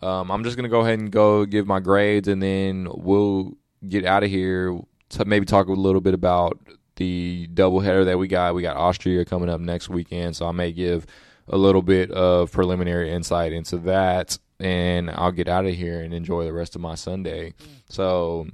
Um, 0.00 0.30
I'm 0.30 0.42
just 0.44 0.56
gonna 0.56 0.68
go 0.68 0.80
ahead 0.80 0.98
and 0.98 1.10
go 1.10 1.44
give 1.46 1.66
my 1.66 1.80
grades, 1.80 2.28
and 2.28 2.42
then 2.42 2.88
we'll 2.92 3.52
get 3.88 4.04
out 4.04 4.24
of 4.24 4.30
here. 4.30 4.78
To 5.10 5.26
maybe 5.26 5.44
talk 5.44 5.66
a 5.66 5.72
little 5.72 6.00
bit 6.00 6.14
about 6.14 6.58
the 6.96 7.46
doubleheader 7.52 8.06
that 8.06 8.18
we 8.18 8.28
got. 8.28 8.54
We 8.54 8.62
got 8.62 8.78
Austria 8.78 9.26
coming 9.26 9.50
up 9.50 9.60
next 9.60 9.90
weekend, 9.90 10.34
so 10.36 10.46
I 10.46 10.52
may 10.52 10.72
give 10.72 11.04
a 11.48 11.56
little 11.56 11.82
bit 11.82 12.10
of 12.10 12.52
preliminary 12.52 13.10
insight 13.10 13.52
into 13.52 13.78
that, 13.78 14.38
and 14.60 15.10
I'll 15.10 15.32
get 15.32 15.48
out 15.48 15.66
of 15.66 15.74
here 15.74 16.00
and 16.00 16.14
enjoy 16.14 16.44
the 16.44 16.52
rest 16.52 16.74
of 16.74 16.80
my 16.80 16.94
Sunday. 16.94 17.50
Mm. 17.50 17.66
So, 17.88 18.46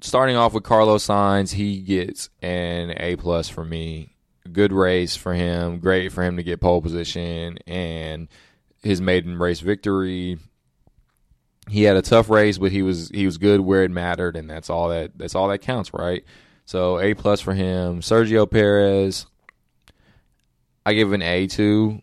starting 0.00 0.36
off 0.36 0.52
with 0.52 0.64
Carlos 0.64 1.06
Sainz, 1.06 1.52
he 1.52 1.80
gets 1.80 2.30
an 2.42 2.94
A 2.96 3.16
plus 3.16 3.48
for 3.48 3.64
me. 3.64 4.14
Good 4.50 4.72
race 4.72 5.16
for 5.16 5.34
him. 5.34 5.80
Great 5.80 6.12
for 6.12 6.22
him 6.22 6.36
to 6.36 6.42
get 6.42 6.60
pole 6.60 6.80
position 6.80 7.58
and 7.66 8.28
his 8.82 9.00
maiden 9.00 9.38
race 9.38 9.60
victory. 9.60 10.38
He 11.68 11.82
had 11.82 11.96
a 11.96 12.02
tough 12.02 12.30
race, 12.30 12.58
but 12.58 12.70
he 12.70 12.82
was 12.82 13.08
he 13.08 13.26
was 13.26 13.38
good 13.38 13.60
where 13.60 13.82
it 13.82 13.90
mattered, 13.90 14.36
and 14.36 14.48
that's 14.48 14.70
all 14.70 14.90
that 14.90 15.18
that's 15.18 15.34
all 15.34 15.48
that 15.48 15.58
counts, 15.58 15.92
right? 15.92 16.24
So 16.64 17.00
A 17.00 17.14
plus 17.14 17.40
for 17.40 17.54
him. 17.54 18.00
Sergio 18.00 18.48
Perez, 18.48 19.26
I 20.86 20.94
give 20.94 21.12
an 21.12 21.20
A 21.20 21.48
to. 21.48 22.00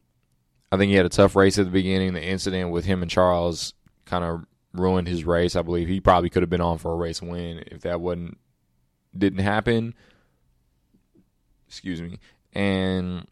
I 0.69 0.75
think 0.75 0.89
he 0.89 0.95
had 0.95 1.05
a 1.05 1.09
tough 1.09 1.37
race 1.37 1.57
at 1.57 1.63
the 1.63 1.71
beginning. 1.71 2.13
The 2.13 2.21
incident 2.21 2.69
with 2.71 2.83
him 2.83 3.01
and 3.01 3.09
Charles 3.09 3.73
kind 4.05 4.25
of 4.25 4.45
ruined 4.73 5.07
his 5.07 5.23
race. 5.23 5.55
I 5.55 5.61
believe 5.61 5.87
he 5.87 6.01
probably 6.01 6.29
could 6.29 6.43
have 6.43 6.49
been 6.49 6.59
on 6.59 6.79
for 6.79 6.91
a 6.91 6.95
race 6.95 7.21
win 7.21 7.63
if 7.67 7.83
that 7.83 8.01
wasn't 8.01 8.37
didn't 9.17 9.39
happen. 9.39 9.95
Excuse 11.69 12.01
me. 12.01 12.19
And 12.51 13.25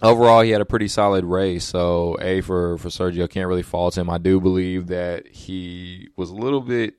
overall, 0.00 0.40
he 0.40 0.52
had 0.52 0.62
a 0.62 0.66
pretty 0.66 0.88
solid 0.88 1.26
race. 1.26 1.64
So 1.64 2.16
A 2.22 2.40
for 2.40 2.78
for 2.78 2.88
Sergio 2.88 3.28
can't 3.28 3.46
really 3.46 3.62
fault 3.62 3.98
him. 3.98 4.08
I 4.08 4.16
do 4.16 4.40
believe 4.40 4.86
that 4.86 5.28
he 5.28 6.08
was 6.16 6.30
a 6.30 6.34
little 6.34 6.62
bit 6.62 6.94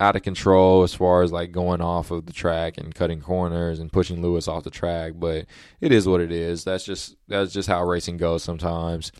out 0.00 0.16
of 0.16 0.22
control 0.22 0.82
as 0.82 0.94
far 0.94 1.22
as 1.22 1.30
like 1.30 1.52
going 1.52 1.82
off 1.82 2.10
of 2.10 2.24
the 2.24 2.32
track 2.32 2.78
and 2.78 2.94
cutting 2.94 3.20
corners 3.20 3.78
and 3.78 3.92
pushing 3.92 4.22
Lewis 4.22 4.48
off 4.48 4.64
the 4.64 4.70
track, 4.70 5.12
but 5.16 5.44
it 5.80 5.92
is 5.92 6.08
what 6.08 6.22
it 6.22 6.32
is. 6.32 6.64
That's 6.64 6.84
just 6.84 7.16
that's 7.28 7.52
just 7.52 7.68
how 7.68 7.84
racing 7.84 8.16
goes 8.16 8.42
sometimes. 8.42 9.12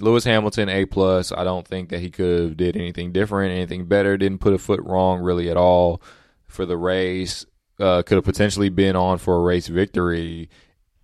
Lewis 0.00 0.24
Hamilton 0.24 0.68
A 0.68 0.84
plus. 0.86 1.32
I 1.32 1.44
don't 1.44 1.66
think 1.66 1.88
that 1.90 2.00
he 2.00 2.10
could 2.10 2.40
have 2.40 2.56
did 2.56 2.76
anything 2.76 3.12
different, 3.12 3.52
anything 3.52 3.86
better. 3.86 4.16
Didn't 4.16 4.40
put 4.40 4.52
a 4.52 4.58
foot 4.58 4.80
wrong 4.82 5.20
really 5.20 5.48
at 5.50 5.56
all 5.56 6.02
for 6.48 6.66
the 6.66 6.76
race. 6.76 7.46
Uh, 7.78 8.02
could 8.02 8.16
have 8.16 8.24
potentially 8.24 8.70
been 8.70 8.96
on 8.96 9.18
for 9.18 9.36
a 9.36 9.40
race 9.40 9.68
victory 9.68 10.50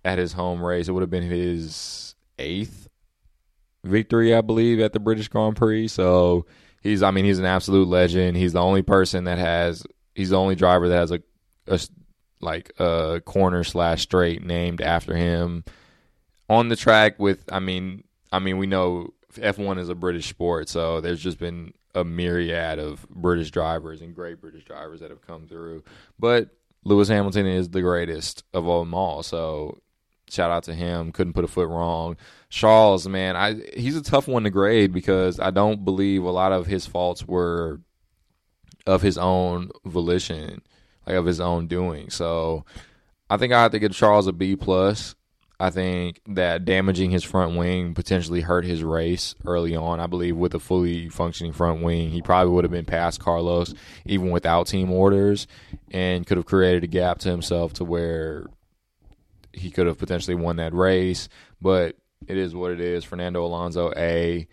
at 0.03 0.17
his 0.17 0.33
home 0.33 0.61
race. 0.61 0.89
It 0.89 0.91
would 0.91 1.03
have 1.03 1.09
been 1.09 1.23
his 1.23 2.15
eighth 2.37 2.89
victory, 3.85 4.35
I 4.35 4.41
believe, 4.41 4.81
at 4.81 4.91
the 4.91 4.99
British 4.99 5.29
Grand 5.29 5.55
Prix. 5.55 5.87
So 5.87 6.45
he's, 6.85 7.01
I 7.01 7.09
mean, 7.09 7.25
he's 7.25 7.39
an 7.39 7.45
absolute 7.45 7.87
legend. 7.87 8.37
He's 8.37 8.53
the 8.53 8.61
only 8.61 8.83
person 8.83 9.23
that 9.23 9.39
has, 9.39 9.83
he's 10.13 10.29
the 10.29 10.37
only 10.37 10.55
driver 10.55 10.87
that 10.87 10.97
has 10.97 11.11
a, 11.11 11.19
a 11.67 11.79
like 12.41 12.71
a 12.79 13.21
corner 13.25 13.63
slash 13.63 14.03
straight 14.03 14.43
named 14.43 14.79
after 14.79 15.15
him 15.15 15.65
on 16.47 16.69
the 16.69 16.75
track. 16.75 17.17
With, 17.17 17.43
I 17.51 17.59
mean, 17.59 18.03
I 18.31 18.37
mean, 18.37 18.59
we 18.59 18.67
know 18.67 19.13
F1 19.33 19.79
is 19.79 19.89
a 19.89 19.95
British 19.95 20.29
sport, 20.29 20.69
so 20.69 21.01
there's 21.01 21.21
just 21.21 21.39
been 21.39 21.73
a 21.95 22.03
myriad 22.03 22.77
of 22.77 23.09
British 23.09 23.49
drivers 23.49 24.01
and 24.01 24.13
great 24.13 24.39
British 24.39 24.65
drivers 24.65 24.99
that 24.99 25.09
have 25.09 25.25
come 25.25 25.47
through. 25.47 25.83
But 26.19 26.49
Lewis 26.83 27.07
Hamilton 27.07 27.47
is 27.47 27.69
the 27.69 27.81
greatest 27.81 28.43
of 28.53 28.65
them 28.65 28.93
all. 28.93 29.23
So 29.23 29.79
shout 30.29 30.51
out 30.51 30.63
to 30.63 30.73
him. 30.73 31.11
Couldn't 31.11 31.33
put 31.33 31.43
a 31.43 31.47
foot 31.47 31.69
wrong. 31.69 32.17
Charles, 32.49 33.07
man, 33.07 33.35
I 33.35 33.55
he's 33.75 33.95
a 33.95 34.03
tough 34.03 34.27
one 34.27 34.43
to 34.43 34.49
grade 34.49 34.93
because 34.93 35.39
I 35.39 35.51
don't 35.51 35.83
believe 35.83 36.23
a 36.23 36.31
lot 36.31 36.51
of 36.51 36.67
his 36.67 36.85
faults 36.85 37.25
were 37.25 37.81
of 38.85 39.01
his 39.01 39.17
own 39.17 39.71
volition, 39.83 40.61
like 41.05 41.15
of 41.15 41.25
his 41.25 41.39
own 41.39 41.67
doing. 41.67 42.09
So 42.09 42.65
I 43.29 43.37
think 43.37 43.53
I 43.53 43.61
have 43.61 43.71
to 43.71 43.79
give 43.79 43.93
Charles 43.93 44.27
a 44.27 44.33
B 44.33 44.55
plus. 44.55 45.15
I 45.57 45.69
think 45.69 46.19
that 46.27 46.65
damaging 46.65 47.11
his 47.11 47.23
front 47.23 47.55
wing 47.55 47.93
potentially 47.93 48.41
hurt 48.41 48.65
his 48.65 48.83
race 48.83 49.35
early 49.45 49.73
on. 49.75 50.01
I 50.01 50.07
believe 50.07 50.35
with 50.35 50.53
a 50.53 50.59
fully 50.59 51.07
functioning 51.07 51.53
front 51.53 51.81
wing, 51.81 52.09
he 52.09 52.21
probably 52.21 52.53
would 52.53 52.65
have 52.65 52.71
been 52.71 52.85
past 52.85 53.21
Carlos 53.21 53.73
even 54.05 54.31
without 54.31 54.67
team 54.67 54.91
orders 54.91 55.47
and 55.91 56.27
could 56.27 56.35
have 56.37 56.45
created 56.45 56.83
a 56.83 56.87
gap 56.87 57.19
to 57.19 57.29
himself 57.29 57.71
to 57.73 57.85
where 57.85 58.47
he 59.55 59.71
could 59.71 59.87
have 59.87 59.97
potentially 59.97 60.35
won 60.35 60.57
that 60.57 60.73
race, 60.73 61.29
but 61.61 61.95
it 62.27 62.37
is 62.37 62.55
what 62.55 62.71
it 62.71 62.79
is. 62.79 63.03
Fernando 63.03 63.45
Alonso, 63.45 63.91
A, 63.95 64.47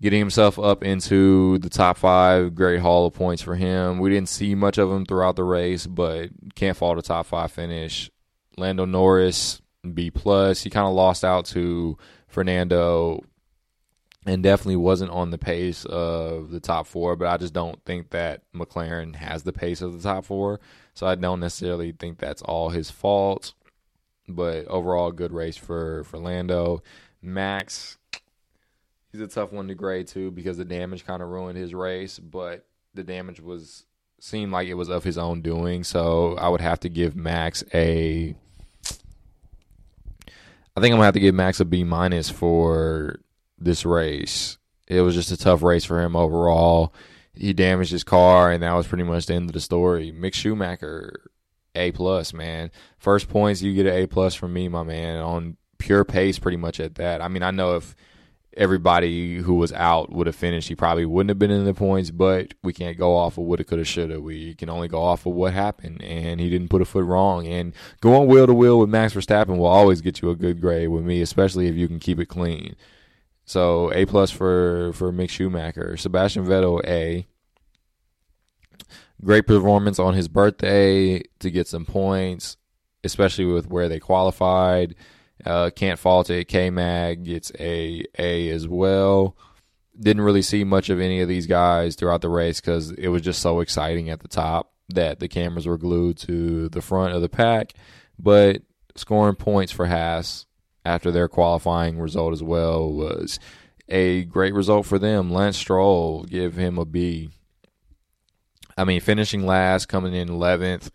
getting 0.00 0.18
himself 0.18 0.58
up 0.58 0.84
into 0.84 1.58
the 1.58 1.70
top 1.70 1.96
five, 1.96 2.54
great 2.54 2.80
haul 2.80 3.06
of 3.06 3.14
points 3.14 3.42
for 3.42 3.54
him. 3.54 3.98
We 3.98 4.10
didn't 4.10 4.28
see 4.28 4.54
much 4.54 4.78
of 4.78 4.90
him 4.90 5.04
throughout 5.04 5.36
the 5.36 5.44
race, 5.44 5.86
but 5.86 6.30
can't 6.54 6.76
fault 6.76 6.98
a 6.98 7.02
top 7.02 7.26
five 7.26 7.52
finish. 7.52 8.10
Lando 8.56 8.84
Norris, 8.84 9.60
B 9.94 10.10
plus. 10.10 10.62
He 10.62 10.70
kind 10.70 10.86
of 10.86 10.94
lost 10.94 11.24
out 11.24 11.46
to 11.46 11.98
Fernando 12.28 13.22
and 14.26 14.42
definitely 14.42 14.76
wasn't 14.76 15.12
on 15.12 15.30
the 15.30 15.38
pace 15.38 15.84
of 15.84 16.50
the 16.50 16.60
top 16.60 16.86
four, 16.86 17.14
but 17.16 17.28
I 17.28 17.36
just 17.36 17.52
don't 17.52 17.82
think 17.84 18.10
that 18.10 18.42
McLaren 18.54 19.14
has 19.14 19.44
the 19.44 19.52
pace 19.52 19.80
of 19.80 19.92
the 19.92 20.02
top 20.02 20.24
four. 20.24 20.60
So 20.94 21.06
I 21.06 21.14
don't 21.14 21.40
necessarily 21.40 21.92
think 21.92 22.18
that's 22.18 22.42
all 22.42 22.70
his 22.70 22.90
fault 22.90 23.54
but 24.28 24.66
overall, 24.68 25.12
good 25.12 25.32
race 25.32 25.56
for 25.56 26.04
for 26.04 26.18
Lando. 26.18 26.82
Max, 27.22 27.98
he's 29.12 29.20
a 29.20 29.26
tough 29.26 29.52
one 29.52 29.68
to 29.68 29.74
grade 29.74 30.06
too 30.06 30.30
because 30.30 30.56
the 30.56 30.64
damage 30.64 31.06
kind 31.06 31.22
of 31.22 31.28
ruined 31.28 31.58
his 31.58 31.74
race, 31.74 32.18
but 32.18 32.66
the 32.94 33.04
damage 33.04 33.40
was 33.40 33.84
seemed 34.18 34.52
like 34.52 34.68
it 34.68 34.74
was 34.74 34.88
of 34.88 35.04
his 35.04 35.18
own 35.18 35.42
doing. 35.42 35.84
So 35.84 36.36
I 36.36 36.48
would 36.48 36.60
have 36.60 36.80
to 36.80 36.88
give 36.88 37.16
Max 37.16 37.62
a. 37.72 38.34
I 40.76 40.80
think 40.80 40.92
I'm 40.92 40.98
gonna 40.98 41.04
have 41.04 41.14
to 41.14 41.20
give 41.20 41.34
Max 41.34 41.60
a 41.60 41.64
B 41.64 41.84
minus 41.84 42.28
for 42.28 43.20
this 43.58 43.84
race. 43.84 44.58
It 44.86 45.00
was 45.00 45.14
just 45.14 45.32
a 45.32 45.36
tough 45.36 45.62
race 45.62 45.84
for 45.84 46.00
him 46.00 46.14
overall. 46.14 46.92
He 47.34 47.52
damaged 47.52 47.90
his 47.90 48.04
car, 48.04 48.50
and 48.50 48.62
that 48.62 48.72
was 48.72 48.86
pretty 48.86 49.04
much 49.04 49.26
the 49.26 49.34
end 49.34 49.50
of 49.50 49.54
the 49.54 49.60
story. 49.60 50.12
Mick 50.12 50.34
Schumacher 50.34 51.30
a 51.76 51.92
plus, 51.92 52.32
man. 52.32 52.70
First 52.98 53.28
points, 53.28 53.62
you 53.62 53.74
get 53.74 53.86
an 53.86 53.94
A 53.94 54.06
plus 54.06 54.34
from 54.34 54.52
me, 54.52 54.68
my 54.68 54.82
man, 54.82 55.18
on 55.18 55.56
pure 55.78 56.04
pace, 56.04 56.38
pretty 56.38 56.56
much 56.56 56.80
at 56.80 56.96
that. 56.96 57.20
I 57.20 57.28
mean, 57.28 57.42
I 57.42 57.50
know 57.50 57.76
if 57.76 57.94
everybody 58.56 59.36
who 59.36 59.54
was 59.54 59.72
out 59.72 60.10
would 60.10 60.26
have 60.26 60.36
finished, 60.36 60.68
he 60.68 60.74
probably 60.74 61.04
wouldn't 61.04 61.28
have 61.28 61.38
been 61.38 61.50
in 61.50 61.64
the 61.64 61.74
points, 61.74 62.10
but 62.10 62.54
we 62.62 62.72
can't 62.72 62.96
go 62.96 63.14
off 63.14 63.38
of 63.38 63.44
woulda, 63.44 63.64
coulda, 63.64 63.84
shoulda. 63.84 64.20
We 64.20 64.54
can 64.54 64.70
only 64.70 64.88
go 64.88 65.02
off 65.02 65.26
of 65.26 65.34
what 65.34 65.52
happened, 65.52 66.02
and 66.02 66.40
he 66.40 66.48
didn't 66.48 66.68
put 66.68 66.82
a 66.82 66.86
foot 66.86 67.04
wrong. 67.04 67.46
And 67.46 67.74
going 68.00 68.28
wheel 68.28 68.46
to 68.46 68.54
wheel 68.54 68.78
with 68.78 68.88
Max 68.88 69.14
Verstappen 69.14 69.58
will 69.58 69.66
always 69.66 70.00
get 70.00 70.22
you 70.22 70.30
a 70.30 70.36
good 70.36 70.60
grade 70.60 70.88
with 70.88 71.04
me, 71.04 71.20
especially 71.20 71.68
if 71.68 71.76
you 71.76 71.86
can 71.86 72.00
keep 72.00 72.18
it 72.18 72.26
clean. 72.26 72.74
So 73.44 73.92
A 73.92 74.06
plus 74.06 74.30
for 74.30 74.92
for 74.94 75.12
Mick 75.12 75.30
Schumacher, 75.30 75.96
Sebastian 75.96 76.44
Vettel 76.44 76.84
A. 76.84 77.26
Great 79.24 79.46
performance 79.46 79.98
on 79.98 80.14
his 80.14 80.28
birthday 80.28 81.22
to 81.38 81.50
get 81.50 81.66
some 81.66 81.86
points, 81.86 82.56
especially 83.02 83.46
with 83.46 83.68
where 83.68 83.88
they 83.88 83.98
qualified. 83.98 84.94
Uh, 85.44 85.70
can't 85.70 85.98
fault 85.98 86.30
it. 86.30 86.48
K 86.48 86.70
Mag 86.70 87.24
gets 87.24 87.50
a 87.58 88.04
A 88.18 88.50
as 88.50 88.68
well. 88.68 89.36
Didn't 89.98 90.22
really 90.22 90.42
see 90.42 90.64
much 90.64 90.90
of 90.90 91.00
any 91.00 91.20
of 91.20 91.28
these 91.28 91.46
guys 91.46 91.94
throughout 91.94 92.20
the 92.20 92.28
race 92.28 92.60
because 92.60 92.90
it 92.92 93.08
was 93.08 93.22
just 93.22 93.40
so 93.40 93.60
exciting 93.60 94.10
at 94.10 94.20
the 94.20 94.28
top 94.28 94.72
that 94.90 95.18
the 95.18 95.28
cameras 95.28 95.66
were 95.66 95.78
glued 95.78 96.18
to 96.18 96.68
the 96.68 96.82
front 96.82 97.14
of 97.14 97.22
the 97.22 97.28
pack. 97.28 97.72
But 98.18 98.62
scoring 98.94 99.36
points 99.36 99.72
for 99.72 99.86
Haas 99.86 100.46
after 100.84 101.10
their 101.10 101.28
qualifying 101.28 101.98
result 101.98 102.32
as 102.32 102.42
well 102.42 102.92
was 102.92 103.38
a 103.88 104.24
great 104.24 104.54
result 104.54 104.86
for 104.86 104.98
them. 104.98 105.32
Lance 105.32 105.56
Stroll, 105.56 106.24
give 106.24 106.56
him 106.56 106.78
a 106.78 106.84
B. 106.84 107.30
I 108.76 108.84
mean, 108.84 109.00
finishing 109.00 109.46
last, 109.46 109.86
coming 109.86 110.14
in 110.14 110.28
11th, 110.28 110.90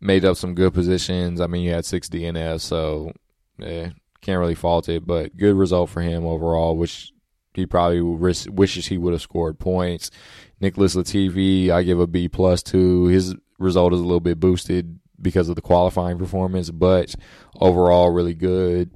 made 0.00 0.24
up 0.24 0.36
some 0.36 0.54
good 0.54 0.72
positions. 0.72 1.40
I 1.40 1.46
mean, 1.46 1.62
you 1.62 1.72
had 1.72 1.84
six 1.84 2.08
DNFs, 2.08 2.62
so 2.62 3.12
yeah, 3.58 3.90
can't 4.22 4.40
really 4.40 4.54
fault 4.54 4.88
it. 4.88 5.06
But 5.06 5.36
good 5.36 5.54
result 5.56 5.90
for 5.90 6.00
him 6.00 6.24
overall, 6.24 6.76
which 6.76 7.12
he 7.54 7.66
probably 7.66 8.00
wishes 8.00 8.86
he 8.86 8.98
would 8.98 9.12
have 9.12 9.22
scored 9.22 9.58
points. 9.58 10.10
Nicholas 10.60 10.94
Latifi, 10.94 11.70
I 11.70 11.82
give 11.82 12.00
a 12.00 12.06
B 12.06 12.28
plus 12.28 12.62
to. 12.64 13.06
His 13.06 13.34
result 13.58 13.92
is 13.92 14.00
a 14.00 14.04
little 14.04 14.20
bit 14.20 14.40
boosted 14.40 14.98
because 15.20 15.48
of 15.48 15.56
the 15.56 15.62
qualifying 15.62 16.18
performance, 16.18 16.70
but 16.70 17.14
overall 17.60 18.10
really 18.10 18.34
good. 18.34 18.90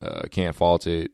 Uh, 0.00 0.22
can't 0.30 0.56
fault 0.56 0.86
it. 0.86 1.10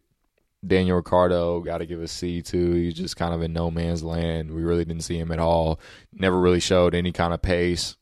Daniel 0.65 0.97
Ricciardo, 0.97 1.61
got 1.61 1.79
to 1.79 1.87
give 1.87 2.01
a 2.01 2.09
C 2.09 2.43
too. 2.43 2.73
He's 2.73 2.95
just 2.95 3.17
kind 3.17 3.35
of 3.35 3.43
in 3.43 3.53
no 3.53 3.71
man's 3.71 4.03
land. 4.03 4.51
We 4.53 4.63
really 4.63 4.85
didn't 4.85 5.05
see 5.05 5.19
him 5.19 5.33
at 5.33 5.39
all. 5.39 5.81
Never 6.13 6.39
really 6.39 6.61
showed 6.61 6.95
any 6.95 7.13
kind 7.13 7.35
of 7.35 7.43
pace, 7.43 7.97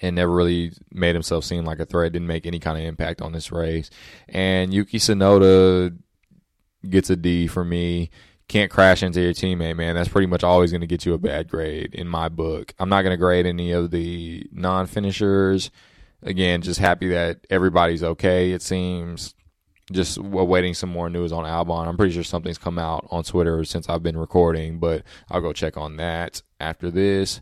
and 0.00 0.16
never 0.16 0.32
really 0.32 0.72
made 0.90 1.14
himself 1.14 1.44
seem 1.44 1.64
like 1.64 1.80
a 1.80 1.86
threat. 1.86 2.12
Didn't 2.12 2.28
make 2.28 2.46
any 2.46 2.58
kind 2.58 2.78
of 2.78 2.84
impact 2.84 3.20
on 3.20 3.32
this 3.32 3.50
race. 3.52 3.90
And 4.28 4.72
Yuki 4.72 4.98
Tsunoda 4.98 5.96
gets 6.88 7.10
a 7.10 7.16
D 7.16 7.46
for 7.46 7.64
me. 7.64 8.10
Can't 8.48 8.70
crash 8.70 9.02
into 9.02 9.20
your 9.20 9.32
teammate, 9.32 9.76
man. 9.76 9.94
That's 9.94 10.08
pretty 10.10 10.26
much 10.26 10.44
always 10.44 10.72
going 10.72 10.82
to 10.82 10.86
get 10.86 11.06
you 11.06 11.14
a 11.14 11.18
bad 11.18 11.48
grade 11.48 11.94
in 11.94 12.06
my 12.06 12.28
book. 12.28 12.74
I'm 12.78 12.88
not 12.88 13.02
going 13.02 13.14
to 13.14 13.16
grade 13.16 13.46
any 13.46 13.72
of 13.72 13.90
the 13.90 14.46
non-finishers. 14.52 15.70
Again, 16.22 16.60
just 16.60 16.78
happy 16.78 17.08
that 17.08 17.46
everybody's 17.48 18.02
okay. 18.02 18.52
It 18.52 18.60
seems 18.60 19.34
just 19.92 20.16
awaiting 20.18 20.74
some 20.74 20.90
more 20.90 21.08
news 21.08 21.32
on 21.32 21.44
Albon. 21.44 21.86
I'm 21.86 21.96
pretty 21.96 22.12
sure 22.12 22.24
something's 22.24 22.58
come 22.58 22.78
out 22.78 23.06
on 23.10 23.24
Twitter 23.24 23.64
since 23.64 23.88
I've 23.88 24.02
been 24.02 24.16
recording, 24.16 24.78
but 24.78 25.02
I'll 25.30 25.40
go 25.40 25.52
check 25.52 25.76
on 25.76 25.96
that 25.96 26.42
after 26.60 26.90
this. 26.90 27.40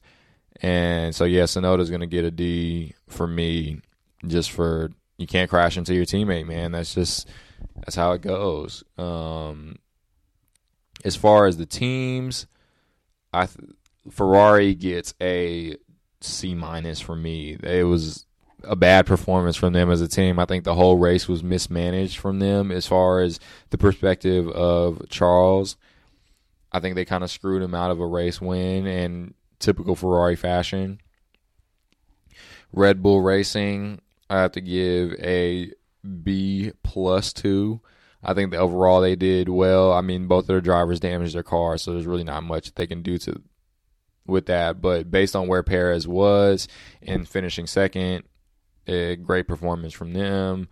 And 0.63 1.15
so, 1.15 1.25
yeah, 1.25 1.45
Tsunoda's 1.45 1.91
going 1.91 2.01
to 2.01 2.07
get 2.07 2.25
a 2.25 2.31
D 2.31 2.95
for 3.09 3.27
me 3.27 3.81
just 4.27 4.51
for 4.51 4.91
you 5.17 5.27
can't 5.27 5.51
crash 5.51 5.77
into 5.77 5.95
your 5.95 6.05
teammate, 6.05 6.47
man. 6.47 6.73
That's 6.73 6.95
just 6.95 7.29
that's 7.77 7.95
how 7.95 8.13
it 8.13 8.23
goes. 8.23 8.85
Um, 8.99 9.77
as 11.05 11.17
far 11.17 11.47
as 11.47 11.57
the 11.57 11.67
teams, 11.67 12.47
I 13.33 13.49
Ferrari 14.11 14.75
gets 14.75 15.15
a 15.21 15.77
C 16.21 16.55
minus 16.55 17.01
for 17.01 17.17
me. 17.17 17.57
It 17.63 17.85
was 17.85 18.27
a 18.65 18.77
bad 18.77 19.07
performance 19.07 19.57
from 19.57 19.73
them 19.73 19.91
as 19.91 20.01
a 20.01 20.09
team. 20.09 20.39
I 20.39 20.45
think 20.45 20.65
the 20.65 20.75
whole 20.75 20.97
race 20.97 21.29
was 21.29 21.43
mismanaged 21.43 22.19
from 22.19 22.39
them 22.39 22.71
as 22.71 22.87
far 22.87 23.21
as 23.21 23.41
the 23.71 23.79
perspective 23.79 24.49
of 24.49 25.09
Charles. 25.09 25.77
I 26.73 26.81
think 26.81 26.95
they 26.95 27.05
kind 27.05 27.25
of 27.25 27.31
screwed 27.31 27.63
him 27.63 27.75
out 27.75 27.91
of 27.91 28.01
a 28.01 28.07
race 28.07 28.41
win 28.41 28.87
in 28.87 29.35
typical 29.59 29.97
Ferrari 29.97 30.37
fashion. 30.37 31.01
Red 32.73 33.03
Bull 33.03 33.21
Racing, 33.21 34.01
I 34.29 34.41
have 34.41 34.53
to 34.53 34.61
give 34.61 35.15
a 35.21 35.73
B 36.23 36.73
plus 36.83 37.33
two. 37.33 37.81
I 38.23 38.35
think 38.35 38.51
the 38.51 38.59
overall 38.59 39.01
they 39.01 39.17
did 39.17 39.49
well. 39.49 39.93
I 39.93 40.03
mean, 40.03 40.27
both 40.27 40.45
of 40.45 40.49
their 40.49 40.61
drivers 40.61 41.01
damaged 41.01 41.35
their 41.35 41.43
car, 41.43 41.79
so 41.79 41.93
there's 41.93 42.07
really 42.07 42.25
not 42.25 42.45
much 42.45 42.75
they 42.75 42.87
can 42.87 43.03
do 43.03 43.19
to 43.19 43.43
with 44.27 44.47
that. 44.47 44.81
But 44.81 45.11
based 45.11 45.35
on 45.35 45.49
where 45.49 45.63
Perez 45.63 46.07
was 46.07 46.69
in 47.01 47.25
finishing 47.25 47.67
second, 47.67 48.25
a 48.91 49.17
great 49.17 49.47
performance 49.47 49.93
from 49.93 50.13
them. 50.13 50.69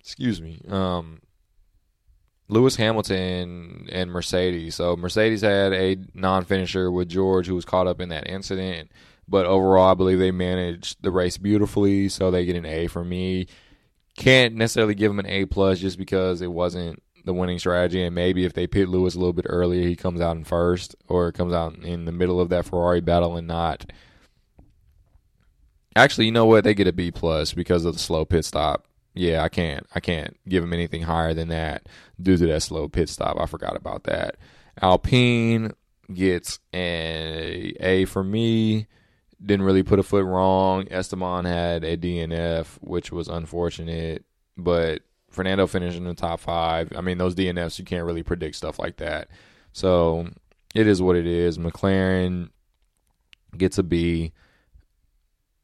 Excuse 0.00 0.40
me. 0.40 0.60
Um, 0.68 1.20
Lewis 2.48 2.76
Hamilton 2.76 3.88
and 3.92 4.10
Mercedes. 4.10 4.74
So 4.74 4.96
Mercedes 4.96 5.42
had 5.42 5.72
a 5.74 5.96
non-finisher 6.14 6.90
with 6.90 7.08
George, 7.08 7.46
who 7.46 7.54
was 7.54 7.66
caught 7.66 7.86
up 7.86 8.00
in 8.00 8.08
that 8.08 8.28
incident. 8.28 8.90
But 9.28 9.44
overall, 9.44 9.90
I 9.90 9.94
believe 9.94 10.18
they 10.18 10.30
managed 10.30 11.02
the 11.02 11.10
race 11.10 11.36
beautifully, 11.36 12.08
so 12.08 12.30
they 12.30 12.46
get 12.46 12.56
an 12.56 12.64
A 12.64 12.86
from 12.86 13.10
me. 13.10 13.46
Can't 14.16 14.54
necessarily 14.54 14.94
give 14.94 15.10
them 15.10 15.18
an 15.18 15.26
A 15.26 15.44
plus 15.44 15.78
just 15.78 15.98
because 15.98 16.40
it 16.40 16.50
wasn't 16.50 17.02
the 17.24 17.34
winning 17.34 17.58
strategy, 17.58 18.02
and 18.02 18.14
maybe 18.14 18.44
if 18.44 18.52
they 18.52 18.66
pit 18.66 18.88
Lewis 18.88 19.14
a 19.14 19.18
little 19.18 19.32
bit 19.32 19.46
earlier, 19.48 19.86
he 19.86 19.96
comes 19.96 20.20
out 20.20 20.36
in 20.36 20.44
first, 20.44 20.96
or 21.08 21.32
comes 21.32 21.52
out 21.52 21.76
in 21.78 22.04
the 22.04 22.12
middle 22.12 22.40
of 22.40 22.48
that 22.50 22.64
Ferrari 22.64 23.00
battle 23.00 23.36
and 23.36 23.46
not. 23.46 23.90
Actually, 25.96 26.26
you 26.26 26.32
know 26.32 26.46
what? 26.46 26.64
They 26.64 26.74
get 26.74 26.86
a 26.86 26.92
B 26.92 27.10
plus 27.10 27.52
because 27.52 27.84
of 27.84 27.92
the 27.92 27.98
slow 27.98 28.24
pit 28.24 28.44
stop. 28.44 28.86
Yeah, 29.14 29.42
I 29.42 29.48
can't. 29.48 29.86
I 29.94 30.00
can't 30.00 30.36
give 30.48 30.62
him 30.62 30.72
anything 30.72 31.02
higher 31.02 31.34
than 31.34 31.48
that 31.48 31.88
due 32.20 32.36
to 32.36 32.46
that 32.46 32.62
slow 32.62 32.88
pit 32.88 33.08
stop. 33.08 33.36
I 33.40 33.46
forgot 33.46 33.74
about 33.74 34.04
that. 34.04 34.36
Alpine 34.80 35.72
gets 36.12 36.60
an 36.72 37.72
A 37.80 38.04
for 38.06 38.22
me. 38.22 38.86
Didn't 39.44 39.66
really 39.66 39.82
put 39.82 39.98
a 39.98 40.04
foot 40.04 40.24
wrong. 40.24 40.86
Esteban 40.90 41.44
had 41.44 41.84
a 41.84 41.96
DNF, 41.96 42.78
which 42.80 43.10
was 43.10 43.28
unfortunate, 43.28 44.24
but 44.56 45.02
Fernando 45.30 45.66
finished 45.66 45.96
in 45.96 46.04
the 46.04 46.14
top 46.14 46.40
five. 46.40 46.92
I 46.96 47.00
mean, 47.00 47.18
those 47.18 47.34
DNFs 47.34 47.78
you 47.78 47.84
can't 47.84 48.06
really 48.06 48.22
predict 48.22 48.56
stuff 48.56 48.78
like 48.78 48.96
that. 48.96 49.28
So 49.72 50.28
it 50.74 50.86
is 50.86 51.02
what 51.02 51.16
it 51.16 51.26
is. 51.26 51.58
McLaren 51.58 52.50
gets 53.56 53.78
a 53.78 53.82
B. 53.82 54.32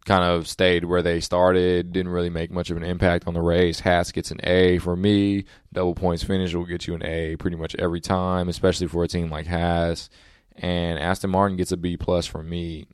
Kind 0.06 0.24
of 0.24 0.46
stayed 0.46 0.84
where 0.84 1.02
they 1.02 1.20
started. 1.20 1.92
Didn't 1.92 2.12
really 2.12 2.28
make 2.28 2.50
much 2.50 2.70
of 2.70 2.76
an 2.76 2.82
impact 2.82 3.26
on 3.26 3.32
the 3.32 3.40
race. 3.40 3.80
Haas 3.80 4.12
gets 4.12 4.30
an 4.30 4.40
A 4.44 4.76
for 4.78 4.94
me. 4.94 5.44
Double 5.72 5.94
points 5.94 6.22
finish 6.22 6.52
will 6.52 6.66
get 6.66 6.86
you 6.86 6.94
an 6.94 7.04
A 7.04 7.36
pretty 7.36 7.56
much 7.56 7.74
every 7.76 8.02
time, 8.02 8.50
especially 8.50 8.86
for 8.86 9.02
a 9.02 9.08
team 9.08 9.30
like 9.30 9.46
Haas. 9.46 10.10
And 10.56 10.98
Aston 10.98 11.30
Martin 11.30 11.56
gets 11.56 11.72
a 11.72 11.78
B 11.78 11.96
plus 11.96 12.26
for 12.26 12.42
me. 12.42 12.86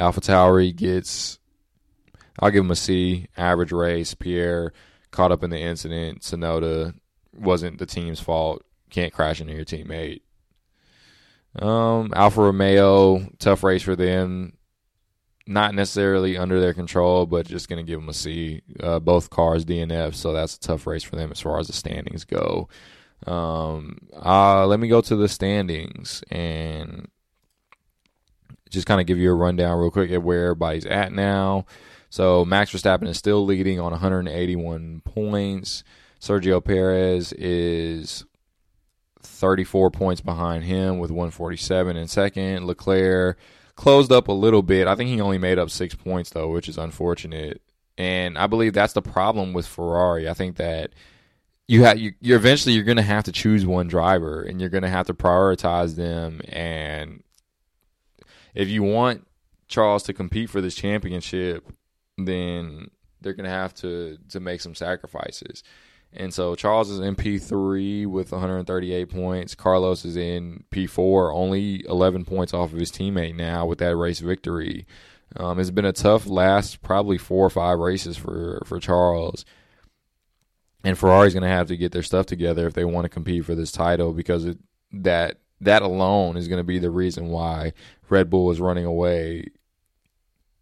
Alpha 0.00 0.22
Tauri 0.22 0.74
gets, 0.74 1.38
I'll 2.38 2.50
give 2.50 2.64
him 2.64 2.70
a 2.70 2.76
C. 2.76 3.26
Average 3.36 3.72
race. 3.72 4.14
Pierre 4.14 4.72
caught 5.10 5.32
up 5.32 5.42
in 5.42 5.50
the 5.50 5.58
incident. 5.58 6.20
Tsunoda 6.20 6.94
wasn't 7.32 7.78
the 7.78 7.86
team's 7.86 8.20
fault. 8.20 8.62
Can't 8.90 9.12
crash 9.12 9.40
into 9.40 9.54
your 9.54 9.64
teammate. 9.64 10.22
Um, 11.58 12.12
Alfa 12.14 12.42
Romeo, 12.42 13.28
tough 13.38 13.64
race 13.64 13.82
for 13.82 13.96
them. 13.96 14.54
Not 15.46 15.74
necessarily 15.74 16.36
under 16.36 16.60
their 16.60 16.74
control, 16.74 17.26
but 17.26 17.46
just 17.46 17.68
going 17.68 17.84
to 17.84 17.88
give 17.90 18.00
them 18.00 18.08
a 18.08 18.14
C. 18.14 18.62
Uh, 18.78 19.00
both 19.00 19.30
cars 19.30 19.64
DNF, 19.64 20.14
so 20.14 20.32
that's 20.32 20.56
a 20.56 20.60
tough 20.60 20.86
race 20.86 21.02
for 21.02 21.16
them 21.16 21.32
as 21.32 21.40
far 21.40 21.58
as 21.58 21.66
the 21.66 21.72
standings 21.72 22.24
go. 22.24 22.68
Um, 23.26 23.98
uh, 24.14 24.66
let 24.66 24.78
me 24.80 24.88
go 24.88 25.00
to 25.00 25.16
the 25.16 25.28
standings 25.28 26.22
and 26.30 27.08
just 28.70 28.86
kind 28.86 29.00
of 29.00 29.06
give 29.06 29.18
you 29.18 29.30
a 29.30 29.34
rundown 29.34 29.78
real 29.78 29.90
quick 29.90 30.10
at 30.12 30.22
where 30.22 30.44
everybody's 30.44 30.86
at 30.86 31.12
now. 31.12 31.66
So 32.10 32.44
Max 32.44 32.72
Verstappen 32.72 33.08
is 33.08 33.16
still 33.16 33.44
leading 33.44 33.80
on 33.80 33.92
181 33.92 35.02
points. 35.04 35.84
Sergio 36.20 36.62
Perez 36.62 37.32
is 37.32 38.24
34 39.22 39.90
points 39.90 40.20
behind 40.20 40.64
him 40.64 40.98
with 40.98 41.10
147 41.10 41.96
in 41.96 42.08
second. 42.08 42.66
Leclerc 42.66 43.38
closed 43.76 44.12
up 44.12 44.28
a 44.28 44.32
little 44.32 44.62
bit. 44.62 44.88
I 44.88 44.96
think 44.96 45.08
he 45.08 45.20
only 45.20 45.38
made 45.38 45.58
up 45.58 45.70
six 45.70 45.94
points 45.94 46.30
though, 46.30 46.50
which 46.50 46.68
is 46.68 46.76
unfortunate. 46.76 47.62
And 47.96 48.36
I 48.36 48.46
believe 48.46 48.74
that's 48.74 48.92
the 48.92 49.02
problem 49.02 49.52
with 49.52 49.66
Ferrari. 49.66 50.28
I 50.28 50.34
think 50.34 50.56
that 50.56 50.90
you 51.68 51.84
have 51.84 51.98
you, 51.98 52.14
you're 52.20 52.38
eventually 52.38 52.74
you're 52.74 52.84
going 52.84 52.96
to 52.96 53.02
have 53.02 53.24
to 53.24 53.32
choose 53.32 53.64
one 53.64 53.86
driver 53.86 54.42
and 54.42 54.60
you're 54.60 54.70
going 54.70 54.82
to 54.82 54.88
have 54.88 55.06
to 55.06 55.14
prioritize 55.14 55.94
them. 55.94 56.40
And 56.48 57.22
if 58.54 58.68
you 58.68 58.82
want 58.82 59.26
Charles 59.68 60.02
to 60.04 60.12
compete 60.12 60.50
for 60.50 60.60
this 60.60 60.74
championship, 60.74 61.72
then 62.18 62.90
they're 63.20 63.34
going 63.34 63.44
to 63.44 63.50
have 63.50 63.74
to 63.74 64.18
to 64.28 64.40
make 64.40 64.60
some 64.60 64.74
sacrifices. 64.74 65.62
And 66.12 66.34
so 66.34 66.56
Charles 66.56 66.90
is 66.90 66.98
in 66.98 67.14
P3 67.14 68.06
with 68.06 68.32
138 68.32 69.10
points. 69.10 69.54
Carlos 69.54 70.04
is 70.04 70.16
in 70.16 70.64
P4, 70.72 71.32
only 71.32 71.84
11 71.86 72.24
points 72.24 72.52
off 72.52 72.72
of 72.72 72.80
his 72.80 72.90
teammate 72.90 73.36
now 73.36 73.64
with 73.64 73.78
that 73.78 73.96
race 73.96 74.18
victory. 74.18 74.86
Um, 75.36 75.60
it's 75.60 75.70
been 75.70 75.84
a 75.84 75.92
tough 75.92 76.26
last 76.26 76.82
probably 76.82 77.16
four 77.16 77.46
or 77.46 77.50
five 77.50 77.78
races 77.78 78.16
for, 78.16 78.60
for 78.66 78.80
Charles. 78.80 79.44
And 80.82 80.98
Ferrari's 80.98 81.34
going 81.34 81.44
to 81.44 81.48
have 81.48 81.68
to 81.68 81.76
get 81.76 81.92
their 81.92 82.02
stuff 82.02 82.26
together 82.26 82.66
if 82.66 82.74
they 82.74 82.84
want 82.84 83.04
to 83.04 83.10
compete 83.10 83.44
for 83.44 83.54
this 83.54 83.70
title 83.70 84.12
because 84.12 84.44
it, 84.46 84.58
that 84.92 85.36
that 85.60 85.82
alone 85.82 86.36
is 86.36 86.48
going 86.48 86.58
to 86.58 86.64
be 86.64 86.78
the 86.78 86.90
reason 86.90 87.28
why 87.28 87.72
Red 88.08 88.30
Bull 88.30 88.50
is 88.50 88.60
running 88.60 88.86
away 88.86 89.44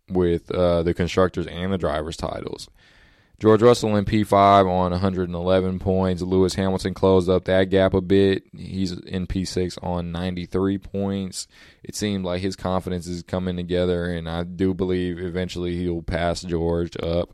with 0.09 0.51
uh, 0.51 0.83
the 0.83 0.95
constructors 0.95 1.47
and 1.47 1.73
the 1.73 1.79
drivers 1.79 2.17
titles. 2.17 2.69
George 3.41 3.63
Russell 3.63 3.95
in 3.95 4.05
P5 4.05 4.69
on 4.69 4.91
111 4.91 5.79
points. 5.79 6.23
Lewis 6.23 6.55
Hamilton 6.55 6.93
closed 6.93 7.29
up 7.29 7.45
that 7.45 7.71
gap 7.71 7.95
a 7.95 8.01
bit. 8.01 8.43
He's 8.57 8.93
in 8.93 9.29
P6 9.29 9.79
on 9.81 10.11
93 10.11 10.79
points. 10.79 11.47
It 11.85 11.95
seemed 11.95 12.25
like 12.25 12.41
his 12.41 12.57
confidence 12.57 13.07
is 13.07 13.23
coming 13.23 13.57
together, 13.57 14.07
and 14.07 14.29
I 14.29 14.43
do 14.43 14.75
believe 14.75 15.21
eventually 15.21 15.77
he'll 15.77 16.03
pass 16.03 16.43
George 16.43 16.97
up. 17.01 17.33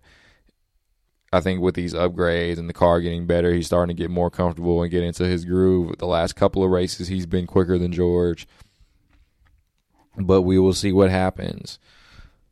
I 1.33 1.41
think 1.41 1.63
with 1.63 1.75
these 1.75 1.95
upgrades 1.95 2.59
and 2.59 2.69
the 2.69 2.75
car 2.75 3.01
getting 3.01 3.27
better, 3.27 3.53
he's 3.53 3.67
starting 3.67 3.97
to 3.97 4.01
get 4.01 4.11
more 4.11 4.31
comfortable 4.31 4.83
and 4.83 4.91
get 4.91 5.03
into 5.03 5.25
his 5.25 5.47
groove. 5.47 5.97
The 5.99 6.07
last 6.07 6.37
couple 6.37 6.63
of 6.63 6.71
races, 6.71 7.09
he's 7.09 7.27
been 7.27 7.47
quicker 7.47 7.79
than 7.79 7.93
George. 7.93 8.47
But 10.17 10.43
we 10.43 10.59
will 10.59 10.75
see 10.75 10.93
what 10.93 11.11
happens. 11.11 11.79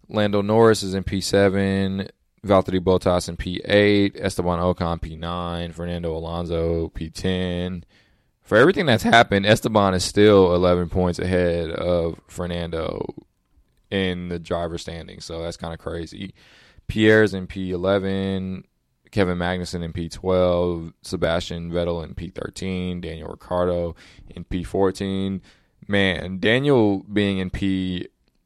Lando 0.08 0.42
Norris 0.42 0.82
is 0.82 0.94
in 0.94 1.04
P7. 1.04 2.08
Valtteri 2.44 2.80
Bottas 2.80 3.28
in 3.28 3.36
P8. 3.36 4.20
Esteban 4.20 4.58
Ocon 4.58 5.00
P9. 5.00 5.72
Fernando 5.74 6.16
Alonso 6.16 6.88
P10. 6.88 7.84
For 8.42 8.58
everything 8.58 8.86
that's 8.86 9.04
happened, 9.04 9.46
Esteban 9.46 9.94
is 9.94 10.04
still 10.04 10.54
11 10.54 10.88
points 10.88 11.18
ahead 11.18 11.70
of 11.70 12.20
Fernando 12.26 13.14
in 13.90 14.28
the 14.28 14.38
driver 14.38 14.78
standing. 14.78 15.20
So 15.20 15.42
that's 15.42 15.56
kind 15.56 15.72
of 15.72 15.78
crazy. 15.78 16.34
Pierre's 16.88 17.34
in 17.34 17.46
P11, 17.46 18.64
Kevin 19.12 19.38
Magnussen 19.38 19.84
in 19.84 19.92
P12, 19.92 20.92
Sebastian 21.02 21.70
Vettel 21.70 22.02
in 22.02 22.14
P13, 22.14 23.00
Daniel 23.00 23.28
Ricciardo 23.30 23.94
in 24.28 24.44
P14. 24.44 25.40
Man, 25.86 26.38
Daniel 26.38 26.98
being 27.00 27.38
in 27.38 27.50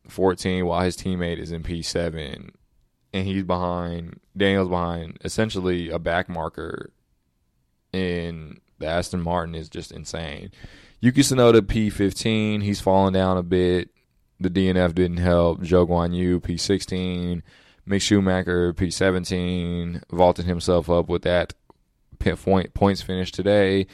P14 0.08 0.64
while 0.64 0.82
his 0.82 0.96
teammate 0.96 1.38
is 1.38 1.52
in 1.52 1.62
P7 1.62 2.50
and 3.12 3.26
he's 3.26 3.44
behind 3.44 4.20
Daniel's 4.36 4.68
behind 4.68 5.18
essentially 5.24 5.90
a 5.90 5.98
back 5.98 6.28
marker 6.28 6.90
in 7.92 8.60
the 8.78 8.86
Aston 8.86 9.22
Martin 9.22 9.54
is 9.54 9.68
just 9.68 9.90
insane. 9.90 10.50
Yuki 11.00 11.22
Tsunoda 11.22 11.60
P15, 11.60 12.62
he's 12.62 12.80
fallen 12.80 13.12
down 13.12 13.36
a 13.36 13.42
bit. 13.42 13.90
The 14.38 14.50
DNF 14.50 14.94
didn't 14.94 15.16
help. 15.18 15.60
Zhou 15.60 15.88
Guanyu 15.88 16.40
P16, 16.40 17.42
Mick 17.88 18.02
Schumacher 18.02 18.74
P17, 18.74 20.02
vaulted 20.10 20.44
himself 20.44 20.90
up 20.90 21.08
with 21.08 21.22
that 21.22 21.54
point, 22.18 22.74
points 22.74 23.02
finish 23.02 23.32
today. 23.32 23.86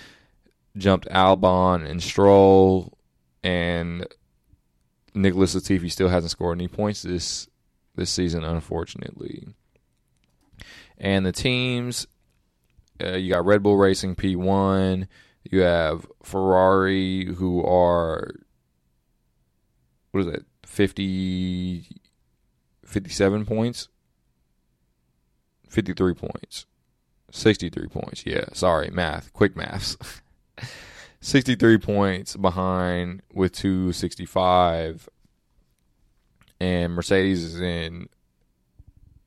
Jumped 0.77 1.07
Albon 1.11 1.89
and 1.89 2.03
Stroll, 2.03 2.97
and 3.45 4.07
Nicholas 5.15 5.55
Latifi 5.55 5.91
still 5.91 6.09
hasn't 6.09 6.31
scored 6.31 6.59
any 6.59 6.69
points 6.69 7.03
this 7.03 7.49
this 7.95 8.11
season, 8.11 8.45
unfortunately. 8.45 9.49
And 10.97 11.27
the 11.27 11.33
teams, 11.33 12.07
uh, 13.03 13.17
you 13.17 13.33
got 13.33 13.45
Red 13.45 13.63
Bull 13.63 13.77
Racing 13.77 14.17
P1. 14.17 15.07
You 15.51 15.61
have 15.61 16.07
Ferrari, 16.23 17.27
who 17.35 17.65
are 17.65 18.31
what 20.13 20.21
is 20.21 20.27
it, 20.29 20.45
50, 20.65 22.01
57 22.87 23.47
points, 23.47 23.89
fifty 25.69 25.95
three 25.95 26.15
points, 26.15 26.67
sixty 27.31 27.71
three 27.71 27.89
points. 27.89 28.25
Yeah, 28.27 28.45
sorry, 28.53 28.91
math, 28.91 29.33
quick 29.33 29.57
maths. 29.57 29.97
63 31.23 31.79
points 31.79 32.37
behind 32.37 33.23
with 33.33 33.53
265 33.53 35.09
and 36.61 36.93
Mercedes 36.93 37.43
is 37.45 37.61
in 37.61 38.09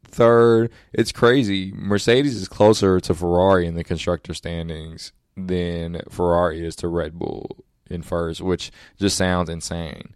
third. 0.04 0.72
It's 0.94 1.14
crazy. 1.14 1.72
Mercedes 1.74 2.36
is 2.36 2.50
closer 2.50 3.00
to 3.00 3.14
Ferrari 3.14 3.66
in 3.66 3.76
the 3.76 3.84
constructor 3.84 4.34
standings 4.34 5.14
than 5.38 6.02
Ferrari 6.10 6.66
is 6.66 6.76
to 6.78 6.90
Red 6.90 7.18
Bull 7.18 7.64
in 7.90 8.02
first, 8.02 8.42
which 8.42 8.72
just 8.98 9.18
sounds 9.18 9.50
insane. 9.50 10.14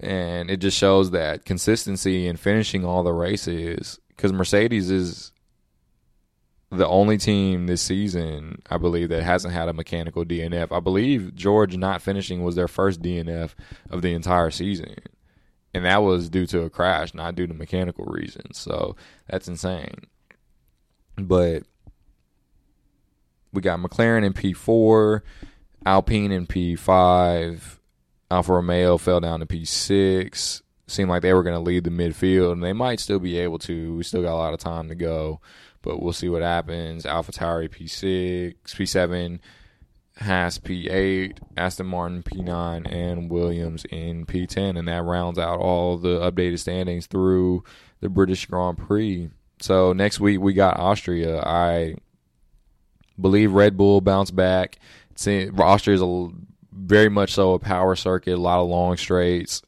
And 0.00 0.50
it 0.50 0.58
just 0.58 0.78
shows 0.78 1.10
that 1.10 1.44
consistency 1.44 2.28
in 2.28 2.36
finishing 2.36 2.84
all 2.84 3.02
the 3.02 3.12
races 3.12 3.98
because 4.08 4.32
Mercedes 4.32 4.88
is 4.88 5.32
the 6.70 6.86
only 6.86 7.16
team 7.16 7.66
this 7.66 7.82
season, 7.82 8.62
I 8.70 8.76
believe, 8.76 9.08
that 9.08 9.22
hasn't 9.22 9.54
had 9.54 9.68
a 9.68 9.72
mechanical 9.72 10.24
DNF. 10.24 10.70
I 10.70 10.80
believe 10.80 11.34
George 11.34 11.76
not 11.76 12.02
finishing 12.02 12.42
was 12.42 12.56
their 12.56 12.68
first 12.68 13.00
DNF 13.00 13.54
of 13.90 14.02
the 14.02 14.12
entire 14.12 14.50
season 14.50 14.96
and 15.74 15.84
that 15.84 16.02
was 16.02 16.28
due 16.28 16.46
to 16.46 16.62
a 16.62 16.70
crash, 16.70 17.14
not 17.14 17.34
due 17.34 17.46
to 17.46 17.54
mechanical 17.54 18.04
reasons. 18.06 18.58
So 18.58 18.96
that's 19.28 19.48
insane. 19.48 20.06
But 21.16 21.64
we 23.52 23.62
got 23.62 23.80
McLaren 23.80 24.24
in 24.24 24.32
P4, 24.32 25.20
Alpine 25.84 26.32
in 26.32 26.46
P5, 26.46 27.78
Alfa 28.30 28.52
Romeo 28.52 28.98
fell 28.98 29.20
down 29.20 29.40
to 29.40 29.46
P6. 29.46 30.62
Seemed 30.86 31.10
like 31.10 31.20
they 31.20 31.34
were 31.34 31.42
going 31.42 31.54
to 31.54 31.60
lead 31.60 31.84
the 31.84 31.90
midfield, 31.90 32.52
and 32.52 32.64
they 32.64 32.72
might 32.72 32.98
still 32.98 33.18
be 33.18 33.38
able 33.38 33.58
to. 33.58 33.96
We 33.96 34.02
still 34.02 34.22
got 34.22 34.32
a 34.32 34.36
lot 34.36 34.54
of 34.54 34.58
time 34.58 34.88
to 34.88 34.94
go, 34.94 35.40
but 35.88 36.02
we'll 36.02 36.12
see 36.12 36.28
what 36.28 36.42
happens. 36.42 37.04
AlphaTauri 37.04 37.70
P6, 37.70 38.54
P7, 38.66 39.38
Haas 40.18 40.58
P8, 40.58 41.38
Aston 41.56 41.86
Martin 41.86 42.22
P9, 42.22 42.92
and 42.92 43.30
Williams 43.30 43.86
in 43.86 44.26
P10. 44.26 44.78
And 44.78 44.86
that 44.86 45.02
rounds 45.02 45.38
out 45.38 45.60
all 45.60 45.96
the 45.96 46.20
updated 46.20 46.58
standings 46.58 47.06
through 47.06 47.64
the 48.00 48.10
British 48.10 48.44
Grand 48.44 48.76
Prix. 48.76 49.30
So 49.62 49.94
next 49.94 50.20
week 50.20 50.40
we 50.40 50.52
got 50.52 50.78
Austria. 50.78 51.40
I 51.40 51.94
believe 53.18 53.52
Red 53.52 53.78
Bull 53.78 54.02
bounced 54.02 54.36
back. 54.36 54.78
Austria 55.16 55.94
is 55.94 56.02
a, 56.02 56.28
very 56.70 57.08
much 57.08 57.32
so 57.32 57.54
a 57.54 57.58
power 57.58 57.96
circuit, 57.96 58.34
a 58.34 58.36
lot 58.36 58.60
of 58.60 58.68
long 58.68 58.98
straights. 58.98 59.62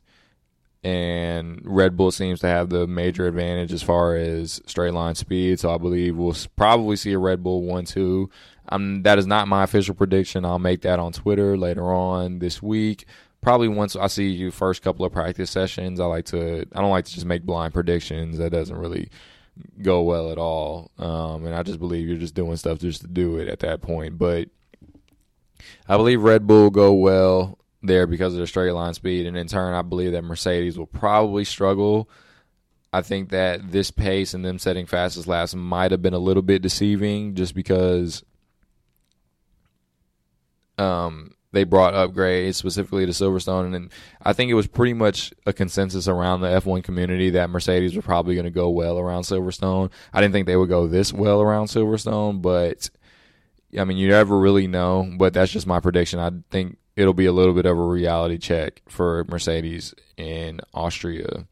And 0.83 1.61
Red 1.65 1.97
Bull 1.97 2.11
seems 2.11 2.41
to 2.41 2.47
have 2.47 2.71
the 2.71 2.87
major 2.87 3.27
advantage 3.27 3.73
as 3.73 3.83
far 3.83 4.17
as 4.17 4.63
straight 4.67 4.95
line 4.95 5.15
speed. 5.15 5.61
So 5.61 5.75
I 5.75 5.77
believe 5.77 6.17
we'll 6.17 6.37
probably 6.57 6.97
see 6.97 7.13
a 7.13 7.19
Red 7.19 7.43
Bull 7.43 7.63
1 7.63 7.85
2 7.85 8.31
I'm, 8.71 9.03
that 9.03 9.19
is 9.19 9.27
not 9.27 9.49
my 9.49 9.65
official 9.65 9.95
prediction. 9.95 10.45
I'll 10.45 10.59
make 10.59 10.83
that 10.83 10.99
on 10.99 11.13
Twitter 11.13 11.57
later 11.57 11.93
on 11.93 12.39
this 12.39 12.63
week. 12.63 13.05
Probably 13.41 13.69
once 13.69 13.97
I 13.97 14.07
see 14.07 14.29
you 14.29 14.51
first 14.51 14.83
couple 14.83 15.05
of 15.05 15.13
practice 15.13 15.51
sessions, 15.51 15.99
I 15.99 16.05
like 16.05 16.27
to. 16.27 16.67
I 16.73 16.81
don't 16.81 16.91
like 16.91 17.07
to 17.07 17.13
just 17.13 17.27
make 17.27 17.43
blind 17.43 17.73
predictions. 17.73 18.39
That 18.39 18.51
doesn't 18.51 18.77
really 18.77 19.09
go 19.83 20.03
well 20.03 20.31
at 20.31 20.39
all. 20.39 20.91
Um, 20.99 21.47
and 21.47 21.55
I 21.55 21.63
just 21.63 21.79
believe 21.79 22.07
you're 22.07 22.19
just 22.19 22.35
doing 22.35 22.57
stuff 22.57 22.79
just 22.79 23.01
to 23.01 23.07
do 23.07 23.39
it 23.39 23.49
at 23.49 23.61
that 23.61 23.81
point. 23.81 24.19
But 24.19 24.49
I 25.89 25.97
believe 25.97 26.23
Red 26.23 26.47
Bull 26.47 26.71
go 26.71 26.93
well 26.93 27.59
there 27.83 28.07
because 28.07 28.35
of 28.35 28.39
their 28.39 28.47
straight 28.47 28.73
line 28.73 28.95
speed, 28.95 29.27
and 29.27 29.37
in 29.37 29.47
turn, 29.47 29.75
I 29.75 29.83
believe 29.83 30.13
that 30.13 30.23
Mercedes 30.23 30.79
will 30.79 30.87
probably 30.87 31.45
struggle. 31.45 32.09
I 32.93 33.03
think 33.03 33.31
that 33.31 33.71
this 33.71 33.91
pace 33.91 34.35
and 34.35 34.45
them 34.45 34.59
setting 34.59 34.87
fastest 34.87 35.29
laps 35.29 35.55
might 35.55 35.93
have 35.93 36.03
been 36.03 36.15
a 36.15 36.19
little 36.19 36.43
bit 36.43 36.63
deceiving, 36.63 37.35
just 37.35 37.55
because 37.55 38.25
um, 40.77 41.35
they 41.53 41.65
brought 41.65 41.95
upgrades 41.95 42.55
specifically 42.55 43.07
to 43.07 43.13
Silverstone, 43.13 43.75
and 43.75 43.91
I 44.23 44.33
think 44.33 44.51
it 44.51 44.55
was 44.55 44.67
pretty 44.67 44.95
much 44.95 45.33
a 45.47 45.53
consensus 45.53 46.07
around 46.09 46.41
the 46.41 46.49
F1 46.49 46.83
community 46.83 47.31
that 47.31 47.51
Mercedes 47.51 47.97
were 47.97 48.03
probably 48.03 48.35
going 48.35 48.45
to 48.45 48.51
go 48.51 48.71
well 48.71 48.99
around 48.99 49.23
Silverstone. 49.23 49.91
I 50.13 50.21
didn't 50.21 50.33
think 50.33 50.47
they 50.47 50.57
would 50.57 50.69
go 50.69 50.87
this 50.87 51.13
well 51.13 51.41
around 51.41 51.67
Silverstone, 51.67 52.43
but 52.43 52.91
I 53.79 53.85
mean, 53.85 53.99
you 53.99 54.09
never 54.09 54.39
really 54.39 54.67
know. 54.67 55.13
But 55.17 55.33
that's 55.35 55.53
just 55.53 55.67
my 55.67 55.81
prediction. 55.81 56.19
I 56.19 56.31
think 56.51 56.79
it'll 57.01 57.15
be 57.15 57.25
a 57.25 57.33
little 57.33 57.55
bit 57.55 57.65
of 57.65 57.79
a 57.79 57.83
reality 57.83 58.37
check 58.37 58.83
for 58.87 59.25
Mercedes 59.29 59.95
in 60.19 60.61
Austria. 60.75 61.47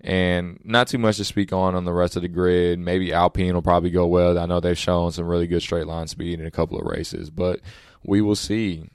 And 0.00 0.58
not 0.64 0.88
too 0.88 0.98
much 0.98 1.18
to 1.18 1.24
speak 1.24 1.52
on 1.52 1.76
on 1.76 1.84
the 1.84 1.92
rest 1.92 2.16
of 2.16 2.22
the 2.22 2.28
grid. 2.28 2.80
Maybe 2.80 3.12
Alpine 3.12 3.54
will 3.54 3.62
probably 3.62 3.90
go 3.90 4.06
well. 4.06 4.36
I 4.38 4.46
know 4.46 4.58
they've 4.58 4.76
shown 4.76 5.12
some 5.12 5.26
really 5.26 5.46
good 5.46 5.62
straight 5.62 5.86
line 5.86 6.08
speed 6.08 6.40
in 6.40 6.46
a 6.46 6.50
couple 6.50 6.78
of 6.78 6.86
races, 6.86 7.30
but 7.30 7.60
we 8.04 8.20
will 8.20 8.34
see. 8.34 8.90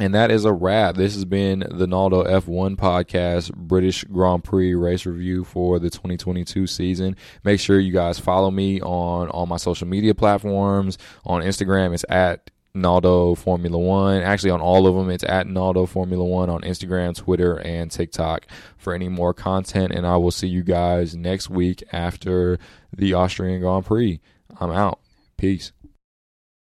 And 0.00 0.14
that 0.14 0.32
is 0.32 0.44
a 0.44 0.52
wrap. 0.52 0.96
This 0.96 1.14
has 1.14 1.24
been 1.24 1.64
the 1.68 1.86
Naldo 1.86 2.24
F1 2.24 2.76
podcast, 2.76 3.54
British 3.54 4.04
Grand 4.04 4.42
Prix 4.42 4.74
race 4.74 5.06
review 5.06 5.44
for 5.44 5.78
the 5.78 5.90
2022 5.90 6.66
season. 6.66 7.16
Make 7.44 7.60
sure 7.60 7.78
you 7.78 7.92
guys 7.92 8.18
follow 8.18 8.50
me 8.50 8.80
on 8.80 9.28
all 9.28 9.46
my 9.46 9.56
social 9.56 9.86
media 9.86 10.14
platforms. 10.14 10.98
On 11.24 11.42
Instagram, 11.42 11.94
it's 11.94 12.04
at 12.08 12.50
Naldo 12.78 13.34
Formula 13.34 13.78
One. 13.78 14.22
Actually, 14.22 14.50
on 14.50 14.60
all 14.60 14.86
of 14.86 14.94
them, 14.94 15.10
it's 15.10 15.24
at 15.24 15.46
Naldo 15.46 15.86
Formula 15.86 16.24
One 16.24 16.48
on 16.50 16.62
Instagram, 16.62 17.16
Twitter, 17.16 17.60
and 17.60 17.90
TikTok 17.90 18.46
for 18.76 18.94
any 18.94 19.08
more 19.08 19.34
content. 19.34 19.92
And 19.92 20.06
I 20.06 20.16
will 20.16 20.30
see 20.30 20.48
you 20.48 20.62
guys 20.62 21.16
next 21.16 21.50
week 21.50 21.82
after 21.92 22.58
the 22.96 23.14
Austrian 23.14 23.60
Grand 23.60 23.84
Prix. 23.84 24.20
I'm 24.60 24.70
out. 24.70 25.00
Peace. 25.36 25.72